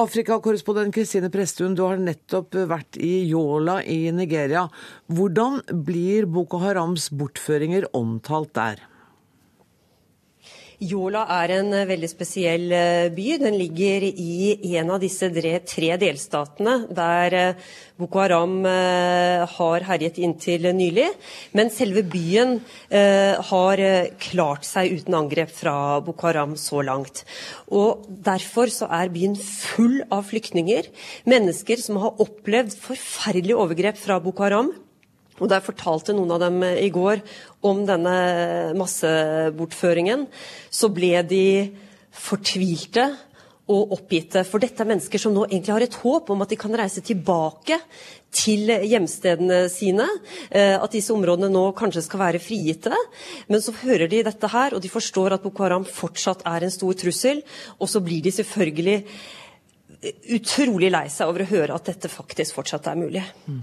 Afrikakorrespondent 0.00 0.94
Kristine 0.96 1.28
Presttun, 1.28 1.74
du 1.76 1.82
har 1.84 1.98
nettopp 2.00 2.54
vært 2.70 2.96
i 3.04 3.26
Yola 3.28 3.82
i 3.84 4.08
Nigeria. 4.16 4.62
Hvordan 5.12 5.58
blir 5.84 6.24
Boko 6.24 6.56
Harams 6.62 7.10
bortføringer 7.12 7.84
omtalt 7.98 8.54
der? 8.56 8.80
Yola 10.80 11.26
er 11.42 11.52
en 11.58 11.74
eh, 11.76 11.84
veldig 11.84 12.08
spesiell 12.08 12.70
eh, 12.72 13.10
by. 13.12 13.26
Den 13.42 13.58
ligger 13.60 14.06
i 14.08 14.76
en 14.78 14.94
av 14.94 15.02
disse 15.02 15.28
tre 15.28 15.90
delstatene 16.00 16.76
der 16.96 17.36
eh, 17.36 17.66
Boko 18.00 18.22
Haram 18.22 18.64
har 18.64 19.84
herjet 19.84 20.16
inntil 20.24 20.70
nylig. 20.72 21.10
Men 21.52 21.68
selve 21.68 22.00
byen 22.00 22.54
har 22.88 23.82
klart 24.24 24.64
seg 24.64 24.94
uten 25.02 25.18
angrep 25.18 25.52
fra 25.52 25.74
Boko 26.00 26.30
Haram 26.30 26.56
så 26.56 26.80
langt. 26.80 27.26
Og 27.68 28.08
Derfor 28.08 28.72
så 28.72 28.88
er 28.88 29.12
byen 29.12 29.36
full 29.36 30.00
av 30.08 30.30
flyktninger. 30.32 30.88
Mennesker 31.28 31.84
som 31.84 32.00
har 32.00 32.24
opplevd 32.24 32.72
forferdelige 32.80 33.60
overgrep 33.60 34.00
fra 34.00 34.16
Boko 34.24 34.48
Haram 34.48 34.72
og 35.40 35.48
Der 35.48 35.64
fortalte 35.64 36.14
noen 36.16 36.30
av 36.36 36.42
dem 36.44 36.62
i 36.62 36.90
går 36.92 37.22
om 37.66 37.82
denne 37.88 38.74
massebortføringen. 38.78 40.26
Så 40.70 40.92
ble 40.92 41.22
de 41.26 41.48
fortvilte 42.10 43.08
og 43.70 43.92
oppgitte. 43.94 44.42
For 44.46 44.62
dette 44.62 44.82
er 44.82 44.88
mennesker 44.90 45.20
som 45.22 45.34
nå 45.34 45.46
egentlig 45.46 45.74
har 45.74 45.84
et 45.84 45.98
håp 46.02 46.30
om 46.32 46.42
at 46.42 46.50
de 46.50 46.58
kan 46.58 46.74
reise 46.76 47.02
tilbake 47.06 47.78
til 48.34 48.70
hjemstedene 48.86 49.62
sine. 49.72 50.06
Eh, 50.50 50.76
at 50.76 50.94
disse 50.94 51.14
områdene 51.14 51.50
nå 51.52 51.64
kanskje 51.78 52.04
skal 52.06 52.24
være 52.24 52.42
frigitte. 52.42 52.94
Men 53.50 53.62
så 53.62 53.74
hører 53.82 54.10
de 54.10 54.24
dette 54.26 54.50
her, 54.50 54.74
og 54.74 54.82
de 54.82 54.90
forstår 54.92 55.36
at 55.36 55.44
Boko 55.44 55.66
Haram 55.66 55.86
fortsatt 55.86 56.44
er 56.50 56.66
en 56.66 56.74
stor 56.74 56.98
trussel. 56.98 57.44
Og 57.78 57.90
så 57.90 58.02
blir 58.02 58.22
de 58.26 58.34
selvfølgelig 58.34 58.98
utrolig 60.32 60.88
lei 60.92 61.06
seg 61.12 61.28
over 61.28 61.44
å 61.44 61.50
høre 61.50 61.76
at 61.76 61.90
dette 61.90 62.10
faktisk 62.10 62.56
fortsatt 62.56 62.88
er 62.90 62.98
mulig. 62.98 63.24
Mm. 63.46 63.60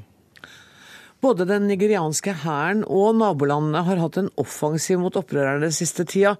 Både 1.23 1.47
den 1.49 1.65
nigerianske 1.69 2.35
hæren 2.43 2.83
og 2.85 3.17
nabolandene 3.17 3.81
har 3.87 4.03
hatt 4.03 4.19
en 4.21 4.29
offensiv 4.37 5.01
mot 5.01 5.17
opprørerne 5.17 5.71
siste 5.73 6.05
tida. 6.05 6.35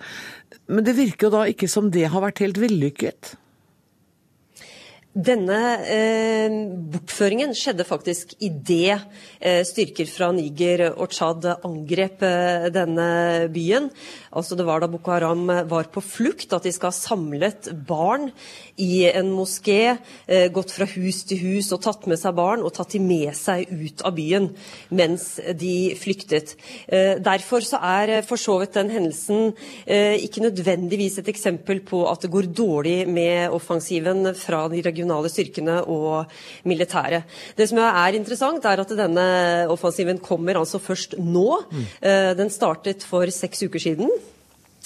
Men 0.69 0.86
det 0.86 0.97
virker 0.99 1.28
jo 1.28 1.36
da 1.39 1.43
ikke 1.49 1.69
som 1.71 1.89
det 1.93 2.05
har 2.13 2.23
vært 2.23 2.43
helt 2.45 2.61
vellykket? 2.61 3.34
Denne 5.17 5.59
eh, 5.89 6.55
bortføringen 6.93 7.55
skjedde 7.57 7.88
faktisk 7.88 8.36
idet 8.43 8.99
eh, 9.39 9.63
styrker 9.65 10.05
fra 10.05 10.30
Niger 10.36 10.91
og 10.91 11.09
Tsjad 11.09 11.47
angrep 11.55 12.21
eh, 12.28 12.67
denne 12.75 13.07
byen. 13.49 13.89
Altså 14.38 14.57
Det 14.57 14.65
var 14.67 14.81
da 14.83 14.89
Boko 14.91 15.11
Haram 15.13 15.47
var 15.69 15.89
på 15.93 16.03
flukt 16.03 16.53
at 16.53 16.65
de 16.67 16.73
skal 16.73 16.91
ha 16.91 16.95
samlet 16.95 17.71
barn 17.88 18.29
i 18.77 19.07
en 19.09 19.31
moské, 19.33 19.97
eh, 20.27 20.47
gått 20.53 20.71
fra 20.75 20.85
hus 20.85 21.23
til 21.25 21.39
hus 21.41 21.71
og 21.73 21.81
tatt 21.81 22.05
med 22.07 22.19
seg 22.21 22.35
barn 22.38 22.61
og 22.61 22.75
tatt 22.77 22.93
de 22.93 23.01
med 23.01 23.33
seg 23.35 23.65
ut 23.71 24.03
av 24.05 24.13
byen 24.17 24.51
mens 24.93 25.39
de 25.57 25.95
flyktet. 25.97 26.53
Eh, 26.88 27.17
derfor 27.17 27.65
så 27.65 27.81
er 27.81 28.21
for 28.27 28.38
så 28.38 28.59
vidt 28.61 28.77
den 28.77 28.93
hendelsen 28.93 29.55
eh, 29.88 30.21
ikke 30.21 30.45
nødvendigvis 30.45 31.17
et 31.17 31.31
eksempel 31.33 31.81
på 31.81 32.03
at 32.11 32.21
det 32.21 32.31
går 32.33 32.51
dårlig 32.53 33.07
med 33.09 33.49
offensiven 33.49 34.29
fra 34.38 34.67
de 34.69 34.83
regionale 34.85 35.31
styrkene 35.33 35.81
og 35.89 36.29
militære. 36.69 37.23
Det 37.57 37.69
som 37.69 37.81
er 37.81 38.13
interessant, 38.13 38.65
er 38.65 38.85
at 38.85 38.93
denne 38.93 39.27
offensiven 39.73 40.21
kommer 40.21 40.61
altså 40.61 40.77
først 40.81 41.17
nå. 41.17 41.47
Mm. 41.71 41.85
Den 42.38 42.49
startet 42.53 43.05
for 43.07 43.25
seks 43.33 43.63
uker 43.65 43.81
siden 43.81 44.09
eh, 44.11 44.26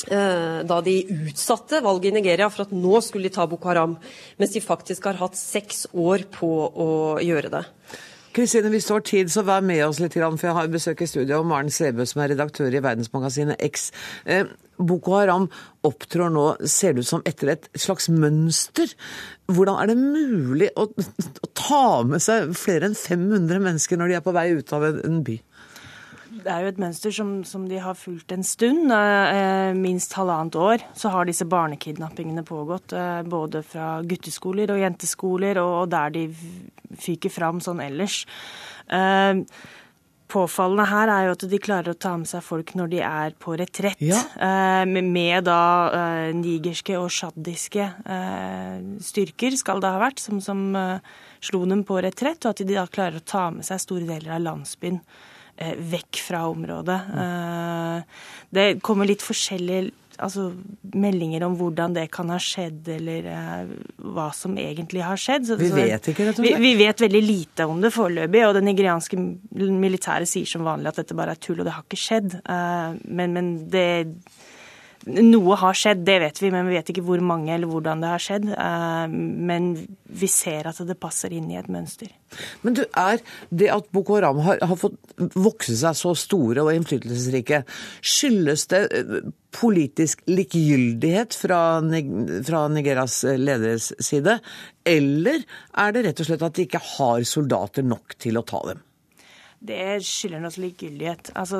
da 0.07 0.79
de 0.85 0.95
utsatte 1.29 1.81
valget 1.85 2.11
i 2.11 2.15
Nigeria 2.19 2.47
for 2.49 2.65
at 2.65 2.73
nå 2.73 3.01
skulle 3.05 3.29
de 3.29 3.35
ta 3.35 3.45
Boko 3.49 3.69
Haram, 3.69 3.97
mens 4.41 4.55
de 4.55 4.63
faktisk 4.63 5.05
har 5.09 5.19
hatt 5.19 5.37
seks 5.39 5.85
år 5.93 6.25
på 6.33 6.49
å 6.69 6.89
gjøre 7.21 7.53
det. 7.53 7.65
Kristine, 8.31 8.69
hvis 8.71 8.85
du 8.87 8.93
har 8.93 9.03
tid, 9.03 9.27
så 9.31 9.43
vær 9.43 9.63
med 9.65 9.81
oss 9.83 9.99
litt, 9.99 10.13
for 10.15 10.47
jeg 10.47 10.55
har 10.55 10.69
besøk 10.71 11.01
i 11.03 11.07
studio 11.09 11.41
av 11.41 11.47
Maren 11.49 11.71
Sebø, 11.73 12.05
som 12.07 12.21
er 12.23 12.31
redaktør 12.31 12.71
i 12.71 12.79
verdensmagasinet 12.79 13.59
X. 13.65 13.89
Eh, 14.23 14.47
Boko 14.79 15.17
Haram 15.17 15.49
opptrår 15.83 16.31
nå, 16.31 16.45
ser 16.63 16.95
det 16.95 17.03
ut 17.03 17.09
som, 17.09 17.23
etter 17.27 17.51
et 17.57 17.67
slags 17.75 18.07
mønster. 18.13 18.93
Hvordan 19.51 19.81
er 19.81 19.91
det 19.91 19.97
mulig 19.99 20.71
å 20.79 20.87
ta 21.59 21.83
med 22.07 22.23
seg 22.23 22.55
flere 22.55 22.87
enn 22.87 22.95
500 22.95 23.59
mennesker 23.67 23.99
når 23.99 24.13
de 24.13 24.19
er 24.21 24.23
på 24.23 24.35
vei 24.37 24.47
ut 24.55 24.75
av 24.79 24.87
en 24.93 25.19
by? 25.27 25.41
Det 26.41 26.49
er 26.49 26.63
jo 26.63 26.71
et 26.71 26.79
mønster 26.81 27.13
som, 27.13 27.33
som 27.47 27.67
de 27.69 27.79
har 27.81 27.97
fulgt 27.97 28.33
en 28.33 28.45
stund. 28.45 28.91
Eh, 28.93 29.73
minst 29.77 30.15
halvannet 30.17 30.57
år 30.57 30.85
så 30.97 31.11
har 31.13 31.29
disse 31.29 31.45
barnekidnappingene 31.49 32.43
pågått. 32.47 32.95
Eh, 32.97 33.21
både 33.29 33.61
fra 33.65 33.99
gutteskoler 34.05 34.73
og 34.73 34.81
jenteskoler, 34.81 35.61
og, 35.61 35.75
og 35.83 35.91
der 35.93 36.15
de 36.15 36.25
fyker 37.01 37.33
fram 37.33 37.61
sånn 37.63 37.83
ellers. 37.83 38.23
Eh, 38.89 39.45
påfallende 40.31 40.85
her 40.89 41.11
er 41.11 41.25
jo 41.27 41.33
at 41.35 41.45
de 41.51 41.59
klarer 41.61 41.93
å 41.93 41.99
ta 41.99 42.13
med 42.19 42.29
seg 42.29 42.43
folk 42.45 42.73
når 42.77 42.91
de 42.93 43.01
er 43.05 43.35
på 43.41 43.55
retrett. 43.59 44.01
Ja. 44.03 44.21
Eh, 44.35 44.85
med 44.87 45.47
da 45.47 45.63
eh, 45.97 46.29
nigerske 46.37 46.97
og 46.99 47.11
sjaddiske 47.13 47.89
eh, 47.89 48.77
styrker, 49.03 49.57
skal 49.59 49.83
det 49.83 49.91
ha 49.91 50.01
vært, 50.01 50.23
som, 50.23 50.39
som 50.43 50.63
slo 51.43 51.65
dem 51.69 51.83
på 51.87 51.99
retrett. 52.03 52.41
Og 52.45 52.53
at 52.53 52.63
de 52.63 52.73
da 52.73 52.87
klarer 52.89 53.19
å 53.19 53.27
ta 53.27 53.49
med 53.53 53.67
seg 53.67 53.83
store 53.83 54.07
deler 54.09 54.37
av 54.37 54.45
landsbyen 54.47 55.01
vekk 55.91 56.21
fra 56.25 56.45
området. 56.49 56.99
Det 58.51 58.67
kommer 58.85 59.09
litt 59.09 59.23
forskjellige 59.25 59.91
altså, 60.21 60.47
meldinger 60.81 61.45
om 61.45 61.55
hvordan 61.59 61.95
det 61.95 62.07
kan 62.13 62.29
ha 62.33 62.37
skjedd, 62.41 62.87
eller 62.95 63.27
uh, 63.31 63.71
hva 64.15 64.29
som 64.35 64.57
egentlig 64.59 65.03
har 65.05 65.19
skjedd. 65.19 65.47
Så, 65.49 65.57
vi 65.59 65.71
vet 65.73 66.11
ikke, 66.11 66.27
rett 66.29 66.39
og 66.39 66.45
slett? 66.45 66.61
Vi, 66.63 66.73
vet 66.79 67.05
veldig 67.05 67.23
lite 67.25 67.67
om 67.69 67.81
det 67.83 67.93
foreløpig. 67.95 68.43
Og 68.47 68.55
det 68.57 68.65
nigerianske 68.67 69.19
militæret 69.71 70.29
sier 70.29 70.49
som 70.49 70.65
vanlig 70.67 70.91
at 70.91 71.01
dette 71.03 71.17
bare 71.17 71.35
er 71.35 71.41
tull, 71.41 71.59
og 71.59 71.67
det 71.67 71.75
har 71.75 71.85
ikke 71.85 72.01
skjedd. 72.01 72.37
Men, 72.47 73.37
men 73.37 73.51
det 73.71 73.87
noe 75.09 75.57
har 75.57 75.77
skjedd, 75.77 76.03
det 76.05 76.17
vet 76.21 76.39
vi, 76.41 76.51
men 76.53 76.67
vi 76.69 76.77
vet 76.77 76.89
ikke 76.93 77.03
hvor 77.05 77.21
mange 77.25 77.53
eller 77.55 77.69
hvordan 77.69 78.03
det 78.03 78.09
har 78.11 78.21
skjedd. 78.21 78.47
Eh, 78.53 79.13
men 79.51 79.71
vi 80.21 80.29
ser 80.29 80.69
at 80.69 80.81
det 80.85 80.97
passer 81.01 81.33
inn 81.33 81.49
i 81.51 81.57
et 81.59 81.69
mønster. 81.71 82.11
Men 82.61 82.77
du, 82.77 82.83
er 82.97 83.21
det 83.49 83.71
at 83.73 83.89
Boko 83.95 84.19
Haram 84.19 84.41
har, 84.45 84.61
har 84.61 84.79
fått 84.79 84.99
vokse 85.33 85.75
seg 85.79 85.97
så 85.97 86.13
store 86.17 86.65
og 86.65 86.73
innflytelsesrike, 86.75 87.63
skyldes 88.01 88.67
det 88.71 88.83
eh, 88.99 89.17
politisk 89.57 90.21
likegyldighet 90.31 91.35
fra, 91.35 91.63
fra 92.47 92.67
Nigeras 92.71 93.23
leders 93.41 93.91
side, 93.99 94.37
eller 94.87 95.43
er 95.81 95.97
det 95.97 96.05
rett 96.07 96.23
og 96.23 96.29
slett 96.29 96.45
at 96.45 96.55
de 96.57 96.69
ikke 96.69 96.85
har 96.93 97.25
soldater 97.27 97.85
nok 97.85 98.15
til 98.21 98.39
å 98.39 98.45
ta 98.47 98.63
dem? 98.69 98.85
Det 99.61 100.01
skylder 100.01 100.47
oss 100.47 100.57
likegyldighet. 100.57 101.29
Altså, 101.37 101.57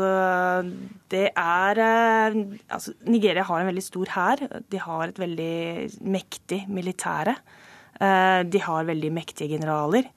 det 1.14 1.28
er 1.38 1.82
eh, 1.84 2.38
altså, 2.74 2.96
Nigeria 3.06 3.44
har 3.46 3.62
en 3.62 3.70
veldig 3.70 3.84
stor 3.86 4.10
hær. 4.16 4.42
De 4.74 4.80
har 4.82 5.12
et 5.12 5.22
veldig 5.22 5.92
mektig 6.10 6.64
militære. 6.74 7.36
Eh, 8.02 8.40
de 8.50 8.64
har 8.66 8.90
veldig 8.90 9.12
mektige 9.14 9.54
generaler. 9.54 10.10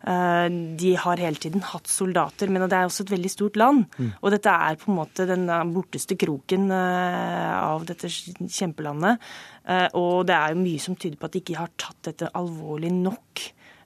Eh, 0.00 0.48
de 0.80 0.94
har 1.02 1.20
hele 1.20 1.36
tiden 1.42 1.60
hatt 1.60 1.92
soldater, 1.92 2.48
men 2.48 2.64
det 2.64 2.78
er 2.78 2.88
også 2.88 3.04
et 3.04 3.12
veldig 3.18 3.34
stort 3.34 3.60
land. 3.60 3.84
Mm. 3.98 4.10
Og 4.16 4.32
dette 4.32 4.56
er 4.56 4.80
på 4.80 4.88
en 4.94 4.98
måte 5.02 5.28
den 5.28 5.44
borteste 5.76 6.16
kroken 6.16 6.72
av 6.72 7.84
dette 7.84 8.08
kjempelandet. 8.08 9.20
Og 9.98 10.24
det 10.24 10.38
er 10.40 10.54
jo 10.54 10.64
mye 10.64 10.80
som 10.80 10.96
tyder 10.96 11.20
på 11.20 11.28
at 11.28 11.36
de 11.36 11.44
ikke 11.44 11.60
har 11.60 11.76
tatt 11.76 12.00
dette 12.14 12.32
alvorlig 12.32 12.96
nok. 12.96 13.44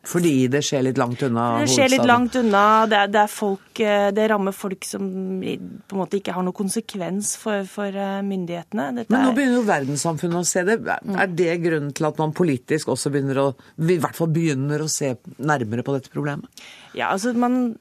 Fordi 0.09 0.48
det 0.48 0.62
skjer 0.64 0.86
litt 0.86 0.98
langt 0.98 1.20
unna 1.26 1.42
hovedstaden? 1.59 1.68
Det 1.68 1.74
skjer 1.74 1.90
litt 1.92 2.09
langt 2.09 2.36
unna. 2.40 2.62
Det, 2.88 3.01
er, 3.03 3.11
det, 3.12 3.20
er 3.20 3.32
folk, 3.32 3.80
eh, 3.84 4.07
det, 4.16 4.28
rammer 4.32 4.55
folk 4.57 4.86
som 4.88 5.05
på 5.05 5.96
en 5.96 6.01
måte 6.01 6.16
ikke 6.16 6.32
har 6.32 6.46
noen 6.46 6.57
konsekvens 6.57 7.34
for, 7.40 7.66
for 7.68 7.92
eh, 7.92 8.22
myndighetene. 8.24 8.86
Dette 8.96 9.12
Men 9.12 9.28
nå 9.28 9.34
begynner 9.36 9.61
jo 9.61 9.66
verdenssamfunnet 9.68 10.40
å 10.40 10.48
se 10.48 10.64
det. 10.70 10.78
Er 10.88 11.36
det 11.42 11.59
grunnen 11.66 11.92
til 11.96 12.09
at 12.09 12.22
man 12.22 12.32
politisk 12.36 12.94
også 12.94 13.12
begynner 13.12 13.42
å, 13.44 13.46
i 13.76 14.01
hvert 14.01 14.16
fall 14.16 14.32
begynner 14.32 14.86
å 14.86 14.88
se 14.90 15.12
nærmere 15.36 15.84
på 15.84 15.98
dette 15.98 16.12
problemet? 16.14 16.64
Ja, 16.96 17.11
altså 17.11 17.34
man 17.36 17.76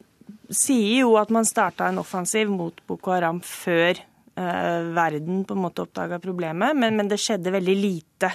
sier 0.51 1.05
jo 1.05 1.15
at 1.21 1.31
man 1.33 1.47
starta 1.47 1.87
en 1.87 2.01
offensiv 2.03 2.51
mot 2.51 2.83
Boko 2.89 3.15
Haram 3.15 3.39
før 3.45 4.03
verden 4.35 5.43
på 5.47 5.55
en 5.55 5.61
måte 5.63 5.83
oppdaga 5.83 6.19
problemet, 6.23 6.77
men, 6.77 6.95
men, 6.95 7.09
det 7.11 7.17
skjedde 7.19 7.51
veldig 7.51 7.75
lite 7.75 8.29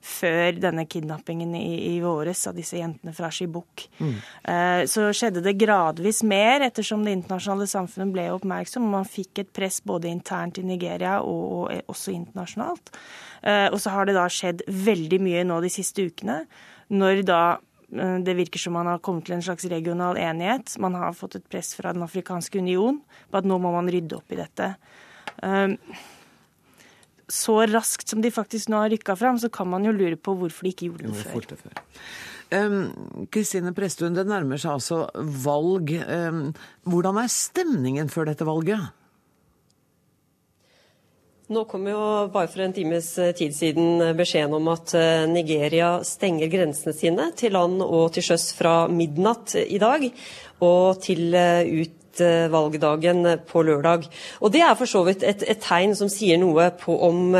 før 0.00 0.56
denne 0.56 0.86
kidnappingen 0.88 1.52
i, 1.58 1.94
i 1.94 2.00
våres 2.00 2.46
av 2.48 2.56
disse 2.56 2.78
jentene 2.78 3.12
fra 3.16 3.28
Shibuk. 3.32 3.84
Mm. 4.00 4.14
Eh, 4.52 4.82
så 4.88 5.10
skjedde 5.16 5.42
det 5.44 5.58
gradvis 5.60 6.22
mer 6.26 6.64
ettersom 6.64 7.04
det 7.04 7.14
internasjonale 7.18 7.68
samfunnet 7.70 8.14
ble 8.14 8.26
oppmerksom. 8.32 8.88
Man 8.92 9.08
fikk 9.08 9.42
et 9.42 9.52
press 9.56 9.80
både 9.84 10.08
internt 10.10 10.60
i 10.60 10.64
Nigeria 10.66 11.18
og, 11.20 11.42
og 11.70 11.92
også 11.92 12.14
internasjonalt. 12.16 12.94
Eh, 13.42 13.66
og 13.68 13.80
så 13.82 13.92
har 13.94 14.08
det 14.08 14.16
da 14.16 14.28
skjedd 14.32 14.64
veldig 14.68 15.20
mye 15.24 15.44
nå 15.48 15.60
de 15.64 15.72
siste 15.72 16.08
ukene. 16.08 16.42
Når 16.96 17.22
da 17.28 17.42
eh, 17.92 18.16
det 18.24 18.38
virker 18.40 18.62
som 18.62 18.78
man 18.78 18.88
har 18.88 19.04
kommet 19.04 19.28
til 19.28 19.36
en 19.36 19.44
slags 19.44 19.68
regional 19.68 20.20
enighet. 20.20 20.78
Man 20.80 20.96
har 20.96 21.16
fått 21.16 21.36
et 21.40 21.48
press 21.52 21.74
fra 21.76 21.92
Den 21.96 22.08
afrikanske 22.08 22.64
union 22.64 23.02
på 23.28 23.40
at 23.40 23.48
nå 23.48 23.60
må 23.60 23.76
man 23.76 23.92
rydde 23.92 24.16
opp 24.16 24.32
i 24.32 24.40
dette. 24.40 24.74
Ehm, 25.46 25.76
så 27.30 27.60
raskt 27.70 28.10
som 28.10 28.22
de 28.22 28.32
faktisk 28.34 28.70
nå 28.70 28.80
har 28.82 28.90
rykka 28.90 29.16
fram, 29.16 29.38
så 29.38 29.50
kan 29.52 29.68
man 29.70 29.86
jo 29.86 29.94
lure 29.94 30.18
på 30.18 30.34
hvorfor 30.36 30.66
de 30.66 30.74
ikke 30.74 30.90
gjorde 30.90 31.10
det 31.10 31.58
før. 31.60 31.74
Kristine 33.30 33.70
um, 33.70 33.76
Presttun, 33.76 34.16
det 34.16 34.26
nærmer 34.26 34.58
seg 34.58 34.80
altså 34.80 35.04
valg. 35.44 35.92
Um, 36.02 36.48
hvordan 36.90 37.20
er 37.22 37.30
stemningen 37.30 38.10
før 38.10 38.32
dette 38.32 38.48
valget? 38.48 38.90
Nå 41.50 41.64
kom 41.66 41.86
jo 41.90 41.98
bare 42.30 42.46
for 42.46 42.62
en 42.62 42.74
times 42.74 43.08
eh, 43.18 43.32
tid 43.34 43.50
siden 43.56 44.12
beskjeden 44.14 44.52
om 44.54 44.68
at 44.70 44.92
eh, 44.94 45.24
Nigeria 45.26 45.96
stenger 46.06 46.46
grensene 46.46 46.94
sine 46.94 47.24
til 47.34 47.56
land 47.56 47.82
og 47.82 48.12
til 48.14 48.22
sjøs 48.22 48.52
fra 48.54 48.74
midnatt 48.86 49.56
i 49.58 49.80
dag 49.82 50.04
og 50.62 51.00
til 51.02 51.34
eh, 51.34 51.66
ut 51.82 51.99
valgdagen 52.52 53.24
på 53.48 53.62
lørdag. 53.66 54.06
Og 54.40 54.52
Det 54.52 54.62
er 54.64 54.74
for 54.78 54.90
så 54.90 55.04
vidt 55.06 55.24
et, 55.26 55.44
et 55.48 55.60
tegn 55.60 55.94
som 55.98 56.08
sier 56.12 56.38
noe 56.40 56.70
på 56.80 56.96
om 57.08 57.32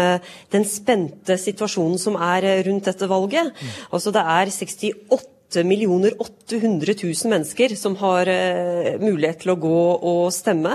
den 0.53 0.64
spente 0.68 1.37
situasjonen 1.39 1.99
som 1.99 2.16
er 2.16 2.64
rundt 2.66 2.89
dette 2.91 3.09
valget. 3.11 3.53
Mm. 3.53 3.76
Altså 3.93 4.14
Det 4.14 4.24
er 4.24 4.51
68 4.51 5.30
millioner 5.66 6.14
800 6.20 6.94
000 7.03 7.30
mennesker 7.32 7.74
som 7.78 7.96
har 8.01 8.28
uh, 8.30 8.98
mulighet 9.03 9.42
til 9.42 9.53
å 9.55 9.59
gå 9.61 9.80
og 10.11 10.28
stemme. 10.34 10.74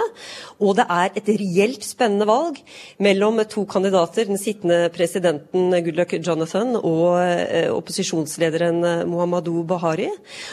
Og 0.59 0.75
det 0.77 0.85
er 0.91 1.15
et 1.15 1.29
reelt 1.41 1.85
spennende 1.85 2.27
valg 2.29 2.59
mellom 3.03 3.41
to 3.51 3.65
kandidater, 3.69 4.27
den 4.27 4.39
sittende 4.39 4.89
presidenten 4.95 5.73
Goodluck 5.85 6.15
Jonathan 6.19 6.75
og 6.79 7.15
uh, 7.19 7.71
opposisjonslederen 7.75 8.83
eh, 8.85 9.05
Muhammadu 9.09 9.63
Bahari. 9.67 10.09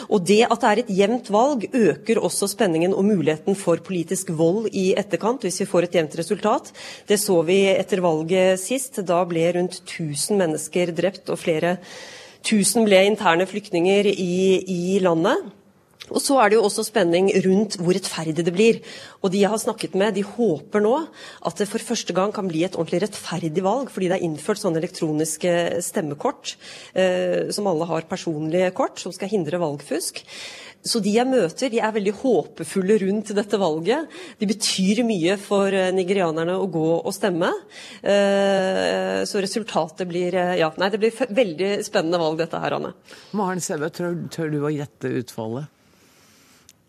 Og 0.09 0.23
det 0.27 0.41
at 0.47 0.63
det 0.63 0.71
er 0.71 0.81
et 0.83 0.95
jevnt 1.01 1.29
valg, 1.33 1.67
øker 1.73 2.21
også 2.23 2.49
spenningen 2.51 2.95
og 2.95 3.07
muligheten 3.07 3.57
for 3.59 3.81
politisk 3.83 4.31
vold 4.37 4.69
i 4.71 4.91
etterkant, 4.99 5.43
hvis 5.43 5.61
vi 5.63 5.69
får 5.69 5.87
et 5.87 5.99
jevnt 5.99 6.17
resultat. 6.19 6.73
Det 7.09 7.19
så 7.21 7.39
vi 7.47 7.63
etter 7.73 8.03
valget 8.03 8.61
sist. 8.61 9.01
Da 9.07 9.23
ble 9.27 9.47
rundt 9.57 9.81
1000 9.83 10.39
mennesker 10.39 10.93
drept 10.95 11.31
og 11.33 11.41
flere 11.41 11.77
1000 12.43 12.87
ble 12.87 12.99
interne 13.07 13.47
flyktninger 13.47 14.09
i, 14.11 14.63
i 14.67 14.99
landet. 15.03 15.51
Og 16.11 16.19
så 16.19 16.35
er 16.41 16.51
det 16.51 16.57
jo 16.57 16.65
også 16.67 16.83
spenning 16.83 17.29
rundt 17.45 17.77
hvor 17.79 17.95
rettferdig 17.95 18.43
det 18.43 18.53
blir. 18.53 18.79
Og 19.23 19.31
de 19.31 19.39
jeg 19.39 19.51
har 19.53 19.61
snakket 19.61 19.95
med, 19.95 20.17
de 20.17 20.25
håper 20.27 20.83
nå 20.83 20.97
at 21.47 21.61
det 21.61 21.69
for 21.71 21.79
første 21.79 22.15
gang 22.15 22.33
kan 22.35 22.49
bli 22.49 22.65
et 22.67 22.75
ordentlig 22.75 23.05
rettferdig 23.05 23.63
valg, 23.63 23.87
fordi 23.93 24.09
det 24.11 24.17
er 24.17 24.25
innført 24.27 24.59
sånne 24.59 24.81
elektroniske 24.83 25.53
stemmekort, 25.85 26.57
eh, 26.91 27.47
som 27.55 27.71
alle 27.71 27.87
har 27.87 28.09
personlige 28.09 28.73
kort, 28.75 28.99
som 28.99 29.15
skal 29.15 29.31
hindre 29.31 29.61
valgfusk. 29.63 30.19
Så 30.83 30.99
de 31.03 31.13
jeg 31.15 31.27
møter, 31.29 31.71
de 31.71 31.79
er 31.79 31.93
veldig 31.95 32.13
håpefulle 32.19 32.97
rundt 33.05 33.31
dette 33.37 33.59
valget. 33.59 34.09
De 34.39 34.49
betyr 34.49 35.03
mye 35.07 35.37
for 35.39 35.71
eh, 35.71 35.93
nigerianerne 35.95 36.57
å 36.59 36.67
gå 36.71 36.89
og 36.97 37.13
stemme. 37.15 37.51
Eh, 38.03 39.21
så 39.29 39.43
resultatet 39.43 40.09
blir 40.09 40.35
eh, 40.35 40.57
Ja, 40.59 40.73
nei, 40.79 40.91
det 40.91 40.99
blir 40.99 41.15
veldig 41.15 41.71
spennende 41.87 42.19
valg, 42.19 42.41
dette 42.41 42.59
her, 42.59 42.75
Anne. 42.79 42.91
Maren 43.31 43.63
Sæbø, 43.63 43.87
tør, 43.95 44.19
tør 44.33 44.51
du 44.51 44.59
å 44.63 44.73
gjette 44.73 45.13
utfallet? 45.23 45.71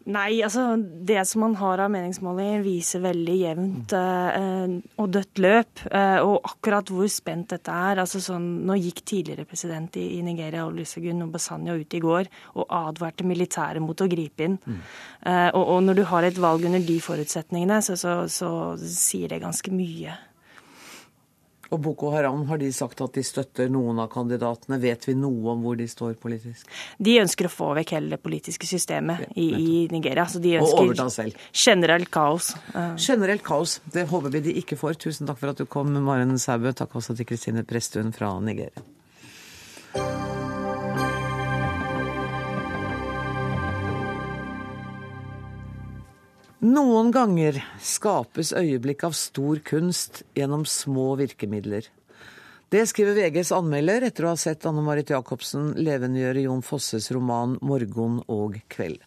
Nei, 0.05 0.43
altså 0.45 0.75
det 0.77 1.23
som 1.25 1.41
man 1.47 1.55
har 1.57 1.81
av 1.81 1.93
meningsmålinger 1.93 2.61
viser 2.65 3.01
veldig 3.07 3.37
jevnt 3.39 3.95
eh, 3.97 4.75
og 5.01 5.09
dødt 5.17 5.41
løp. 5.41 5.85
Eh, 5.89 6.19
og 6.21 6.45
akkurat 6.45 6.93
hvor 6.93 7.09
spent 7.09 7.55
dette 7.55 7.73
er 7.73 8.03
altså 8.03 8.21
sånn, 8.21 8.51
Nå 8.69 8.77
gikk 8.81 9.01
tidligere 9.09 9.47
president 9.49 9.97
i, 10.01 10.05
i 10.19 10.21
Nigeria 10.27 10.67
Olusegun 10.69 11.25
Obasanjo 11.25 11.79
ut 11.81 11.97
i 11.97 12.03
går 12.05 12.29
og 12.53 12.69
advarte 12.69 13.25
militæret 13.25 13.81
mot 13.85 13.97
å 13.97 14.11
gripe 14.11 14.45
inn. 14.45 14.59
Mm. 14.61 14.85
Eh, 15.25 15.49
og, 15.55 15.65
og, 15.65 15.81
når 15.89 16.01
du 16.01 16.05
har 16.13 16.29
et 16.29 16.41
valg 16.41 16.69
under 16.69 16.85
de 16.85 17.01
forutsetningene, 17.01 17.81
så, 17.85 17.97
så, 17.97 18.19
så 18.29 18.53
sier 18.77 19.33
det 19.33 19.41
ganske 19.45 19.73
mye. 19.73 20.19
Og 21.75 21.81
Boko 21.83 22.12
Haram, 22.14 22.45
har 22.47 22.61
de 22.61 22.70
sagt 22.75 23.01
at 23.03 23.16
de 23.16 23.25
støtter 23.27 23.70
noen 23.72 23.99
av 23.99 24.11
kandidatene? 24.12 24.79
Vet 24.83 25.09
vi 25.09 25.16
noe 25.18 25.55
om 25.57 25.64
hvor 25.66 25.79
de 25.79 25.89
står 25.91 26.14
politisk? 26.22 26.68
De 27.03 27.16
ønsker 27.22 27.49
å 27.49 27.53
få 27.53 27.72
vekk 27.81 27.97
hele 27.97 28.14
det 28.14 28.20
politiske 28.22 28.68
systemet 28.70 29.27
i, 29.35 29.49
i 29.51 29.77
Nigeria. 29.91 30.29
Så 30.31 30.43
de 30.45 30.57
ønsker 30.61 31.35
generelt 31.51 32.12
kaos. 32.14 32.53
Generelt 33.01 33.43
kaos. 33.47 33.81
Det 33.91 34.07
håper 34.11 34.37
vi 34.37 34.45
de 34.49 34.59
ikke 34.62 34.79
får. 34.79 35.01
Tusen 35.03 35.27
takk 35.27 35.43
for 35.43 35.51
at 35.51 35.62
du 35.62 35.66
kom, 35.66 35.91
Maren 36.07 36.39
Saubø. 36.39 36.70
Takk 36.77 36.95
også 37.01 37.18
til 37.18 37.27
Kristine 37.33 37.66
Prestun 37.66 38.14
fra 38.14 38.37
Nigeria. 38.39 38.94
Noen 46.65 47.11
ganger 47.12 47.59
skapes 47.85 48.55
øyeblikk 48.57 49.03
av 49.05 49.12
stor 49.12 49.59
kunst 49.69 50.23
gjennom 50.33 50.62
små 50.65 51.11
virkemidler. 51.21 51.91
Det 52.73 52.87
skriver 52.89 53.19
VGs 53.19 53.51
anmelder 53.53 54.07
etter 54.07 54.25
å 54.25 54.31
ha 54.33 54.39
sett 54.41 54.65
Anne 54.65 54.81
Marit 54.87 55.12
Jacobsen 55.12 55.75
levendegjøre 55.77 56.47
Jon 56.47 56.62
Fosses 56.65 57.11
roman 57.12 57.59
'Morgon 57.61 58.23
og 58.33 58.57
kveld'. 58.73 59.05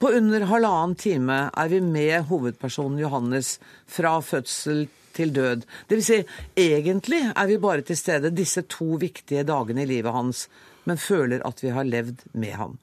På 0.00 0.14
under 0.16 0.46
halvannen 0.48 0.96
time 0.96 1.36
er 1.52 1.68
vi 1.68 1.82
med 1.84 2.24
hovedpersonen 2.30 3.02
Johannes 3.02 3.58
fra 3.84 4.14
fødsel 4.24 4.86
til 5.12 5.34
død. 5.36 5.68
Vil 5.92 6.04
si, 6.04 6.22
egentlig 6.56 7.20
er 7.36 7.46
vi 7.52 7.58
bare 7.58 7.84
til 7.84 8.00
stede 8.00 8.32
disse 8.32 8.62
to 8.62 8.96
viktige 8.96 9.44
dagene 9.44 9.84
i 9.84 9.90
livet 9.92 10.16
hans, 10.16 10.48
men 10.86 10.96
føler 10.96 11.44
at 11.44 11.60
vi 11.60 11.68
har 11.68 11.84
levd 11.84 12.24
med 12.32 12.56
ham. 12.56 12.78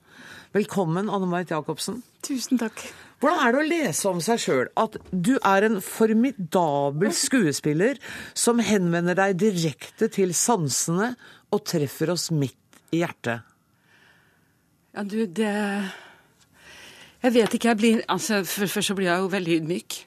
Velkommen, 0.54 1.10
Anne 1.10 1.26
Marit 1.26 1.50
Jacobsen. 1.50 2.04
Tusen 2.22 2.62
takk. 2.62 2.86
Hvordan 3.24 3.42
er 3.42 3.54
det 3.54 3.60
å 3.62 3.68
lese 3.70 4.10
om 4.10 4.22
seg 4.24 4.42
sjøl 4.44 4.70
at 4.80 4.98
du 5.12 5.36
er 5.40 5.68
en 5.68 5.80
formidabel 5.84 7.14
skuespiller 7.26 8.00
som 8.38 8.60
henvender 8.64 9.18
deg 9.18 9.38
direkte 9.42 10.10
til 10.14 10.36
sansene 10.36 11.14
og 11.56 11.64
treffer 11.68 12.12
oss 12.14 12.30
midt 12.36 12.82
i 12.96 13.04
hjertet? 13.04 13.46
Ja, 14.96 15.04
du, 15.04 15.26
det 15.28 15.52
Jeg 17.24 17.34
vet 17.36 17.56
ikke, 17.56 17.72
jeg 17.74 17.80
blir 17.80 18.04
Altså, 18.08 18.44
først 18.48 18.92
så 18.92 18.96
blir 18.96 19.10
jeg 19.10 19.24
jo 19.24 19.32
veldig 19.32 19.58
ydmyk. 19.60 19.98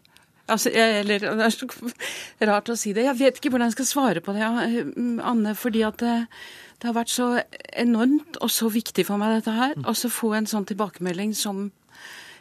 Altså, 0.49 0.71
jeg, 0.73 1.01
eller 1.03 1.19
Det 1.19 1.45
er 1.45 1.53
så 1.53 1.69
rart 2.49 2.71
å 2.73 2.77
si 2.79 2.95
det. 2.97 3.05
Jeg 3.05 3.19
vet 3.19 3.37
ikke 3.37 3.53
hvordan 3.53 3.69
jeg 3.69 3.77
skal 3.77 3.91
svare 3.91 4.23
på 4.25 4.33
det, 4.33 4.47
Anne. 4.47 5.53
Fordi 5.59 5.83
at 5.85 5.99
det, 6.01 6.15
det, 6.79 6.89
har 6.89 6.97
vært 6.97 7.13
så 7.13 7.29
enormt 7.77 8.41
og 8.41 8.53
så 8.53 8.71
viktig 8.73 9.05
for 9.05 9.21
meg, 9.21 9.41
dette 9.41 9.57
her. 9.57 9.77
Og 9.85 9.97
så 9.99 10.09
få 10.13 10.33
en 10.39 10.49
sånn 10.49 10.69
tilbakemelding 10.69 11.37
som 11.37 11.67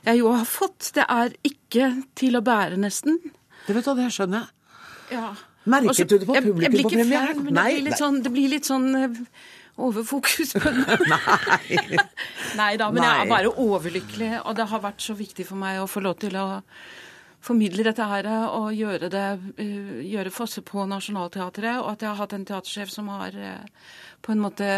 jeg 0.07 0.21
jo 0.21 0.31
har 0.31 0.47
fått. 0.47 0.91
Det 0.95 1.03
er 1.03 1.35
ikke 1.47 1.91
til 2.17 2.39
å 2.39 2.43
bære, 2.45 2.79
nesten. 2.79 3.19
Det 3.67 3.75
vet 3.75 3.87
du, 3.87 3.93
det 3.99 4.07
skjønner 4.15 4.45
jeg. 4.45 4.53
Ja. 5.17 5.29
Merket 5.67 5.91
Også, 5.91 6.05
du 6.07 6.17
det 6.21 6.27
på 6.27 6.35
publikum 6.35 6.63
jeg, 6.63 6.73
jeg 6.73 6.83
på 6.85 6.91
premieren? 6.93 7.39
Men 7.43 7.57
Nei. 7.57 7.63
Det 7.67 7.79
blir 7.81 7.89
litt 7.89 7.99
sånn, 7.99 8.19
det 8.23 8.31
blir 8.31 8.51
litt 8.53 8.67
sånn 8.67 8.87
uh, 8.95 9.17
overfokus 9.87 10.53
på 10.55 10.71
det. 10.77 10.97
Nei. 11.13 11.97
Nei 12.61 12.69
da, 12.79 12.87
men 12.93 13.03
Nei. 13.03 13.09
jeg 13.09 13.25
er 13.25 13.33
bare 13.33 13.51
overlykkelig. 13.65 14.31
Og 14.45 14.55
det 14.59 14.69
har 14.71 14.83
vært 14.85 15.03
så 15.03 15.17
viktig 15.17 15.47
for 15.49 15.59
meg 15.59 15.81
å 15.81 15.89
få 15.91 16.03
lov 16.05 16.19
til 16.23 16.39
å 16.39 16.47
formidle 17.47 17.83
dette 17.85 18.05
her 18.09 18.27
og 18.47 18.71
gjøre 18.75 19.11
det 19.11 19.25
uh, 19.59 19.97
gjøre 20.07 20.33
Fosse 20.35 20.63
på 20.65 20.87
Nationaltheatret. 20.87 21.81
Og 21.83 21.91
at 21.91 22.05
jeg 22.05 22.13
har 22.13 22.21
hatt 22.21 22.37
en 22.37 22.47
teatersjef 22.47 22.93
som 22.93 23.11
har 23.11 23.35
uh, 23.35 23.91
på 24.23 24.35
en 24.35 24.43
måte 24.47 24.71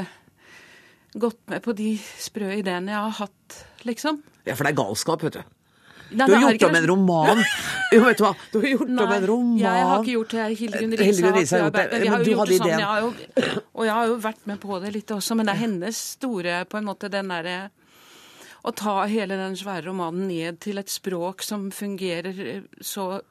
gått 1.14 1.42
med 1.50 1.62
på 1.66 1.74
de 1.78 1.96
sprø 2.22 2.52
ideene 2.60 2.94
jeg 2.94 3.02
har 3.02 3.16
hatt, 3.24 3.64
liksom. 3.88 4.22
Ja, 4.46 4.56
for 4.56 4.66
det 4.66 4.74
er 4.74 4.78
galskap, 4.82 5.24
vet 5.24 5.40
du. 5.40 5.56
Nei, 6.10 6.26
du 6.26 6.34
har 6.34 6.54
gjort 6.56 6.64
om 6.70 6.76
en 6.80 6.88
roman. 6.90 7.44
Jo, 7.94 8.04
vet 8.06 8.20
du 8.20 8.24
hva? 8.26 8.32
Du 8.54 8.60
har 8.62 8.68
gjort 8.70 8.90
om 8.90 9.12
en 9.14 9.24
roman. 9.30 9.58
Jeg 9.62 9.86
har 9.90 10.04
ikke 10.04 10.14
gjort 10.16 10.34
det. 10.36 10.46
Hildegunn 10.60 10.96
Riise 11.00 11.58
har 11.58 11.64
gjort 11.64 11.78
det. 11.78 12.02
Men 12.10 12.24
du 12.26 12.32
hadde 12.38 12.56
ideen. 12.58 12.84
jo, 13.02 13.10
og 13.74 13.86
jeg 13.88 13.94
har 13.98 14.10
jo 14.12 14.18
vært 14.22 14.44
med 14.50 14.60
på 14.62 14.80
det 14.84 14.92
litt 14.94 15.14
også, 15.16 15.38
men 15.38 15.50
det 15.50 15.56
er 15.56 15.62
hennes 15.64 16.02
store 16.18 16.60
på 16.70 16.78
en 16.78 16.90
måte 16.90 17.10
den 17.14 17.30
derre 17.34 17.58
Å 18.60 18.74
ta 18.76 18.94
hele 19.08 19.38
den 19.40 19.56
svære 19.58 19.88
romanen 19.88 20.28
ned 20.28 20.60
til 20.62 20.82
et 20.82 20.90
språk 20.92 21.42
som 21.46 21.70
fungerer 21.72 22.66
så 22.84 23.22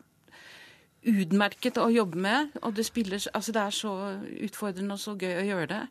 utmerket 1.07 1.79
å 1.79 1.91
jobbe 1.93 2.19
med. 2.19 2.55
Og 2.63 2.75
det 2.75 2.87
spiller 2.89 3.21
Altså, 3.35 3.53
det 3.55 3.63
er 3.63 3.75
så 3.77 3.93
utfordrende 4.49 4.97
og 4.97 5.03
så 5.03 5.15
gøy 5.19 5.35
å 5.43 5.47
gjøre 5.53 5.71
det. 5.75 5.83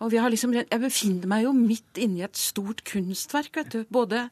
Og 0.00 0.14
liksom, 0.32 0.54
jeg 0.56 0.80
befinner 0.80 1.28
meg 1.28 1.42
jo 1.44 1.52
midt 1.52 1.98
inni 2.00 2.22
et 2.24 2.36
stort 2.38 2.80
kunstverk. 2.88 3.56
vet 3.56 3.74
du. 3.74 3.84
Både 3.92 4.30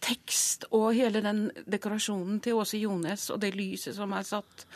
tekst 0.00 0.64
og 0.70 0.94
hele 0.96 1.20
den 1.20 1.50
dekorasjonen 1.68 2.40
til 2.40 2.56
Åse 2.56 2.80
Jones 2.80 3.28
og 3.30 3.40
det 3.42 3.52
lyset 3.54 3.94
som 3.96 4.12
er 4.16 4.24
satt, 4.24 4.66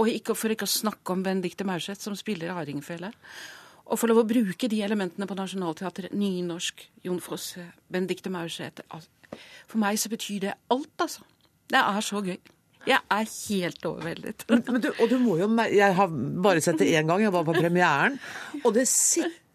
Og 0.00 0.08
ikke, 0.08 0.34
for 0.34 0.50
ikke 0.50 0.64
å 0.64 0.72
snakke 0.72 1.12
om 1.12 1.22
Benedicte 1.22 1.66
Maurseth, 1.68 2.00
som 2.00 2.16
spiller 2.16 2.54
hardingfele. 2.56 3.12
Å 3.84 3.96
få 4.00 4.08
lov 4.08 4.22
å 4.22 4.26
bruke 4.26 4.66
de 4.66 4.80
elementene 4.82 5.26
på 5.28 5.36
Nationaltheatret, 5.36 6.14
nynorsk, 6.16 6.80
Jon 7.04 7.20
Fosse, 7.20 7.66
Benedicte 7.92 8.32
Maurseth 8.32 8.80
For 9.68 9.78
meg 9.78 10.00
så 10.00 10.08
betyr 10.08 10.40
det 10.46 10.54
alt, 10.72 10.96
altså. 10.96 11.22
Det 11.68 11.78
er 11.78 12.00
så 12.00 12.24
gøy. 12.24 12.38
Jeg 12.88 12.98
er 12.98 13.28
helt 13.28 13.86
overveldet. 13.86 14.46
Men, 14.48 14.64
men 14.66 14.82
du, 14.82 14.88
og 14.96 15.10
du 15.12 15.18
må 15.22 15.36
jo 15.38 15.46
Jeg 15.70 15.94
har 15.94 16.08
bare 16.42 16.64
sett 16.64 16.80
det 16.80 16.90
én 16.90 17.06
gang, 17.06 17.22
jeg 17.22 17.32
var 17.32 17.44
på 17.46 17.54
premieren. 17.54 18.18
Og 18.64 18.72
det 18.74 18.88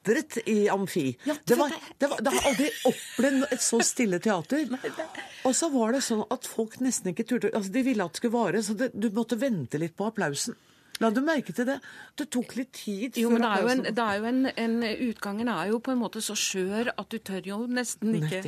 sitret 0.07 0.47
i 0.47 0.67
amfi. 0.69 1.17
Ja, 1.23 1.35
det, 1.43 1.55
var, 1.55 1.73
det, 1.97 2.07
var, 2.07 2.21
det, 2.21 2.31
har 2.31 2.47
aldri 2.49 2.69
opplevd 2.85 3.47
et 3.51 3.63
så 3.63 3.79
stille 3.83 4.19
teater. 4.19 4.67
Og 5.47 5.55
så 5.55 5.69
var 5.73 5.95
det 5.95 6.03
sånn 6.05 6.25
at 6.33 6.47
folk 6.47 6.79
nesten 6.83 7.13
ikke 7.13 7.27
turte 7.27 7.51
altså 7.55 7.71
De 7.73 7.83
ville 7.85 8.03
at 8.03 8.15
det 8.15 8.21
skulle 8.21 8.35
vare, 8.35 8.63
så 8.63 8.75
det, 8.77 8.91
du 8.93 9.09
måtte 9.15 9.39
vente 9.39 9.79
litt 9.81 9.95
på 9.97 10.07
applausen. 10.09 10.57
La 10.97 11.11
du 11.13 11.19
merke 11.21 11.53
til 11.53 11.67
det? 11.69 11.75
Det 12.17 12.25
tok 12.33 12.55
litt 12.57 12.71
tid. 12.73 13.19
Jo, 13.21 13.29
men 13.29 13.43
det 13.43 13.49
er 13.51 13.61
jo, 13.61 13.69
en, 13.69 13.83
det 13.85 14.05
er 14.05 14.15
jo 14.17 14.29
en, 14.31 14.39
en, 14.49 14.77
Utgangen 15.11 15.51
er 15.53 15.67
jo 15.69 15.77
på 15.83 15.93
en 15.93 15.99
måte 16.01 16.23
så 16.25 16.33
skjør 16.33 16.89
at 16.95 17.11
du 17.13 17.19
tør 17.21 17.51
jo 17.51 17.59
nesten 17.69 18.17
ikke 18.17 18.41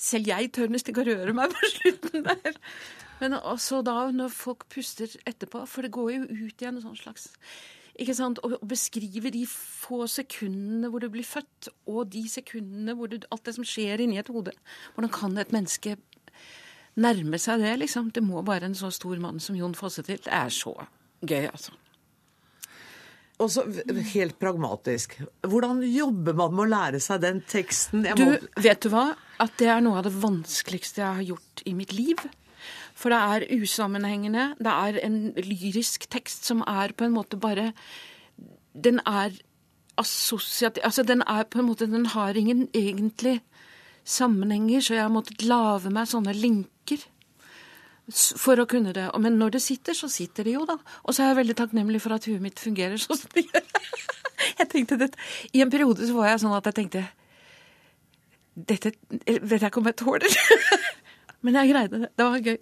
Selv 0.00 0.30
jeg 0.30 0.48
tør 0.56 0.72
nesten 0.72 0.94
ikke 0.94 1.04
å 1.04 1.10
røre 1.10 1.34
meg 1.36 1.52
på 1.52 1.70
slutten 1.74 2.24
der. 2.24 2.56
Men 3.20 3.36
også 3.36 3.82
da, 3.84 3.98
når 4.16 4.32
folk 4.32 4.64
puster 4.72 5.12
etterpå, 5.28 5.66
for 5.68 5.84
det 5.84 5.92
går 5.92 6.14
jo 6.14 6.22
ut 6.24 6.64
igjen 6.64 6.80
en 6.80 6.86
sånn 6.86 6.96
slags 6.96 7.28
ikke 7.98 8.14
sant, 8.16 8.38
Å 8.44 8.60
beskrive 8.66 9.32
de 9.34 9.42
få 9.48 10.04
sekundene 10.10 10.90
hvor 10.90 11.02
du 11.02 11.08
blir 11.12 11.26
født, 11.26 11.70
og 11.90 12.12
de 12.12 12.24
sekundene 12.30 12.94
hvor 12.96 13.10
du, 13.10 13.18
alt 13.30 13.44
det 13.48 13.56
som 13.56 13.66
skjer 13.66 14.04
inni 14.04 14.20
et 14.20 14.30
hode. 14.30 14.54
Hvordan 14.94 15.12
kan 15.14 15.36
et 15.40 15.52
menneske 15.54 15.96
nærme 17.00 17.38
seg 17.40 17.64
det, 17.64 17.76
liksom? 17.82 18.10
Det 18.14 18.22
må 18.24 18.42
bare 18.46 18.70
en 18.70 18.78
så 18.78 18.92
stor 18.94 19.18
mann 19.22 19.40
som 19.42 19.58
Jon 19.58 19.76
Fosse 19.78 20.04
til. 20.06 20.20
Det 20.22 20.32
er 20.34 20.52
så 20.54 20.74
gøy, 21.20 21.46
altså. 21.50 21.76
Og 23.40 23.48
så 23.48 23.64
helt 24.12 24.36
pragmatisk. 24.40 25.16
Hvordan 25.48 25.80
jobber 25.88 26.36
man 26.36 26.52
med 26.52 26.66
å 26.66 26.70
lære 26.74 27.00
seg 27.00 27.22
den 27.22 27.40
teksten? 27.48 28.04
Må... 28.04 28.34
Du, 28.36 28.50
vet 28.60 28.82
du 28.84 28.90
hva? 28.92 29.06
At 29.40 29.56
det 29.60 29.70
er 29.72 29.80
noe 29.84 30.00
av 30.00 30.04
det 30.04 30.12
vanskeligste 30.12 31.00
jeg 31.00 31.20
har 31.22 31.28
gjort 31.32 31.62
i 31.64 31.72
mitt 31.76 31.94
liv. 31.96 32.20
For 33.00 33.12
det 33.12 33.18
er 33.18 33.62
usammenhengende. 33.62 34.54
Det 34.60 34.72
er 34.72 34.98
en 35.06 35.20
lyrisk 35.40 36.04
tekst 36.12 36.48
som 36.48 36.64
er 36.68 36.92
på 36.92 37.06
en 37.06 37.14
måte 37.16 37.40
bare 37.40 37.72
Den 38.74 39.00
er 39.06 39.32
assosiativ 39.98 40.84
Altså, 40.84 41.02
den 41.02 41.22
er 41.26 41.44
på 41.44 41.58
en 41.60 41.66
måte 41.66 41.86
Den 41.86 42.06
har 42.06 42.36
ingen 42.36 42.68
egentlig 42.74 43.40
sammenhenger, 44.04 44.80
så 44.80 44.94
jeg 44.94 45.02
har 45.02 45.12
måttet 45.12 45.42
lage 45.44 45.90
meg 45.92 46.08
sånne 46.08 46.32
linker 46.34 47.02
for 48.40 48.58
å 48.58 48.66
kunne 48.66 48.94
det. 48.96 49.04
Men 49.22 49.36
når 49.38 49.52
det 49.54 49.60
sitter, 49.62 49.94
så 49.94 50.08
sitter 50.10 50.48
det 50.48 50.54
jo, 50.56 50.64
da. 50.66 50.78
Og 51.04 51.14
så 51.14 51.22
er 51.22 51.30
jeg 51.30 51.38
veldig 51.42 51.56
takknemlig 51.60 52.00
for 52.02 52.16
at 52.16 52.26
huet 52.26 52.42
mitt 52.42 52.58
fungerer 52.58 52.98
sånn 52.98 53.20
som 53.20 53.30
det 53.36 53.44
gjør. 53.44 53.68
jeg 54.62 54.70
tenkte 54.72 54.98
dette. 54.98 55.20
I 55.52 55.62
en 55.62 55.70
periode 55.70 56.08
så 56.08 56.16
var 56.16 56.32
jeg 56.32 56.42
sånn 56.42 56.56
at 56.56 56.70
jeg 56.70 56.78
tenkte 56.80 57.04
Dette 58.70 58.90
vet 59.20 59.60
jeg 59.60 59.68
ikke 59.68 59.80
om 59.80 59.92
jeg 59.92 59.98
tåler. 60.00 60.40
Men 61.46 61.60
jeg 61.60 61.70
greide 61.70 62.02
det. 62.02 62.10
Det 62.18 62.26
var 62.26 62.48
gøy. 62.50 62.58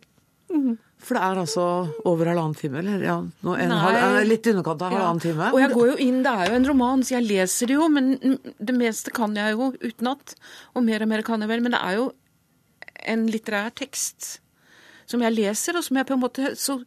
Mm. 0.49 0.76
For 0.99 1.14
det 1.14 1.22
er 1.22 1.40
altså 1.44 1.64
over 2.09 2.26
halvannen 2.26 2.57
time? 2.59 2.80
eller? 2.80 3.03
Ja, 3.05 3.18
en, 3.22 3.74
halv, 3.82 4.16
litt 4.26 4.49
i 4.49 4.55
underkant 4.55 4.82
av 4.82 4.94
halvannen 4.94 5.20
ja. 5.22 5.26
time? 5.28 5.51
Og 5.55 5.61
jeg 5.62 5.74
går 5.74 5.90
jo 5.92 5.99
inn, 6.09 6.22
Det 6.26 6.32
er 6.32 6.51
jo 6.51 6.59
en 6.59 6.68
roman, 6.72 7.05
så 7.07 7.14
jeg 7.14 7.28
leser 7.28 7.70
det 7.70 7.76
jo, 7.76 7.86
men 7.92 8.11
det 8.59 8.74
meste 8.74 9.14
kan 9.14 9.36
jeg 9.38 9.55
jo 9.55 9.70
utenat. 9.78 10.34
Og 10.74 10.84
mer 10.86 11.05
og 11.07 11.12
mer 11.12 11.22
kan 11.26 11.44
jeg 11.44 11.53
vel. 11.53 11.62
Men 11.62 11.76
det 11.76 11.82
er 11.84 12.01
jo 12.01 12.09
en 13.14 13.26
litterær 13.30 13.70
tekst 13.78 14.40
som 15.09 15.22
jeg 15.24 15.36
leser, 15.36 15.78
og 15.78 15.86
som 15.86 15.96
jeg 15.96 16.09
på 16.09 16.16
en 16.18 16.20
måte 16.20 16.51
Så 16.59 16.82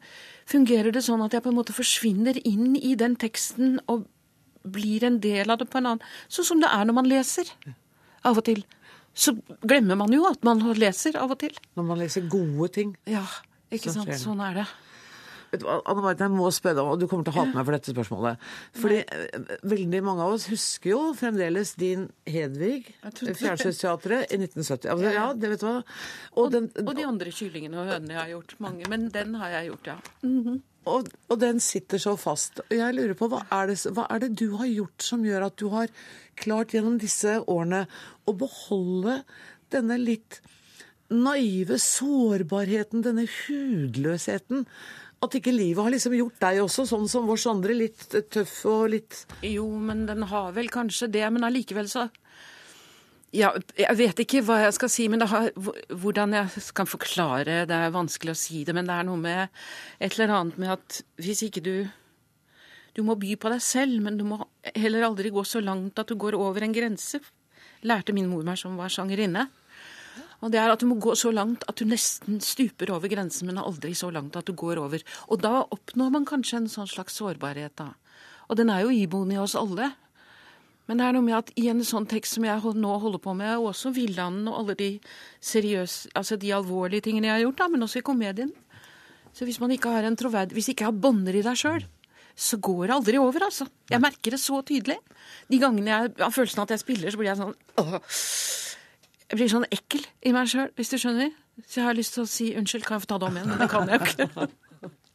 fungerer 0.52 0.92
det 0.94 1.02
sånn 1.06 1.24
at 1.24 1.34
jeg 1.34 1.42
på 1.42 1.50
en 1.50 1.58
måte 1.58 1.74
forsvinner 1.74 2.38
inn 2.46 2.76
i 2.76 2.92
den 3.00 3.16
teksten 3.18 3.80
og 3.90 4.04
blir 4.62 5.06
en 5.08 5.18
del 5.24 5.50
av 5.50 5.62
det 5.62 5.70
på 5.72 5.80
en 5.80 5.94
annen 5.94 6.04
Sånn 6.30 6.46
som 6.46 6.62
det 6.62 6.70
er 6.70 6.84
når 6.86 6.98
man 7.00 7.10
leser. 7.10 7.48
Av 8.28 8.38
og 8.38 8.46
til. 8.46 8.66
Så 9.18 9.34
glemmer 9.66 9.98
man 9.98 10.12
jo 10.14 10.28
at 10.30 10.44
man 10.46 10.62
leser 10.78 11.16
av 11.18 11.32
og 11.34 11.40
til. 11.42 11.56
Når 11.80 11.88
man 11.88 12.04
leser 12.04 12.28
gode 12.30 12.70
ting. 12.76 12.94
Ja, 13.10 13.24
ikke 13.72 13.94
sant. 13.94 14.16
Sånn 14.20 14.42
er 14.44 14.62
det. 14.62 14.70
Vet 15.52 15.60
du 15.60 15.68
hva, 15.68 15.82
Anne 15.92 16.00
Marit, 16.00 16.22
jeg 16.24 16.32
må 16.32 16.48
spørre 16.56 16.78
deg, 16.78 16.86
om, 16.86 16.94
og 16.94 17.02
du 17.02 17.10
kommer 17.12 17.28
til 17.28 17.34
å 17.34 17.42
hate 17.42 17.52
meg 17.58 17.66
for 17.68 17.76
dette 17.76 17.92
spørsmålet. 17.92 18.44
Fordi 18.80 19.00
Nei. 19.02 19.24
Eh, 19.36 19.50
veldig 19.68 20.02
mange 20.08 20.24
av 20.24 20.36
oss 20.38 20.48
husker 20.48 20.94
jo 20.94 21.00
fremdeles 21.18 21.74
din 21.80 22.06
Hedvig, 22.24 22.88
Fjernsynsteatret, 23.04 24.32
i 24.32 24.40
1970. 24.40 24.88
Altså, 24.94 25.12
ja, 25.12 25.26
det 25.36 25.52
vet 25.52 25.64
du 25.64 25.68
hva. 25.68 25.74
Og, 25.82 26.46
og, 26.46 26.48
den, 26.56 26.70
og, 26.86 26.94
de 26.96 27.08
andre 27.10 27.34
kyllingene 27.36 27.82
og 27.82 27.92
hønene 27.92 28.16
jeg 28.16 28.22
har 28.22 28.32
gjort. 28.32 28.56
Mange. 28.64 28.88
Men 28.94 29.10
den 29.12 29.36
har 29.42 29.58
jeg 29.58 29.72
gjort, 29.74 29.92
ja. 29.92 29.98
Mm 30.24 30.40
-hmm. 30.46 30.62
og, 30.86 31.12
og, 31.28 31.40
den 31.40 31.60
sitter 31.60 31.98
så 31.98 32.16
fast. 32.16 32.64
Og 32.70 32.78
Jeg 32.78 32.96
lurer 32.96 33.14
på, 33.14 33.28
hva 33.28 33.44
er, 33.52 33.68
det, 33.68 33.78
hva 33.92 34.08
er 34.10 34.20
det 34.20 34.40
du 34.40 34.56
har 34.56 34.66
gjort 34.72 35.04
som 35.04 35.26
gjør 35.26 35.46
at 35.46 35.58
du 35.60 35.68
har 35.70 35.88
klart 36.36 36.72
gjennom 36.72 36.98
disse 36.98 37.44
årene 37.48 37.88
å 38.26 38.32
beholde 38.34 39.24
denne 39.70 39.98
litt 39.98 40.42
naive 41.12 41.78
sårbarheten, 41.82 43.04
denne 43.06 43.28
hudløsheten, 43.28 44.66
at 45.22 45.36
ikke 45.38 45.54
livet 45.54 45.84
har 45.86 45.94
liksom 45.94 46.16
gjort 46.18 46.40
deg 46.42 46.64
også, 46.64 46.88
sånn 46.90 47.06
som 47.12 47.28
vårs 47.30 47.46
andre, 47.52 47.76
litt 47.78 48.08
tøff 48.34 48.56
og 48.70 48.88
litt 48.96 49.20
Jo, 49.46 49.68
men 49.78 50.08
den 50.10 50.26
har 50.32 50.50
vel 50.56 50.72
kanskje 50.74 51.12
det, 51.14 51.28
men 51.30 51.46
allikevel 51.46 51.90
så 51.92 52.08
ja, 53.32 53.54
jeg 53.80 53.96
vet 53.96 54.20
ikke 54.26 54.42
hva 54.44 54.58
jeg 54.60 54.76
skal 54.76 54.90
si, 54.92 55.06
men 55.08 55.24
har, 55.24 55.54
hvordan 55.56 56.34
jeg 56.36 56.64
kan 56.76 56.90
forklare 56.90 57.62
Det 57.70 57.78
er 57.78 57.94
vanskelig 57.96 58.34
å 58.34 58.40
si 58.42 58.66
det, 58.68 58.76
men 58.76 58.90
det 58.90 58.98
er 58.98 59.08
noe 59.08 59.20
med 59.22 59.46
et 60.04 60.18
eller 60.18 60.34
annet 60.36 60.58
med 60.60 60.74
at 60.74 60.98
hvis 61.22 61.46
ikke 61.48 61.64
du 61.64 61.76
Du 62.92 63.06
må 63.08 63.16
by 63.16 63.38
på 63.40 63.48
deg 63.54 63.64
selv, 63.64 64.02
men 64.04 64.18
du 64.20 64.26
må 64.28 64.42
heller 64.76 65.08
aldri 65.08 65.32
gå 65.32 65.46
så 65.48 65.62
langt 65.64 66.02
at 66.02 66.12
du 66.12 66.18
går 66.20 66.36
over 66.36 66.66
en 66.66 66.74
grense. 66.76 67.22
Lærte 67.88 68.12
min 68.12 68.28
mor 68.28 68.44
meg 68.44 68.60
som 68.60 68.76
var 68.76 68.92
sangerinne. 68.92 69.46
Og 70.42 70.50
det 70.54 70.58
er 70.58 70.74
at 70.74 70.82
du 70.82 70.88
må 70.90 70.98
gå 71.02 71.14
så 71.18 71.30
langt 71.34 71.64
at 71.70 71.78
du 71.78 71.86
nesten 71.86 72.40
stuper 72.42 72.92
over 72.96 73.12
grensen, 73.12 73.48
men 73.50 73.62
aldri 73.62 73.94
så 73.98 74.10
langt 74.14 74.38
at 74.38 74.48
du 74.50 74.56
går 74.58 74.82
over. 74.82 75.04
Og 75.30 75.42
da 75.44 75.62
oppnår 75.64 76.14
man 76.16 76.26
kanskje 76.26 76.64
en 76.64 76.72
sånn 76.72 76.90
slags 76.90 77.20
sårbarhet, 77.22 77.76
da. 77.78 77.92
Og 78.50 78.58
den 78.58 78.72
er 78.74 78.84
jo 78.84 78.96
iboende 78.96 79.38
i 79.38 79.42
oss 79.42 79.56
alle. 79.56 79.92
Men 80.90 81.00
det 81.00 81.06
er 81.08 81.16
noe 81.16 81.24
med 81.24 81.38
at 81.38 81.54
i 81.62 81.70
en 81.72 81.86
sånn 81.88 82.08
tekst 82.10 82.36
som 82.36 82.44
jeg 82.44 82.74
nå 82.76 82.96
holder 83.04 83.22
på 83.22 83.36
med, 83.38 83.54
og 83.62 83.70
også 83.70 83.94
Villanden 83.96 84.50
og 84.52 84.58
alle 84.64 84.76
de 84.80 84.90
seriøse, 85.46 86.12
altså 86.18 86.36
de 86.42 86.52
alvorlige 86.58 87.06
tingene 87.06 87.30
jeg 87.30 87.38
har 87.38 87.46
gjort, 87.46 87.62
da, 87.62 87.70
men 87.72 87.86
også 87.86 88.02
i 88.02 88.08
komedien 88.10 88.52
Så 89.32 89.46
hvis 89.48 89.62
man 89.62 89.72
ikke 89.72 89.94
har 89.94 90.04
en 90.04 90.18
troverd, 90.20 90.52
hvis 90.52 90.68
ikke 90.74 90.84
jeg 90.84 90.90
har 90.90 91.04
bånder 91.06 91.38
i 91.40 91.44
deg 91.46 91.56
sjøl, 91.56 91.86
så 92.36 92.58
går 92.60 92.90
det 92.90 92.96
aldri 92.98 93.22
over, 93.22 93.46
altså. 93.46 93.70
Jeg 93.88 94.04
merker 94.04 94.36
det 94.36 94.42
så 94.44 94.60
tydelig. 94.68 94.98
De 95.48 95.60
gangene 95.62 95.94
jeg 95.94 96.12
har 96.20 96.34
følelsen 96.36 96.60
av 96.60 96.68
at 96.68 96.74
jeg 96.76 96.84
spiller, 96.84 97.14
så 97.14 97.22
blir 97.22 97.30
jeg 97.30 97.40
sånn 97.40 97.56
åh. 97.80 97.96
Jeg 99.32 99.40
blir 99.40 99.48
sånn 99.48 99.68
ekkel 99.72 100.02
i 100.28 100.34
meg 100.36 100.50
sjøl, 100.52 100.68
hvis 100.76 100.90
du 100.92 100.98
skjønner. 101.00 101.30
Så 101.64 101.80
jeg 101.80 101.86
har 101.88 101.96
lyst 101.96 102.18
til 102.18 102.26
å 102.26 102.28
si 102.28 102.50
unnskyld, 102.60 102.84
kan 102.84 102.98
jeg 102.98 103.06
få 103.06 103.14
ta 103.14 103.20
det 103.22 103.30
om 103.30 103.38
igjen? 103.40 103.54
Men 103.54 103.62
det 103.62 103.70
kan 103.72 103.88
jeg 103.88 104.02
ikke. 104.04 104.48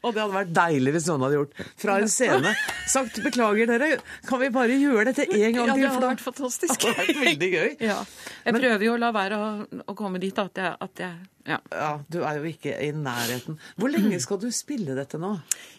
Og 0.07 0.15
det 0.15 0.23
hadde 0.23 0.37
vært 0.37 0.53
deilig 0.57 0.97
hvis 0.97 1.09
noen 1.11 1.27
hadde 1.27 1.39
gjort 1.41 1.63
fra 1.83 1.99
en 2.03 2.11
scene. 2.13 2.55
Sagt 2.89 3.21
beklager, 3.25 3.71
dere, 3.73 3.93
kan 4.29 4.43
vi 4.43 4.51
bare 4.55 4.81
gjøre 4.81 5.09
dette 5.11 5.27
en 5.27 5.33
gang 5.33 5.55
til? 5.55 5.61
Ja, 5.61 5.77
det 5.77 5.95
hadde 5.97 6.11
vært 6.15 6.27
fantastisk. 6.27 6.77
Det 6.83 6.93
hadde 6.97 7.07
vært 7.11 7.25
veldig 7.31 7.53
gøy. 7.55 7.71
Ja. 7.83 8.03
Jeg 8.45 8.57
Men, 8.57 8.63
prøver 8.63 8.87
jo 8.89 8.95
å 8.95 9.01
la 9.03 9.15
være 9.17 9.41
å, 9.41 9.49
å 9.83 9.97
komme 9.99 10.23
dit 10.23 10.45
at 10.47 10.63
jeg, 10.63 10.77
at 10.87 11.03
jeg 11.07 11.17
ja. 11.47 11.61
ja. 11.71 11.91
Du 12.11 12.19
er 12.27 12.41
jo 12.41 12.49
ikke 12.49 12.75
i 12.83 12.91
nærheten. 12.95 13.59
Hvor 13.79 13.91
lenge 13.93 14.19
skal 14.23 14.41
du 14.43 14.49
spille 14.55 14.97
dette 14.99 15.19
nå? 15.23 15.37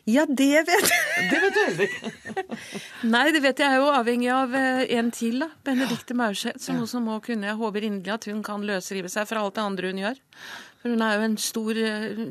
Ja, 0.07 0.23
det 0.27 0.47
vet 0.69 0.71
jeg. 0.71 1.01
Det 1.31 1.41
vet 1.43 1.57
du 1.57 1.59
heller 1.59 1.89
ikke. 1.89 2.45
Nei, 3.13 3.25
det 3.35 3.41
vet 3.43 3.63
jeg 3.63 3.75
er 3.75 3.81
jo 3.81 3.89
avhengig 3.91 4.29
av 4.31 4.55
eh, 4.55 4.85
en 4.97 5.11
til, 5.15 5.41
da. 5.43 5.49
Benedicte 5.67 6.15
Maurseth, 6.17 6.61
som 6.63 6.79
også 6.83 7.01
må 7.03 7.19
kunne 7.25 7.49
Jeg 7.49 7.59
håper 7.59 7.89
inderlig 7.89 8.15
at 8.15 8.29
hun 8.31 8.39
kan 8.45 8.63
løsrive 8.67 9.11
seg 9.11 9.27
fra 9.27 9.43
alt 9.43 9.57
det 9.59 9.65
andre 9.65 9.91
hun 9.91 10.01
gjør. 10.05 10.23
For 10.81 10.93
hun 10.93 11.03
er 11.03 11.17
jo 11.17 11.27
en 11.27 11.37
stor 11.41 11.81
uh, 11.81 12.23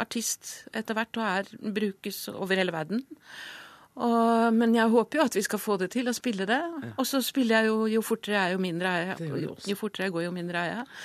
artist 0.00 0.54
etter 0.76 0.96
hvert, 0.98 1.20
og 1.20 1.28
er, 1.28 1.52
brukes 1.76 2.24
over 2.34 2.60
hele 2.60 2.74
verden. 2.74 3.04
Og, 3.94 4.54
men 4.54 4.74
jeg 4.74 4.90
håper 4.90 5.20
jo 5.20 5.26
at 5.28 5.36
vi 5.38 5.44
skal 5.46 5.60
få 5.62 5.76
det 5.78 5.92
til 5.94 6.10
å 6.10 6.16
spille 6.16 6.48
det. 6.50 6.58
Ja. 6.58 6.94
Og 6.98 7.06
så 7.06 7.20
spiller 7.22 7.62
jeg 7.62 7.70
jo 7.70 7.86
Jo 7.92 8.02
fortere 8.02 8.34
jeg 8.34 8.42
er, 8.48 8.56
jo 8.56 8.64
mindre 8.64 8.90
er 8.90 9.12
jeg. 9.12 9.28
Jo, 9.44 9.54
jo 9.54 9.78
fortere 9.78 10.08
jeg 10.08 10.16
går, 10.16 10.26
jo 10.26 10.34
mindre 10.34 10.64
er 10.64 10.72
jeg. 10.72 10.98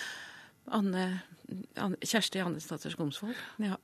Anne, 0.80 1.06
Anne, 1.78 2.00
Kjersti 2.02 2.41
Annesdatter 2.41 2.93
Skomsvold. 2.93 3.38
Ja. 3.62 3.78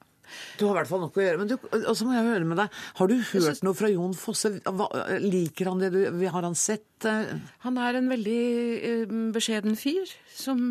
Du 0.58 0.66
har 0.66 0.74
i 0.74 0.78
hvert 0.80 0.90
fall 0.90 1.04
nok 1.04 1.18
å 1.20 1.22
gjøre. 1.22 1.40
Men 1.42 1.52
du, 1.52 1.56
og 1.62 1.92
så 1.98 2.08
må 2.08 2.16
jeg 2.16 2.26
høre 2.26 2.48
med 2.50 2.58
deg. 2.64 2.80
Har 2.98 3.12
du 3.12 3.16
hørt 3.20 3.46
synes... 3.46 3.62
noe 3.66 3.78
fra 3.78 3.92
Jon 3.94 4.16
Fosse? 4.18 4.56
Hva, 4.66 4.88
liker 5.22 5.70
han 5.70 5.84
det 5.84 5.92
du 5.94 6.00
Har 6.34 6.48
han 6.48 6.58
sett 6.58 7.06
uh... 7.06 7.36
Han 7.68 7.78
er 7.82 8.00
en 8.00 8.10
veldig 8.10 8.42
uh, 9.06 9.14
beskjeden 9.36 9.78
fyr 9.78 10.10
som 10.34 10.66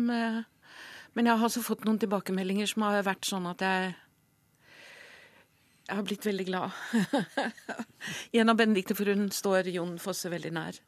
men 1.15 1.29
jeg 1.29 1.39
har 1.39 1.47
også 1.47 1.63
fått 1.63 1.85
noen 1.87 1.99
tilbakemeldinger 2.01 2.69
som 2.69 2.85
har 2.87 3.05
vært 3.07 3.27
sånn 3.27 3.47
at 3.51 3.63
jeg 3.63 3.93
jeg 5.85 5.99
har 5.99 6.05
blitt 6.07 6.25
veldig 6.25 6.45
glad. 6.47 6.73
Gjennom 8.33 8.57
Benedicte, 8.57 8.95
for 8.97 9.11
hun 9.13 9.27
står 9.29 9.69
Jon 9.69 9.99
Fosse 10.01 10.31
veldig 10.33 10.51
nær. 10.55 10.79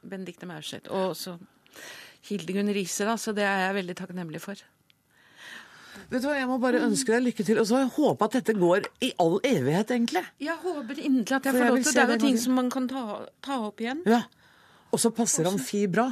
Benedicte 0.00 0.48
Maurseth. 0.48 0.88
Og 0.88 1.10
også 1.10 1.34
Hildegunn 2.30 2.72
Riise, 2.72 3.04
da, 3.04 3.18
så 3.20 3.34
det 3.36 3.44
er 3.44 3.66
jeg 3.66 3.76
veldig 3.82 3.96
takknemlig 3.98 4.40
for. 4.40 4.62
Vet 6.08 6.22
du 6.22 6.28
hva, 6.30 6.38
Jeg 6.38 6.48
må 6.48 6.56
bare 6.62 6.80
ønske 6.86 7.12
deg 7.12 7.26
lykke 7.26 7.44
til. 7.44 7.60
Og 7.60 7.68
så 7.68 7.82
håpe 7.92 8.28
at 8.28 8.38
dette 8.38 8.54
går 8.56 8.88
i 9.04 9.12
all 9.20 9.36
evighet, 9.44 9.92
egentlig. 9.98 10.24
Jeg 10.40 10.56
håper 10.62 11.02
inderlig 11.02 11.36
at 11.36 11.50
jeg 11.50 11.58
får 11.58 11.68
lov 11.68 11.82
til 11.82 11.92
det. 11.92 12.04
Er 12.06 12.14
jo 12.14 12.18
ting 12.24 12.40
som 12.40 12.56
man 12.56 12.72
kan 12.72 12.88
ta, 12.88 13.04
ta 13.44 13.60
opp 13.68 13.84
igjen. 13.84 14.00
Ja. 14.08 14.22
Og 14.88 15.02
så 15.02 15.12
passer 15.12 15.48
amfi 15.50 15.84
bra. 15.92 16.08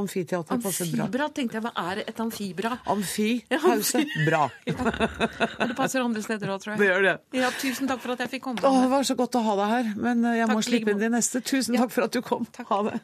Amfiteater 0.00 0.58
passer 0.58 0.88
bra. 0.90 1.04
Amfibra, 1.06 1.28
tenkte 1.36 1.58
jeg. 1.58 1.64
Hva 1.64 1.72
er 1.92 2.02
et 2.02 2.20
amfibra? 2.24 2.72
Amfi, 2.90 3.28
pause, 3.64 4.02
bra. 4.26 4.42
ja. 4.70 4.74
Det 4.74 5.76
passer 5.78 6.02
andre 6.02 6.22
steder 6.24 6.50
òg, 6.54 6.58
tror 6.64 6.74
jeg. 6.74 6.80
Det 6.82 6.88
gjør 6.90 7.02
det. 7.06 7.14
Ja, 7.38 7.52
Tusen 7.62 7.90
takk 7.90 8.02
for 8.02 8.16
at 8.16 8.24
jeg 8.26 8.34
fikk 8.36 8.44
komme. 8.48 8.64
Åh, 8.64 8.80
det 8.82 8.90
var 8.90 9.06
så 9.06 9.14
godt 9.18 9.38
å 9.38 9.44
ha 9.46 9.54
deg 9.62 9.68
her, 9.76 9.86
men 10.08 10.24
eh, 10.26 10.38
jeg 10.40 10.50
takk 10.50 10.58
må 10.58 10.66
slippe 10.66 10.94
inn 10.94 11.02
de 11.04 11.12
neste. 11.14 11.44
Tusen 11.46 11.78
takk 11.78 11.94
for 11.94 12.08
at 12.08 12.12
du 12.16 12.20
kom. 12.26 12.42
Takk. 12.54 12.68
Ha 12.74 12.78
det. 12.90 12.98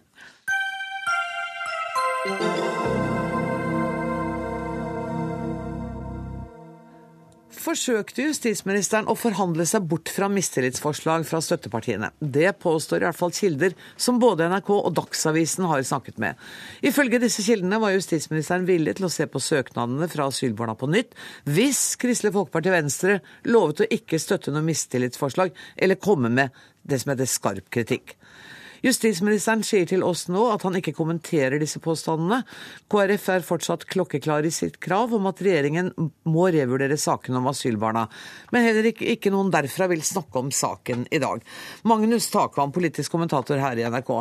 Forsøkte 7.61 8.25
justisministeren 8.25 9.09
å 9.11 9.17
forhandle 9.19 9.67
seg 9.69 9.85
bort 9.91 10.11
fra 10.13 10.29
mistillitsforslag 10.33 11.27
fra 11.29 11.41
støttepartiene. 11.45 12.11
Det 12.19 12.53
påstår 12.63 13.03
i 13.03 13.09
hvert 13.09 13.19
fall 13.19 13.35
kilder 13.37 13.77
som 14.01 14.21
både 14.23 14.49
NRK 14.51 14.71
og 14.77 14.93
Dagsavisen 14.97 15.69
har 15.71 15.85
snakket 15.87 16.21
med. 16.23 16.39
Ifølge 16.87 17.21
disse 17.23 17.45
kildene 17.47 17.81
var 17.83 17.95
justisministeren 17.95 18.67
villig 18.69 18.97
til 18.99 19.09
å 19.09 19.13
se 19.13 19.29
på 19.31 19.43
søknadene 19.45 20.09
fra 20.13 20.29
asylbarna 20.31 20.77
på 20.81 20.91
nytt, 20.91 21.13
hvis 21.49 21.83
Kristelig 22.01 22.35
Folkeparti 22.37 22.73
og 22.73 22.79
Venstre 22.79 23.19
lovet 23.51 23.85
å 23.85 23.91
ikke 23.99 24.21
støtte 24.23 24.55
noe 24.55 24.67
mistillitsforslag 24.67 25.53
eller 25.77 26.01
komme 26.01 26.33
med 26.33 26.57
det 26.83 27.03
som 27.03 27.13
heter 27.13 27.29
skarp 27.29 27.69
kritikk. 27.73 28.17
Justisministeren 28.85 29.62
sier 29.66 29.87
til 29.89 30.05
oss 30.07 30.26
nå 30.33 30.47
at 30.53 30.64
han 30.66 30.78
ikke 30.78 30.95
kommenterer 30.97 31.61
disse 31.61 31.81
påstandene. 31.83 32.43
KrF 32.91 33.28
er 33.35 33.47
fortsatt 33.47 33.87
klokkeklar 33.91 34.47
i 34.49 34.53
sitt 34.55 34.81
krav 34.83 35.14
om 35.16 35.28
at 35.31 35.43
regjeringen 35.45 35.93
må 36.31 36.49
revurdere 36.55 36.99
saken 37.01 37.37
om 37.41 37.51
asylbarna. 37.53 38.07
Men 38.55 38.66
heller 38.68 38.91
ikke, 38.93 39.09
ikke 39.14 39.33
noen 39.35 39.53
derfra 39.53 39.91
vil 39.93 40.05
snakke 40.07 40.41
om 40.41 40.51
saken 40.55 41.07
i 41.12 41.20
dag. 41.22 41.45
Magnus 41.89 42.31
Takvam, 42.33 42.72
politisk 42.72 43.12
kommentator 43.12 43.61
her 43.61 43.78
i 43.78 43.87
NRK. 43.89 44.12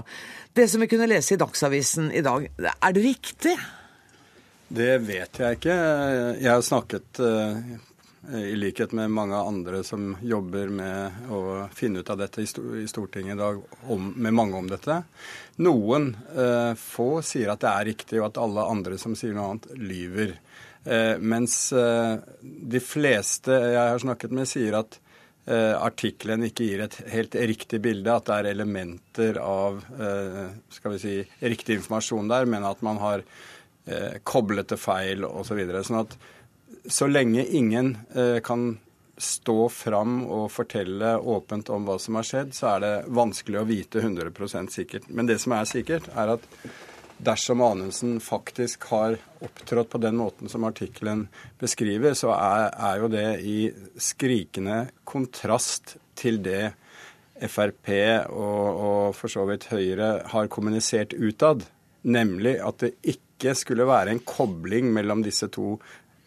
Det 0.56 0.68
som 0.70 0.84
vi 0.84 0.92
kunne 0.92 1.10
lese 1.10 1.36
i 1.36 1.42
Dagsavisen 1.42 2.12
i 2.12 2.24
dag, 2.26 2.50
er 2.60 2.96
det 2.96 3.06
riktig? 3.06 3.56
Det 4.70 4.96
vet 5.02 5.40
jeg 5.42 5.58
ikke. 5.58 5.76
Jeg 6.38 6.52
har 6.52 6.66
snakket 6.66 7.24
i 8.28 8.56
likhet 8.56 8.92
med 8.92 9.12
mange 9.12 9.36
andre 9.36 9.84
som 9.84 10.12
jobber 10.22 10.70
med 10.70 11.32
å 11.32 11.42
finne 11.74 12.02
ut 12.04 12.10
av 12.12 12.20
dette 12.20 12.44
i 12.44 12.88
Stortinget 12.88 13.36
i 13.36 13.40
dag, 13.40 13.62
om, 13.88 14.10
med 14.16 14.36
mange 14.36 14.58
om 14.60 14.68
dette. 14.68 14.98
Noen 15.64 16.12
eh, 16.36 16.74
få 16.76 17.22
sier 17.26 17.54
at 17.54 17.64
det 17.64 17.70
er 17.72 17.88
riktig, 17.94 18.20
og 18.20 18.30
at 18.30 18.42
alle 18.44 18.66
andre 18.76 18.98
som 19.00 19.16
sier 19.18 19.36
noe 19.36 19.54
annet, 19.54 19.70
lyver. 19.80 20.34
Eh, 20.84 21.16
mens 21.20 21.72
eh, 21.72 22.18
de 22.44 22.82
fleste 22.84 23.56
jeg 23.56 23.80
har 23.80 24.04
snakket 24.04 24.36
med, 24.36 24.50
sier 24.52 24.78
at 24.82 25.00
eh, 25.48 25.76
artikkelen 25.80 26.44
ikke 26.50 26.68
gir 26.68 26.84
et 26.86 27.00
helt 27.14 27.38
riktig 27.54 27.80
bilde, 27.88 28.16
at 28.16 28.28
det 28.28 28.40
er 28.40 28.52
elementer 28.52 29.40
av 29.44 29.80
eh, 29.96 30.44
skal 30.76 30.98
vi 30.98 31.02
si, 31.06 31.16
riktig 31.40 31.80
informasjon 31.80 32.32
der, 32.36 32.52
men 32.52 32.68
at 32.68 32.84
man 32.84 33.00
har 33.00 33.24
eh, 33.24 34.20
koblet 34.28 34.76
det 34.76 34.80
feil 34.82 35.24
osv. 35.28 35.54
Så 35.54 35.60
videre. 35.60 35.86
sånn 35.88 36.04
at 36.04 36.20
så 36.90 37.08
lenge 37.08 37.46
ingen 37.46 37.98
eh, 38.16 38.40
kan 38.46 38.78
stå 39.20 39.70
fram 39.70 40.22
og 40.32 40.48
fortelle 40.52 41.18
åpent 41.18 41.70
om 41.76 41.88
hva 41.88 41.98
som 42.00 42.16
har 42.16 42.28
skjedd, 42.28 42.54
så 42.56 42.74
er 42.76 42.84
det 42.86 42.94
vanskelig 43.12 43.60
å 43.60 43.68
vite 43.68 44.04
100% 44.04 44.72
sikkert. 44.72 45.10
Men 45.12 45.28
det 45.28 45.42
som 45.44 45.56
er 45.58 45.68
sikkert, 45.68 46.08
er 46.16 46.38
at 46.38 46.46
dersom 47.20 47.62
Anundsen 47.62 48.20
faktisk 48.24 48.88
har 48.94 49.18
opptrådt 49.44 49.90
på 49.92 50.00
den 50.00 50.16
måten 50.16 50.52
som 50.52 50.64
artikkelen 50.64 51.26
beskriver, 51.60 52.16
så 52.16 52.32
er, 52.36 52.70
er, 52.72 53.02
jo 53.02 53.10
det 53.12 53.28
i 53.44 53.58
skrikende 54.00 54.86
kontrast 55.04 55.98
til 56.20 56.40
det 56.44 56.72
Frp 57.40 57.92
og, 58.32 58.64
og 58.68 59.04
for 59.16 59.32
så 59.32 59.46
vidt 59.48 59.70
Høyre 59.72 60.10
har 60.32 60.52
kommunisert 60.52 61.14
utad, 61.16 61.64
nemlig 62.04 62.58
at 62.64 62.84
det 62.84 62.96
ikke 63.04 63.56
skulle 63.56 63.88
være 63.88 64.16
en 64.16 64.24
kobling 64.28 64.92
mellom 64.96 65.24
disse 65.24 65.48
to 65.56 65.78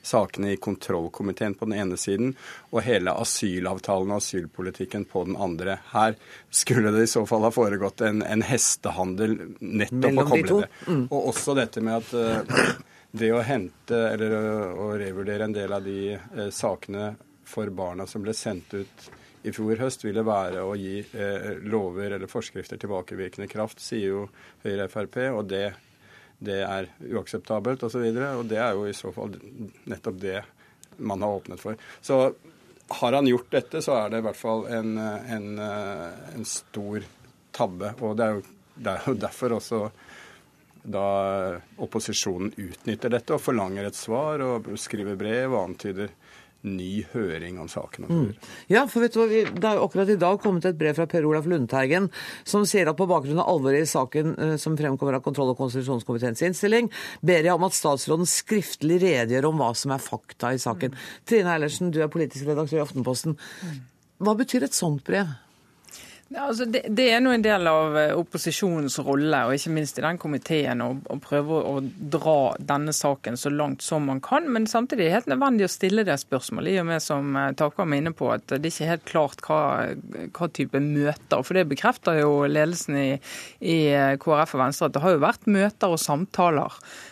sakene 0.03 0.53
i 0.53 0.57
kontrollkomiteen 0.57 1.55
på 1.55 1.69
den 1.69 1.79
ene 1.79 1.99
siden 2.01 2.35
og 2.71 2.83
hele 2.87 3.15
asylavtalen 3.23 4.13
og 4.13 4.23
asylpolitikken 4.23 5.07
på 5.11 5.25
den 5.29 5.39
andre. 5.41 5.79
Her 5.93 6.17
skulle 6.51 6.93
det 6.95 7.07
i 7.07 7.13
så 7.15 7.25
fall 7.29 7.47
ha 7.47 7.53
foregått 7.55 8.05
en, 8.07 8.23
en 8.27 8.45
hestehandel 8.47 9.39
nettopp 9.61 10.23
å 10.25 10.29
koble 10.29 10.61
det. 10.65 10.71
Mm. 10.89 11.05
Og 11.09 11.33
også 11.33 11.57
dette 11.59 11.85
med 11.85 12.03
at 12.03 12.15
uh, 12.15 12.77
det 13.23 13.33
å 13.33 13.43
hente 13.47 14.05
eller 14.13 14.37
å, 14.75 14.93
revurdere 14.99 15.49
en 15.49 15.57
del 15.57 15.79
av 15.79 15.87
de 15.87 16.17
uh, 16.17 16.49
sakene 16.51 17.13
for 17.49 17.71
barna 17.75 18.07
som 18.09 18.25
ble 18.25 18.35
sendt 18.37 18.75
ut 18.75 19.11
i 19.43 19.53
fjor 19.53 19.81
høst, 19.83 20.05
ville 20.07 20.23
være 20.23 20.63
å 20.63 20.75
gi 20.79 21.01
eh, 21.03 21.49
lover 21.67 22.15
eller 22.15 22.31
forskrifter 22.31 22.79
tilbakevirkende 22.79 23.49
kraft, 23.51 23.83
sier 23.83 24.13
jo 24.13 24.21
Høyre 24.63 24.87
Frp. 24.87 25.19
og 25.33 25.49
det 25.51 25.65
det 26.43 26.61
er 26.67 26.89
uakseptabelt 27.13 27.85
osv. 27.87 28.03
Og, 28.03 28.19
så 28.19 28.31
og 28.39 28.49
det 28.51 28.59
er 28.63 28.77
jo 28.77 28.87
i 28.89 28.97
så 28.97 29.13
fall 29.15 29.37
nettopp 29.91 30.19
det 30.23 30.41
man 31.03 31.23
har 31.25 31.39
åpnet 31.39 31.63
for. 31.63 31.79
Så 32.01 32.19
har 32.93 33.17
han 33.17 33.29
gjort 33.31 33.51
dette, 33.51 33.83
så 33.83 33.97
er 33.97 34.11
det 34.13 34.21
i 34.21 34.27
hvert 34.27 34.39
fall 34.39 34.67
en, 34.69 34.97
en, 34.99 35.47
en 35.59 36.45
stor 36.49 37.07
tabbe. 37.55 37.95
Og 38.03 38.19
det 38.19 38.27
er, 38.27 38.37
jo, 38.37 38.43
det 38.75 38.97
er 38.97 39.07
jo 39.09 39.15
derfor 39.23 39.57
også 39.59 39.87
da 40.83 41.07
opposisjonen 41.79 42.53
utnytter 42.59 43.13
dette 43.15 43.37
og 43.37 43.43
forlanger 43.43 43.87
et 43.87 43.99
svar 43.99 44.43
og 44.43 44.67
skriver 44.81 45.19
brev 45.19 45.55
og 45.55 45.63
antyder 45.63 46.11
ny 46.63 47.03
høring 47.13 47.59
om 47.63 47.69
saken. 47.71 48.07
Mm. 48.07 48.49
Ja, 48.71 48.85
for 48.91 49.03
vet 49.03 49.17
du 49.17 49.21
hva, 49.21 49.29
Det 49.29 49.67
er 49.67 49.79
jo 49.79 49.87
akkurat 49.89 50.13
i 50.13 50.19
dag 50.21 50.41
kommet 50.43 50.67
et 50.69 50.79
brev 50.79 50.95
fra 50.97 51.09
Per 51.11 51.27
Olaf 51.27 51.47
Lundteigen 51.51 52.09
som 52.49 52.67
sier 52.69 52.91
at 52.91 52.99
på 52.99 53.09
bakgrunn 53.11 53.43
av 53.43 53.51
alvoret 53.51 53.83
i 53.83 53.91
saken 53.91 54.35
eh, 54.39 54.57
som 54.63 54.77
fremkommer 54.79 55.19
av 55.19 55.25
kontroll- 55.27 55.51
og 55.53 55.59
konstitusjonskomiteens 55.59 56.45
innstilling, 56.47 56.91
ber 57.23 57.43
jeg 57.43 57.57
om 57.57 57.67
at 57.67 57.77
statsråden 57.77 58.29
skriftlig 58.31 59.01
redegjør 59.03 59.51
om 59.51 59.63
hva 59.63 59.73
som 59.79 59.95
er 59.95 60.03
fakta 60.03 60.53
i 60.55 60.61
saken. 60.63 60.95
Mm. 60.95 61.09
Trine 61.29 61.57
Eilertsen, 61.57 61.95
du 61.95 62.03
er 62.03 62.13
politisk 62.13 62.47
redaktør 62.51 62.81
i 62.81 62.85
Aftenposten. 62.87 63.39
Mm. 63.63 63.81
Hva 64.23 64.37
betyr 64.39 64.69
et 64.69 64.77
sånt 64.77 65.03
brev? 65.07 65.33
Ja, 66.33 66.47
altså 66.49 66.65
det, 66.65 66.87
det, 66.89 67.11
er 67.13 67.21
nå 67.21 67.33
en 67.35 67.43
del 67.45 67.67
av 67.69 67.97
eh, 67.99 68.13
opposisjonens 68.17 68.95
rolle, 69.05 69.43
og 69.45 69.53
ikke 69.57 69.73
minst 69.75 69.99
i 70.01 70.05
den 70.05 70.21
komiteen, 70.21 70.81
å, 70.81 71.19
prøve 71.21 71.59
å 71.69 71.75
dra 71.83 72.55
denne 72.57 72.95
saken 72.97 73.37
så 73.37 73.53
langt 73.53 73.85
som 73.85 74.07
man 74.09 74.23
kan. 74.25 74.49
Men 74.49 74.65
samtidig 74.71 75.05
er 75.05 75.11
det 75.11 75.17
helt 75.19 75.31
nødvendig 75.35 75.67
å 75.69 75.73
stille 75.73 76.07
det 76.09 76.17
spørsmålet, 76.23 76.73
i 76.73 76.81
og 76.81 76.89
med 76.89 77.05
som 77.05 77.37
taker 77.37 77.61
Takvam 77.73 77.93
er 77.95 78.03
inne 78.03 78.15
på, 78.17 78.27
at 78.33 78.57
det 78.59 78.73
ikke 78.73 78.85
er 78.85 78.91
helt 78.91 79.05
klart 79.07 79.45
hva, 79.47 79.61
hva 80.35 80.49
type 80.57 80.81
møter. 80.83 81.45
For 81.45 81.57
det 81.57 81.69
bekrefter 81.71 82.19
jo 82.23 82.43
ledelsen 82.49 82.99
i, 82.99 83.09
i 83.61 83.79
eh, 83.93 84.17
KrF 84.21 84.57
og 84.57 84.65
Venstre, 84.65 84.89
at 84.89 84.97
det 84.97 85.05
har 85.05 85.15
jo 85.15 85.23
vært 85.23 85.49
møter 85.53 85.93
og 85.93 86.01
samtaler 86.01 86.81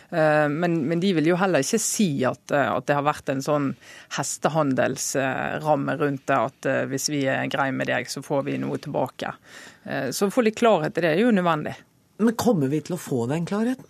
men, 0.51 0.81
men, 0.89 0.99
de 0.99 1.13
vil 1.15 1.29
jo 1.31 1.37
heller 1.39 1.63
ikke 1.63 1.79
si 1.79 2.09
at, 2.27 2.51
eh, 2.51 2.67
at 2.67 2.87
det 2.89 2.97
har 2.97 3.05
vært 3.07 3.31
en 3.31 3.43
sånn 3.43 3.69
hestehandelsramme 4.17 5.95
rundt 6.01 6.25
det, 6.27 6.39
at 6.39 6.67
eh, 6.67 6.81
hvis 6.91 7.07
vi 7.13 7.23
er 7.31 7.47
greie 7.51 7.71
med 7.75 7.87
deg, 7.87 8.09
så 8.11 8.23
får 8.25 8.43
vi 8.49 8.57
noe 8.61 8.79
tilbake. 8.81 9.31
Så 10.13 10.27
å 10.27 10.33
få 10.33 10.43
litt 10.45 10.59
klarhet 10.59 10.99
i 10.99 11.01
det 11.01 11.09
er 11.15 11.23
jo 11.23 11.31
nødvendig. 11.33 11.73
Men 12.21 12.35
kommer 12.37 12.69
vi 12.69 12.83
til 12.85 12.93
å 12.93 13.01
få 13.01 13.23
den 13.31 13.47
klarheten? 13.49 13.87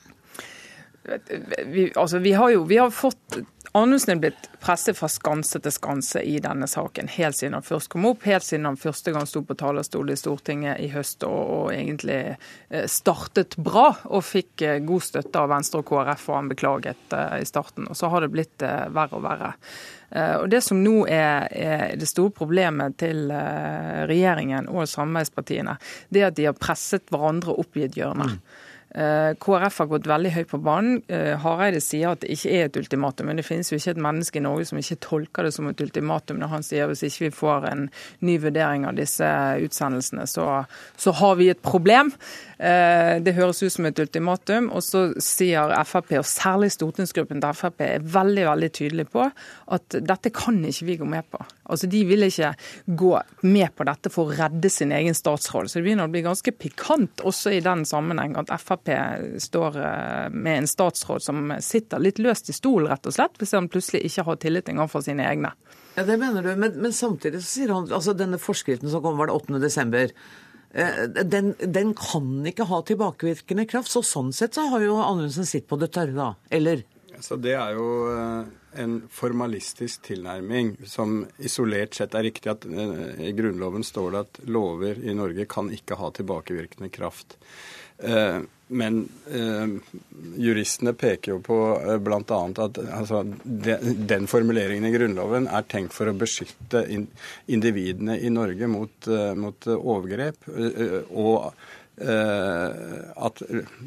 Vi, 1.04 1.90
altså, 1.98 2.22
vi, 2.24 2.32
har 2.38 2.54
jo 2.54 2.62
vi 2.70 2.78
har 2.80 2.94
fått 2.94 3.42
Anundsen 3.74 4.12
er 4.12 4.20
blitt 4.20 4.48
presset 4.60 4.98
fra 5.00 5.08
skanse 5.08 5.60
til 5.64 5.72
skanse 5.72 6.20
i 6.28 6.36
denne 6.44 6.68
saken, 6.68 7.08
helt 7.14 7.38
siden 7.38 7.54
han 7.56 7.64
først 7.64 7.88
kom 7.94 8.04
opp, 8.10 8.26
helt 8.28 8.44
siden 8.44 8.68
han 8.68 8.80
første 8.80 9.14
gang 9.16 9.28
sto 9.30 9.46
på 9.48 9.56
talerstol 9.56 10.12
i 10.12 10.18
Stortinget 10.20 10.82
i 10.84 10.90
høst 10.92 11.24
og, 11.24 11.40
og 11.56 11.70
egentlig 11.72 12.18
eh, 12.34 12.84
startet 12.92 13.56
bra 13.56 13.88
og 14.12 14.26
fikk 14.28 14.66
eh, 14.68 14.82
god 14.84 15.06
støtte 15.08 15.40
av 15.40 15.54
Venstre 15.54 15.80
og 15.80 15.88
KrF, 15.88 16.26
og 16.28 16.36
han 16.36 16.52
beklaget 16.52 17.16
uh, 17.16 17.38
i 17.40 17.48
starten. 17.48 17.88
Og 17.88 17.96
så 17.96 18.12
har 18.12 18.26
det 18.26 18.32
blitt 18.34 18.60
verre 18.62 19.18
og 19.18 19.24
verre. 19.24 19.54
Og 20.12 20.50
Det 20.52 20.60
som 20.60 20.82
nå 20.84 21.06
er, 21.08 21.48
er 21.56 21.84
det 21.96 22.10
store 22.10 22.34
problemet 22.36 22.98
til 23.00 23.32
regjeringen 23.32 24.68
og 24.68 24.90
samarbeidspartiene, 24.92 25.78
det 26.12 26.22
er 26.22 26.28
at 26.28 26.36
de 26.36 26.50
har 26.50 26.58
presset 26.60 27.08
hverandre 27.14 27.56
opp 27.56 27.80
i 27.80 27.86
et 27.88 27.96
hjørne. 27.96 28.28
Mm. 28.34 28.61
Eh, 28.96 29.34
KrF 29.40 29.78
har 29.80 29.88
gått 29.88 30.08
veldig 30.10 30.32
høyt 30.36 30.50
på 30.52 30.60
banen. 30.64 31.00
Eh, 31.08 31.38
Hareide 31.40 31.80
sier 31.84 32.12
at 32.12 32.24
det 32.24 32.34
ikke 32.36 32.52
er 32.52 32.68
et 32.68 32.80
ultimatum. 32.82 33.30
Men 33.30 33.40
det 33.40 33.46
finnes 33.48 33.72
jo 33.72 33.80
ikke 33.80 33.94
et 33.96 34.02
menneske 34.04 34.42
i 34.42 34.44
Norge 34.44 34.68
som 34.68 34.82
ikke 34.82 35.00
tolker 35.06 35.48
det 35.48 35.54
som 35.56 35.70
et 35.70 35.84
ultimatum 35.84 36.42
når 36.42 36.52
han 36.52 36.66
sier 36.68 36.92
hvis 36.92 37.06
ikke 37.08 37.30
vi 37.30 37.34
får 37.38 37.68
en 37.72 37.86
ny 38.28 38.36
vurdering 38.44 38.88
av 38.90 38.98
disse 39.00 39.28
utsendelsene, 39.64 40.28
så, 40.28 40.48
så 41.00 41.16
har 41.22 41.38
vi 41.40 41.52
et 41.54 41.62
problem. 41.64 42.12
Eh, 42.60 43.22
det 43.24 43.36
høres 43.38 43.64
ut 43.64 43.72
som 43.72 43.88
et 43.88 44.04
ultimatum. 44.04 44.68
Og 44.76 44.84
så 44.84 45.06
sier 45.24 45.72
Frp, 45.88 46.12
og 46.20 46.28
særlig 46.28 46.74
stortingsgruppen 46.76 47.40
til 47.44 47.58
Frp, 47.62 47.88
er 47.88 48.12
veldig 48.20 48.46
veldig 48.50 48.72
tydelig 48.76 49.08
på 49.16 49.30
at 49.72 50.00
dette 50.04 50.34
kan 50.36 50.60
ikke 50.68 50.90
vi 50.90 51.00
gå 51.00 51.08
med 51.08 51.32
på. 51.32 51.40
Altså, 51.72 51.88
De 51.88 52.04
vil 52.04 52.28
ikke 52.28 52.52
gå 53.00 53.16
med 53.48 53.72
på 53.78 53.88
dette 53.88 54.12
for 54.12 54.28
å 54.28 54.36
redde 54.36 54.70
sin 54.70 54.92
egen 54.92 55.16
statsråd. 55.16 55.72
Så 55.72 55.80
det 55.80 55.88
begynner 55.88 56.10
å 56.10 56.12
bli 56.12 56.26
ganske 56.26 56.52
pikant 56.52 57.24
også 57.24 57.56
i 57.56 57.64
den 57.64 57.88
sammenheng 57.88 58.36
at 58.36 58.52
Frp 58.60 58.81
Frp 58.82 59.42
står 59.42 59.78
med 60.34 60.58
en 60.58 60.68
statsråd 60.68 61.24
som 61.24 61.54
sitter 61.62 62.00
litt 62.00 62.20
løst 62.20 62.50
i 62.50 62.56
stolen, 62.56 62.90
rett 62.92 63.06
og 63.06 63.16
slett, 63.16 63.38
hvis 63.40 63.54
han 63.58 63.70
plutselig 63.70 64.04
ikke 64.08 64.26
har 64.28 64.40
tillit 64.42 64.70
engang 64.70 64.90
for 64.92 65.06
sine 65.06 65.26
egne. 65.28 65.54
Ja, 65.96 66.04
Det 66.04 66.18
mener 66.18 66.44
du, 66.44 66.56
men, 66.56 66.78
men 66.82 66.94
samtidig 66.94 67.42
så 67.42 67.50
sier 67.50 67.74
han 67.76 67.92
altså 67.92 68.14
denne 68.18 68.40
forskriften 68.42 68.90
som 68.90 69.04
kom 69.04 69.20
var 69.20 69.30
det 69.30 69.38
8. 69.38 69.60
desember, 69.62 70.14
den, 70.72 71.54
den, 71.60 71.94
kan 72.00 72.46
ikke 72.48 72.64
ha 72.70 72.80
tilbakevirkende 72.88 73.66
kraft. 73.68 73.92
Så 73.92 74.04
sånn 74.08 74.32
sett 74.34 74.56
så 74.56 74.70
har 74.72 74.86
jo 74.86 75.02
Anundsen 75.04 75.46
sitt 75.46 75.68
på 75.68 75.80
det 75.82 75.92
tørre, 75.92 76.16
da. 76.16 76.30
Eller? 76.50 76.86
Så 77.20 77.36
det 77.36 77.58
er 77.60 77.76
jo 77.76 77.88
en 78.80 78.96
formalistisk 79.12 80.08
tilnærming 80.08 80.78
som 80.88 81.26
isolert 81.44 81.98
sett 81.98 82.16
er 82.16 82.24
riktig. 82.24 82.50
at 82.54 82.66
I 82.66 83.34
Grunnloven 83.36 83.84
står 83.84 84.12
det 84.12 84.24
at 84.24 84.42
lover 84.48 85.04
i 85.04 85.14
Norge 85.18 85.46
kan 85.46 85.70
ikke 85.76 86.00
ha 86.00 86.12
tilbakevirkende 86.16 86.90
kraft. 86.90 87.36
Men 88.72 89.10
eh, 89.32 89.68
juristene 90.40 90.94
peker 90.94 91.34
jo 91.34 91.40
på 91.44 91.58
eh, 91.82 91.98
bl.a. 92.00 92.22
at 92.22 92.80
altså, 92.80 93.24
de, 93.44 93.76
den 94.08 94.30
formuleringen 94.32 94.88
i 94.88 94.94
Grunnloven 94.94 95.50
er 95.52 95.68
tenkt 95.68 95.96
for 95.98 96.08
å 96.08 96.16
beskytte 96.16 96.86
in, 96.88 97.10
individene 97.52 98.16
i 98.16 98.32
Norge 98.32 98.70
mot, 98.72 98.96
eh, 99.12 99.34
mot 99.36 99.68
overgrep. 99.76 100.48
Eh, 100.56 100.98
og 101.12 101.52
at 102.02 103.42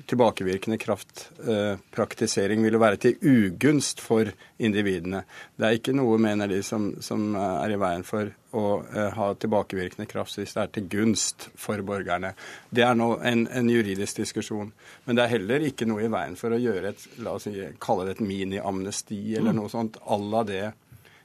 tilbakevirkende 0.07 0.79
kraftpraktisering 0.79 2.63
ville 2.63 2.79
være 2.79 3.01
til 3.03 3.19
ugunst 3.27 4.03
for 4.05 4.31
individene. 4.63 5.25
Det 5.59 5.67
er 5.67 5.79
ikke 5.79 5.97
noe, 5.97 6.21
mener 6.23 6.51
de, 6.51 6.61
som, 6.63 6.93
som 7.03 7.35
er 7.39 7.75
i 7.75 7.81
veien 7.81 8.07
for 8.07 8.31
å 8.55 8.65
eh, 8.87 9.11
ha 9.17 9.29
tilbakevirkende 9.35 10.07
kraft 10.11 10.39
hvis 10.39 10.55
det 10.55 10.63
er 10.63 10.73
til 10.77 10.89
gunst 10.93 11.49
for 11.59 11.83
borgerne. 11.87 12.35
Det 12.71 12.85
er 12.87 12.95
nå 12.99 13.11
en, 13.27 13.47
en, 13.51 13.71
juridisk 13.71 14.23
diskusjon. 14.23 14.73
Men 15.05 15.19
det 15.19 15.25
er 15.25 15.35
heller 15.37 15.67
ikke 15.69 15.89
noe 15.91 16.07
i 16.07 16.13
veien 16.13 16.39
for 16.39 16.55
å 16.55 16.61
gjøre 16.61 16.95
et, 16.95 17.07
la 17.25 17.37
oss 17.39 17.49
si, 17.49 17.57
kalle 17.83 18.07
det 18.09 18.19
et 18.19 18.27
mini-amnesti 18.27 19.21
eller 19.35 19.55
mm. 19.55 19.61
noe 19.61 19.73
sånt 19.73 19.99
à 20.05 20.21
la 20.21 20.45
det 20.49 20.65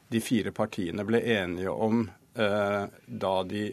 de 0.09 0.21
fire 0.25 0.53
partiene 0.55 1.05
ble 1.05 1.21
enige 1.21 1.69
om 1.69 2.07
Eh, 2.07 2.18
da 2.39 3.31
de 3.43 3.63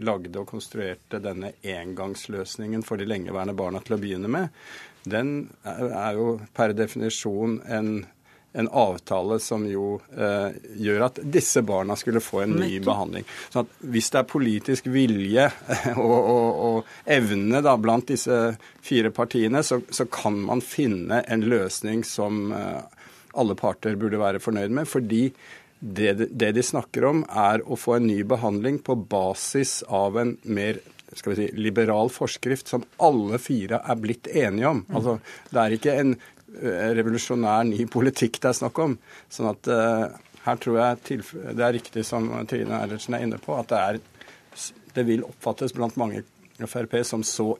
lagde 0.00 0.38
og 0.40 0.48
konstruerte 0.48 1.18
denne 1.20 1.50
engangsløsningen 1.60 2.84
for 2.86 2.96
de 2.96 3.04
lengeværende 3.10 3.56
barna 3.58 3.82
til 3.84 3.98
å 3.98 4.00
begynne 4.00 4.30
med, 4.32 4.64
den 5.04 5.50
er 5.64 6.16
jo 6.16 6.28
per 6.56 6.72
definisjon 6.76 7.58
en, 7.68 7.90
en 8.56 8.68
avtale 8.68 9.38
som 9.42 9.66
jo 9.68 9.98
eh, 10.16 10.56
gjør 10.80 11.06
at 11.08 11.20
disse 11.36 11.62
barna 11.66 11.96
skulle 12.00 12.22
få 12.24 12.44
en 12.44 12.56
ny 12.56 12.78
behandling. 12.84 13.26
Så 13.52 13.64
at 13.64 13.74
hvis 13.84 14.08
det 14.14 14.22
er 14.22 14.30
politisk 14.30 14.88
vilje 14.92 15.48
og, 15.96 16.16
og, 16.16 16.62
og 16.68 17.10
evne 17.18 17.60
da, 17.64 17.76
blant 17.76 18.08
disse 18.14 18.38
fire 18.84 19.12
partiene, 19.14 19.62
så, 19.62 19.82
så, 19.90 20.08
kan 20.08 20.38
man 20.48 20.64
finne 20.64 21.20
en 21.28 21.44
løsning 21.52 22.04
som 22.08 22.46
eh, 22.56 22.80
alle 23.34 23.58
parter 23.58 24.00
burde 24.00 24.22
være 24.22 24.42
fornøyd 24.42 24.72
med. 24.72 24.88
fordi 24.88 25.26
det, 25.84 26.12
det, 26.32 26.52
de 26.56 26.62
snakker 26.64 27.04
om, 27.04 27.22
er 27.28 27.60
å 27.68 27.76
få 27.76 27.98
en 27.98 28.06
ny 28.08 28.22
behandling 28.24 28.78
på 28.84 28.96
basis 28.96 29.82
av 29.84 30.16
en 30.16 30.36
mer 30.42 30.78
skal 31.12 31.34
vi 31.34 31.36
si, 31.42 31.56
liberal 31.60 32.08
forskrift 32.10 32.70
som 32.72 32.86
alle 33.04 33.38
fire 33.38 33.82
er 33.84 33.98
blitt 34.00 34.30
enige 34.32 34.70
om. 34.70 34.80
Mm. 34.88 34.94
Altså, 34.96 35.18
det 35.50 35.60
er 35.60 35.74
ikke 35.76 35.96
en 36.00 36.14
uh, 36.16 36.88
revolusjonær 36.96 37.66
ny 37.68 37.84
politikk 37.92 38.40
det 38.40 38.50
er 38.50 38.58
snakk 38.62 38.80
om. 38.82 38.96
Sånn 39.30 39.50
at 39.52 39.70
uh, 39.70 40.06
her 40.46 40.62
tror 40.64 40.80
jeg 40.80 41.20
det 41.44 41.68
er 41.68 41.76
riktig 41.76 42.06
som 42.08 42.32
Trine 42.48 42.80
Eilertsen 42.80 43.18
er 43.18 43.28
inne 43.28 43.42
på, 43.42 43.52
at 43.58 43.70
det, 43.70 43.82
er, 43.84 44.72
det 44.96 45.06
vil 45.08 45.28
oppfattes 45.28 45.76
blant 45.76 46.00
mange 46.00 46.24
Frp 46.64 47.00
som 47.04 47.24
så 47.26 47.54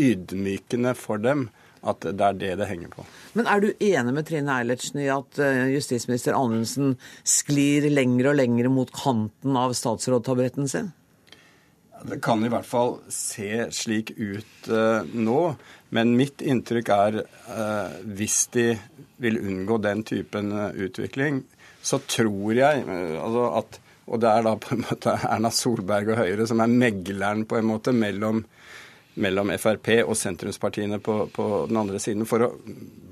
ydmykende 0.00 0.92
for 0.96 1.20
dem 1.20 1.48
at 1.86 2.06
det 2.06 2.26
er 2.26 2.38
det 2.40 2.52
det 2.60 2.68
henger 2.68 2.92
på. 2.92 3.06
Men 3.38 3.48
er 3.50 3.62
du 3.62 3.68
enig 3.72 4.14
med 4.16 4.26
Trine 4.28 4.60
Eilertsen 4.60 5.02
i 5.02 5.08
at 5.12 5.40
eh, 5.42 5.66
justisminister 5.74 6.36
Anundsen 6.36 6.96
sklir 7.26 7.88
lenger 7.92 8.32
og 8.32 8.38
lenger 8.40 8.70
mot 8.72 8.92
kanten 8.94 9.58
av 9.58 9.74
statsrådtaburetten 9.78 10.70
sin? 10.70 10.92
Det 12.06 12.20
kan 12.22 12.44
i 12.44 12.50
hvert 12.52 12.66
fall 12.68 12.98
se 13.12 13.66
slik 13.74 14.12
ut 14.18 14.68
uh, 14.68 15.02
nå. 15.16 15.40
Men 15.96 16.12
mitt 16.18 16.42
inntrykk 16.44 16.90
er 16.92 17.18
uh, 17.24 17.96
hvis 18.18 18.42
de 18.54 18.66
vil 19.22 19.40
unngå 19.40 19.78
den 19.82 20.04
typen 20.06 20.52
uh, 20.52 20.68
utvikling, 20.76 21.40
så 21.80 21.98
tror 22.04 22.52
jeg 22.58 22.84
altså 23.22 23.50
at 23.62 23.82
Og 24.06 24.20
det 24.22 24.30
er 24.30 24.44
da 24.46 24.52
på 24.58 24.74
en 24.74 24.84
måte 24.84 25.12
Erna 25.26 25.50
Solberg 25.50 26.12
og 26.12 26.20
Høyre 26.20 26.44
som 26.46 26.60
er 26.62 26.70
megleren 26.70 27.40
på 27.46 27.56
en 27.58 27.66
måte 27.66 27.90
mellom 27.94 28.44
mellom 29.16 29.52
Frp 29.58 29.90
og 30.04 30.16
sentrumspartiene 30.18 30.98
på, 31.00 31.18
på, 31.32 31.48
den 31.68 31.80
andre 31.80 32.00
siden 32.02 32.28
for 32.28 32.44
å 32.46 32.52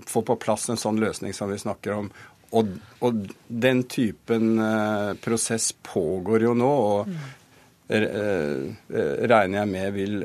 få 0.08 0.22
på 0.26 0.36
plass 0.40 0.68
en 0.68 0.80
sånn 0.80 1.00
løsning 1.00 1.34
som 1.36 1.50
vi 1.52 1.58
snakker 1.60 1.96
om. 1.96 2.10
Og, 2.54 2.74
og 3.02 3.24
den 3.48 3.82
typen 3.90 4.58
eh, 4.62 5.14
prosess 5.24 5.72
pågår 5.82 6.44
jo 6.46 6.52
nå, 6.54 6.70
og 6.70 7.08
mm. 7.10 7.24
regner 9.26 9.58
jeg 9.58 9.70
med 9.72 9.96
vil, 9.96 10.20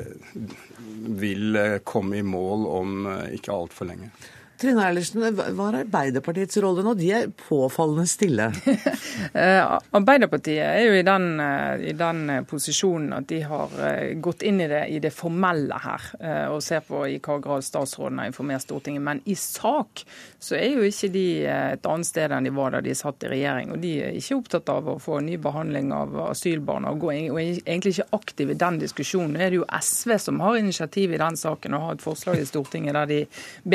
vil 1.24 1.58
eh, 1.58 1.78
komme 1.82 2.20
i 2.20 2.26
mål 2.26 2.68
om 2.70 3.08
eh, 3.10 3.24
ikke 3.40 3.56
altfor 3.56 3.90
lenge. 3.90 4.12
Trine 4.60 4.82
Eilertsen, 4.84 5.22
hva 5.32 5.70
er 5.70 5.78
Arbeiderpartiets 5.86 6.58
rolle 6.60 6.82
nå? 6.84 6.92
De 6.98 7.06
er 7.16 7.30
påfallende 7.46 8.08
stille. 8.10 8.50
Eh, 9.30 9.62
Arbeiderpartiet 9.94 10.62
er 10.64 10.80
jo 10.88 10.94
i 10.96 11.02
den, 11.06 11.24
eh, 11.42 11.82
i 11.90 11.92
den, 11.94 12.22
posisjonen 12.48 13.12
at 13.14 13.26
de 13.30 13.38
har 13.46 13.74
eh, 13.84 14.14
gått 14.22 14.42
inn 14.46 14.58
i 14.64 14.66
det, 14.70 14.80
i 14.90 14.98
det 15.02 15.12
formelle 15.14 15.76
her, 15.84 16.06
og 16.50 16.62
ser 16.64 16.82
på 16.86 17.02
i 17.06 17.18
hva 17.22 17.36
grad 17.42 17.64
statsråden 17.64 18.18
har 18.18 18.30
informert 18.30 18.64
Stortinget. 18.64 19.04
Men 19.06 19.20
i 19.30 19.36
sak 19.38 20.02
så 20.40 20.56
er 20.58 20.74
jo 20.74 20.86
ikke 20.88 21.10
de 21.14 21.24
et 21.46 21.86
annet 21.86 22.08
sted 22.08 22.32
enn 22.32 22.48
de 22.48 22.52
var 22.56 22.74
da 22.74 22.80
de 22.84 22.94
satt 22.96 23.26
i 23.26 23.30
regjering. 23.30 23.74
Og 23.74 23.82
de 23.84 23.92
er 24.08 24.18
ikke 24.18 24.40
opptatt 24.40 24.72
av 24.72 24.88
å 24.90 24.96
få 25.02 25.20
ny 25.24 25.36
behandling 25.42 25.92
av 25.94 26.16
asylbarna, 26.30 26.94
og, 26.96 27.06
og 27.06 27.40
er 27.42 27.60
egentlig 27.60 27.94
ikke 27.96 28.18
aktive 28.18 28.56
i 28.56 28.60
den 28.64 28.80
diskusjonen. 28.82 29.36
Nå 29.36 29.44
er 29.44 29.54
det 29.54 29.60
jo 29.60 29.68
SV 29.78 30.16
som 30.26 30.42
har 30.42 30.58
initiativ 30.58 31.14
i 31.14 31.22
den 31.22 31.38
saken 31.38 31.76
og 31.76 31.86
har 31.86 31.98
et 31.98 32.06
forslag 32.08 32.40
i 32.40 32.48
Stortinget 32.48 32.98
der 32.98 33.10
de 33.10 33.22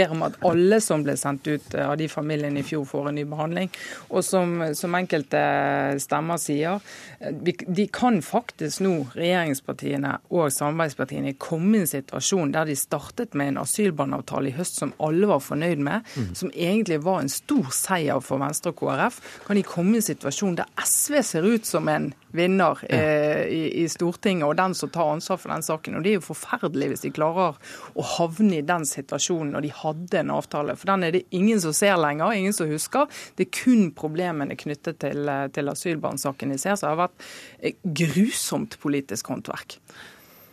ber 0.01 0.17
om 0.17 0.25
at 0.27 0.39
alle 0.45 0.74
alle 0.75 0.81
som 0.83 1.03
ble 1.03 1.15
sendt 1.17 1.47
ut 1.47 1.73
eh, 1.73 1.87
av 1.87 1.97
de 1.97 2.07
familiene 2.09 2.59
i 2.59 2.65
fjor, 2.65 2.85
får 2.85 3.09
en 3.09 3.15
ny 3.15 3.25
behandling. 3.29 3.71
Og 4.09 4.23
som, 4.25 4.57
som 4.75 4.95
enkelte 4.97 5.41
stemmer 6.03 6.39
sier, 6.41 6.81
eh, 7.19 7.53
de 7.67 7.87
kan 7.87 8.21
faktisk 8.25 8.83
nå, 8.83 8.93
regjeringspartiene 9.15 10.17
og 10.31 10.51
samarbeidspartiene, 10.53 11.35
komme 11.39 11.79
i 11.79 11.83
en 11.83 11.91
situasjon 11.91 12.53
der 12.55 12.67
de 12.69 12.75
startet 12.79 13.35
med 13.35 13.53
en 13.53 13.61
asylbarnavtale 13.63 14.51
i 14.51 14.57
høst 14.57 14.81
som 14.81 14.93
alle 14.99 15.29
var 15.29 15.43
fornøyd 15.43 15.83
med, 15.85 16.05
mm. 16.15 16.33
som 16.35 16.51
egentlig 16.51 17.01
var 17.05 17.23
en 17.23 17.31
stor 17.31 17.71
seier 17.75 18.21
for 18.23 18.41
Venstre 18.41 18.73
og 18.73 18.81
KrF. 18.81 19.21
Kan 19.47 19.59
de 19.59 19.65
komme 19.67 19.95
i 19.95 20.03
en 20.03 20.09
situasjon 20.09 20.59
der 20.59 20.71
SV 20.83 21.21
ser 21.23 21.47
ut 21.47 21.67
som 21.67 21.87
en 21.91 22.11
vinner 22.37 22.79
eh, 22.89 23.43
i, 23.51 23.61
i, 23.83 23.85
Stortinget, 23.91 24.47
og 24.47 24.57
den 24.59 24.75
som 24.77 24.91
tar 24.93 25.13
ansvar 25.13 25.39
for 25.41 25.53
den 25.53 25.65
saken. 25.65 25.97
Og 25.97 26.05
Det 26.05 26.11
er 26.13 26.17
jo 26.19 26.25
forferdelig 26.27 26.91
hvis 26.91 27.05
de 27.05 27.13
klarer 27.15 27.59
å 27.95 28.07
havne 28.15 28.59
i 28.59 28.65
den 28.65 28.87
situasjonen 28.89 29.53
når 29.55 29.67
de 29.67 29.73
hadde 29.81 30.21
en 30.21 30.33
avtale. 30.37 30.77
For 30.79 30.91
den 30.93 31.07
er 31.07 31.15
det 31.15 31.25
ingen 31.35 31.61
som 31.63 31.75
ser 31.75 31.97
lenger, 32.01 32.35
ingen 32.35 32.55
som 32.55 32.71
husker. 32.71 33.07
Det 33.35 33.47
er 33.47 33.55
kun 33.63 33.89
problemene 33.97 34.57
knyttet 34.59 34.99
til, 35.03 35.31
til 35.55 35.71
asylbarnsaken 35.71 36.53
de 36.53 36.59
ser. 36.61 36.75
Så 36.75 36.87
det 36.87 36.93
har 36.93 37.05
vært 37.05 37.31
eh, 37.59 37.79
grusomt 38.05 38.79
politisk 38.83 39.33
håndverk. 39.33 39.79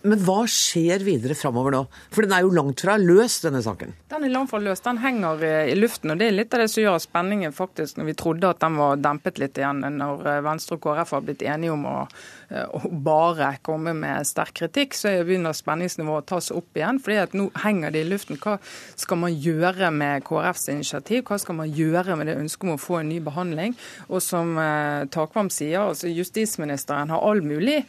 Men 0.02 0.18
hva 0.26 0.42
skjer 0.50 1.02
videre 1.06 1.34
framover 1.38 1.74
nå? 1.74 1.80
For 2.10 2.26
den 2.26 2.34
er 2.34 2.42
jo 2.42 2.52
langt 2.54 2.82
fra 2.82 2.96
løs, 2.98 3.36
denne 3.44 3.60
saken. 3.62 3.92
Den 4.10 4.26
er 4.26 4.32
langt 4.34 4.50
fra 4.50 4.58
løs. 4.62 4.82
Den 4.82 4.98
henger 5.02 5.42
eh, 5.46 5.70
i 5.70 5.76
luften. 5.78 6.10
Og 6.10 6.18
det 6.18 6.26
er 6.26 6.34
litt 6.34 6.54
av 6.56 6.64
det 6.64 6.70
som 6.72 6.82
gjør 6.82 6.98
spenningen 7.04 7.54
faktisk, 7.54 7.98
når 8.00 8.08
vi 8.10 8.14
trodde 8.18 8.50
at 8.50 8.62
den 8.64 8.78
var 8.80 8.98
dempet 8.98 9.38
litt 9.38 9.60
igjen, 9.60 9.84
når 9.98 10.24
eh, 10.26 10.40
Venstre 10.42 10.78
og 10.78 10.82
KrF 10.82 11.12
har 11.14 11.22
blitt 11.26 11.44
enige 11.46 11.74
om 11.76 11.86
å, 11.86 11.96
eh, 12.50 12.64
å 12.66 12.90
bare 13.06 13.52
komme 13.62 13.94
med 13.98 14.26
sterk 14.26 14.56
kritikk, 14.58 14.96
så 14.98 15.12
begynner 15.22 15.54
spenningsnivået 15.54 16.26
å 16.26 16.30
tas 16.34 16.50
opp 16.54 16.80
igjen. 16.80 16.98
fordi 17.02 17.20
at 17.22 17.36
nå 17.38 17.48
henger 17.62 17.94
det 17.94 18.02
i 18.02 18.08
luften. 18.10 18.40
Hva 18.42 18.56
skal 18.98 19.20
man 19.22 19.36
gjøre 19.36 19.92
med 19.94 20.26
KrFs 20.26 20.66
initiativ? 20.74 21.22
Hva 21.30 21.38
skal 21.38 21.60
man 21.60 21.70
gjøre 21.70 22.18
med 22.18 22.26
det 22.26 22.40
ønsket 22.40 22.66
om 22.66 22.74
å 22.74 22.80
få 22.80 22.98
en 23.00 23.12
ny 23.12 23.20
behandling? 23.22 23.78
Og 24.10 24.22
som 24.22 24.56
Takvam 25.12 25.48
sier, 25.50 25.92
altså 25.92 26.10
justisministeren 26.10 27.10
har 27.12 27.22
all 27.22 27.42
mulig 27.44 27.84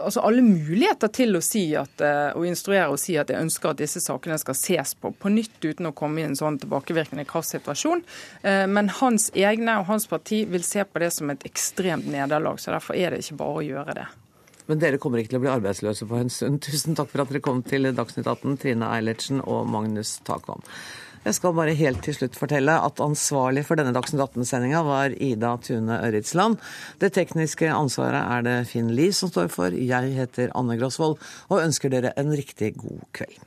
altså 0.00 0.22
alle 0.26 0.44
muligheter 0.44 1.10
til 1.14 1.38
å 1.38 1.42
si 1.44 1.64
at, 1.78 2.00
eh, 2.04 2.34
å 2.36 2.44
instruere 2.46 2.90
og 2.92 3.00
si 3.00 3.16
at 3.20 3.30
jeg 3.32 3.42
ønsker 3.42 3.72
at 3.72 3.80
disse 3.80 4.02
sakene 4.04 4.38
skal 4.40 4.58
ses 4.58 4.94
på 4.94 5.12
på 5.16 5.32
nytt, 5.32 5.58
uten 5.64 5.90
å 5.90 5.94
komme 5.96 6.20
i 6.20 6.26
en 6.28 6.36
sånn 6.38 6.58
tilbakevirkende 6.62 7.26
kraftsituasjon. 7.28 8.04
Eh, 8.42 8.66
men 8.66 8.92
hans 9.00 9.30
egne 9.34 9.78
og 9.80 9.88
hans 9.90 10.06
parti 10.10 10.44
vil 10.50 10.64
se 10.66 10.84
på 10.84 11.02
det 11.02 11.12
som 11.12 11.30
et 11.30 11.48
ekstremt 11.48 12.06
nederlag, 12.10 12.60
så 12.60 12.74
derfor 12.74 12.96
er 12.96 13.10
det 13.10 13.24
ikke 13.24 13.40
bare 13.40 13.60
å 13.60 13.66
gjøre 13.66 13.98
det. 14.02 14.06
Men 14.66 14.80
dere 14.82 14.98
kommer 14.98 15.20
ikke 15.22 15.36
til 15.36 15.38
å 15.38 15.44
bli 15.44 15.52
arbeidsløse 15.52 16.08
på 16.10 16.18
en 16.18 16.32
stund. 16.32 16.58
Tusen 16.66 16.96
takk 16.98 17.12
for 17.12 17.22
at 17.22 17.30
dere 17.30 17.44
kom 17.44 17.62
til 17.62 17.86
Dagsnytt 17.94 18.26
18, 18.26 18.56
Trine 18.62 18.88
Eilertsen 18.96 19.38
og 19.44 19.68
Magnus 19.70 20.16
Takvam. 20.26 20.64
Jeg 21.26 21.34
skal 21.34 21.56
bare 21.58 21.72
helt 21.74 22.04
til 22.06 22.14
slutt 22.14 22.36
fortelle 22.38 22.76
at 22.86 23.00
ansvarlig 23.02 23.64
for 23.66 23.74
denne 23.74 23.90
Dagsnytt 23.96 24.22
18-sendinga 24.22 24.84
var 24.86 25.10
Ida 25.10 25.56
Tune 25.58 25.96
Øritsland. 26.06 26.60
Det 27.02 27.10
tekniske 27.16 27.66
ansvaret 27.74 28.20
er 28.22 28.46
det 28.46 28.54
Finn 28.70 28.92
Lie 28.94 29.10
som 29.16 29.32
står 29.32 29.50
for. 29.50 29.74
Jeg 29.74 30.14
heter 30.14 30.54
Anne 30.54 30.78
Grosvold 30.78 31.18
og 31.50 31.64
ønsker 31.64 31.90
dere 31.90 32.14
en 32.14 32.30
riktig 32.30 32.76
god 32.78 33.02
kveld. 33.18 33.42